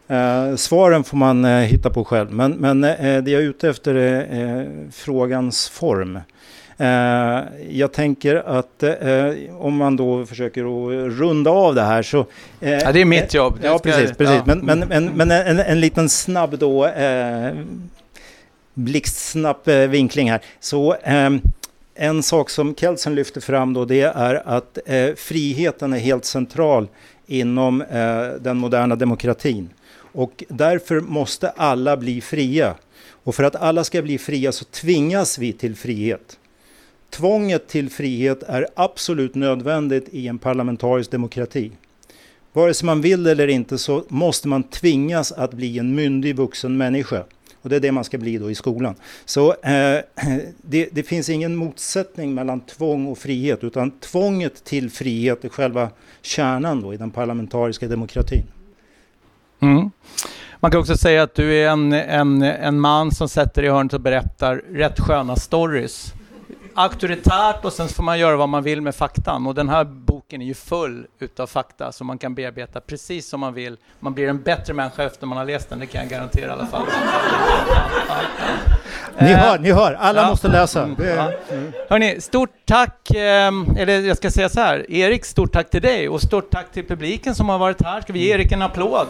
Eh, 0.09 0.57
svaren 0.57 1.05
får 1.05 1.17
man 1.17 1.45
eh, 1.45 1.51
hitta 1.51 1.91
på 1.91 2.05
själv, 2.05 2.33
men, 2.33 2.53
men 2.53 2.85
eh, 2.85 3.23
det 3.23 3.31
jag 3.31 3.43
är 3.43 3.47
ute 3.47 3.69
efter 3.69 3.95
är 3.95 4.61
eh, 4.61 4.67
frågans 4.93 5.69
form. 5.69 6.19
Eh, 6.79 7.41
jag 7.71 7.93
tänker 7.93 8.37
att 8.37 8.83
eh, 8.83 9.57
om 9.59 9.77
man 9.77 9.97
då 9.97 10.27
försöker 10.27 10.61
att 10.61 11.19
runda 11.19 11.51
av 11.51 11.75
det 11.75 11.83
här 11.83 12.03
så... 12.03 12.27
Eh, 12.61 12.71
ja, 12.71 12.93
det 12.93 13.01
är 13.01 13.05
mitt 13.05 13.35
jobb. 13.35 13.59
Ja, 13.63 13.79
precis. 13.79 14.17
precis. 14.17 14.37
Ja. 14.37 14.43
Men, 14.47 14.59
men, 14.59 14.79
men, 14.89 15.05
men 15.07 15.31
en, 15.31 15.59
en, 15.59 15.81
liten 15.81 16.09
snabb 16.09 16.59
då, 16.59 16.87
eh, 16.87 17.53
blixtsnabb 18.75 19.69
vinkling 19.89 20.31
här. 20.31 20.41
Så 20.61 20.97
en 21.95 22.23
sak 22.23 22.51
som 22.51 22.75
Kelsen 22.75 23.15
lyfter 23.15 23.41
fram 23.41 23.73
då 23.75 23.85
det 23.85 24.03
är 24.03 24.49
att 24.49 24.79
friheten 25.17 25.93
är 25.93 25.99
helt 25.99 26.25
central 26.25 26.89
inom 27.27 27.85
den 28.41 28.57
moderna 28.57 28.97
demokratin. 28.97 29.71
Och 30.13 30.45
därför 30.49 31.01
måste 31.01 31.49
alla 31.49 31.97
bli 31.97 32.21
fria. 32.21 32.75
Och 33.25 33.35
för 33.35 33.43
att 33.43 33.57
alla 33.57 33.85
ska 33.85 34.03
bli 34.03 34.19
fria 34.19 34.53
så 34.53 34.65
tvingas 34.65 35.39
vi 35.39 35.53
till 35.53 35.77
frihet. 35.77 36.39
Tvånget 37.13 37.69
till 37.69 37.91
frihet 37.91 38.43
är 38.43 38.67
absolut 38.75 39.35
nödvändigt 39.35 40.09
i 40.11 40.29
en 40.29 40.39
parlamentarisk 40.39 41.11
demokrati. 41.11 41.73
Vare 42.53 42.75
sig 42.75 42.87
man 42.87 43.01
vill 43.01 43.27
eller 43.27 43.49
inte 43.49 43.79
så 43.79 44.05
måste 44.09 44.49
man 44.49 44.63
tvingas 44.63 45.33
att 45.33 45.55
bli 45.55 45.79
en 45.79 45.95
myndig 45.95 46.37
vuxen 46.37 46.77
människa. 46.77 47.25
Och 47.63 47.69
det 47.69 47.77
är 47.77 47.81
det 47.81 47.93
man 47.93 48.05
ska 48.05 48.19
bli 48.19 48.39
då 48.39 48.51
i 48.51 48.55
skolan. 48.55 48.95
Så 49.25 49.51
eh, 49.51 49.99
det, 50.63 50.89
det, 50.93 51.03
finns 51.03 51.29
ingen 51.29 51.57
motsättning 51.57 52.35
mellan 52.35 52.61
tvång 52.61 53.07
och 53.07 53.19
frihet 53.19 53.65
utan 53.65 53.91
tvånget 53.91 54.65
till 54.65 54.91
frihet 54.91 55.45
är 55.45 55.49
själva 55.49 55.89
kärnan 56.23 56.81
då 56.81 56.95
i 56.95 56.97
den 56.97 57.11
parlamentariska 57.11 57.89
demokratin. 57.89 58.45
Mm. 59.61 59.91
Man 60.61 60.71
kan 60.71 60.81
också 60.81 60.97
säga 60.97 61.23
att 61.23 61.35
du 61.35 61.55
är 61.55 61.69
en, 61.69 61.93
en, 61.93 62.43
en 62.43 62.81
man 62.81 63.13
som 63.13 63.29
sätter 63.29 63.63
i 63.63 63.69
hörnet 63.69 63.93
och 63.93 64.01
berättar 64.01 64.57
rätt 64.57 65.01
sköna 65.01 65.37
stories 65.37 66.15
auktoritärt 66.75 67.65
och 67.65 67.73
sen 67.73 67.89
får 67.89 68.03
man 68.03 68.19
göra 68.19 68.37
vad 68.37 68.49
man 68.49 68.63
vill 68.63 68.81
med 68.81 68.95
faktan. 68.95 69.47
Och 69.47 69.55
den 69.55 69.69
här 69.69 69.85
boken 69.85 70.43
är 70.43 70.47
ju 70.47 70.55
full 70.55 71.07
utav 71.19 71.47
fakta 71.47 71.93
som 71.93 72.07
man 72.07 72.19
kan 72.19 72.35
bearbeta 72.35 72.81
precis 72.81 73.29
som 73.29 73.41
man 73.41 73.55
vill. 73.55 73.77
Man 74.01 74.15
blir 74.15 74.29
en 74.29 74.43
bättre 74.43 74.75
människa 74.75 75.03
efter 75.03 75.27
man 75.27 75.39
har 75.39 75.45
läst 75.45 75.69
den, 75.69 75.79
det 75.79 75.87
kan 75.87 76.01
jag 76.01 76.11
garantera 76.11 76.47
i 76.47 76.51
alla 76.51 76.67
fall. 76.67 76.87
Ni 79.19 79.33
hör, 79.33 79.59
ni 79.59 79.73
hör, 79.73 79.93
alla 79.93 80.23
ja. 80.23 80.29
måste 80.29 80.49
läsa. 80.49 80.83
Mm. 80.83 80.97
Ja. 81.17 81.33
Hörrni, 81.89 82.21
stort 82.21 82.51
tack, 82.65 83.11
ehm, 83.15 83.77
eller 83.79 84.01
jag 84.01 84.17
ska 84.17 84.31
säga 84.31 84.49
så 84.49 84.61
här, 84.61 84.91
Erik, 84.91 85.25
stort 85.25 85.53
tack 85.53 85.71
till 85.71 85.83
dig 85.83 86.09
och 86.09 86.23
stort 86.23 86.51
tack 86.51 86.73
till 86.73 86.87
publiken 86.87 87.35
som 87.35 87.49
har 87.49 87.59
varit 87.59 87.83
här. 87.83 88.01
Ska 88.01 88.13
vi 88.13 88.19
ge 88.19 88.35
Erik 88.35 88.53
en 88.53 88.63
applåd? 88.63 89.07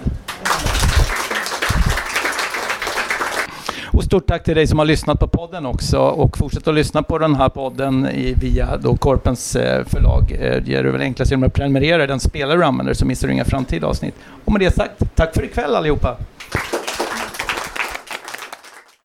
Och 3.93 4.05
stort 4.05 4.27
tack 4.27 4.45
till 4.45 4.55
dig 4.55 4.67
som 4.67 4.79
har 4.79 4.87
lyssnat 4.87 5.21
på 5.21 5.29
podden 5.29 5.67
också 5.67 5.99
och 5.99 6.39
fortsätt 6.39 6.69
att 6.69 6.75
lyssna 6.75 7.03
på 7.03 7.19
den 7.19 7.35
här 7.35 7.49
podden 7.49 8.09
i, 8.09 8.35
via 8.35 8.77
då 8.77 8.97
Korpens 8.97 9.57
eh, 9.57 9.85
förlag. 9.85 10.33
Eh, 10.33 10.63
det 10.63 10.75
är 10.75 10.85
väl 10.85 11.01
enklast 11.01 11.31
genom 11.31 11.47
att 11.47 11.53
prenumerera. 11.55 12.07
Den 12.07 12.21
spelar 12.21 12.57
du 12.57 12.65
använder 12.65 12.95
så 12.95 13.07
missar 13.07 13.29
du 13.29 13.35
inga 13.35 13.45
framtida 13.45 13.87
avsnitt. 13.87 14.15
Och 14.45 14.53
med 14.53 14.61
det 14.61 14.75
sagt, 14.75 15.03
tack 15.15 15.35
för 15.35 15.45
ikväll 15.45 15.75
allihopa! 15.75 16.17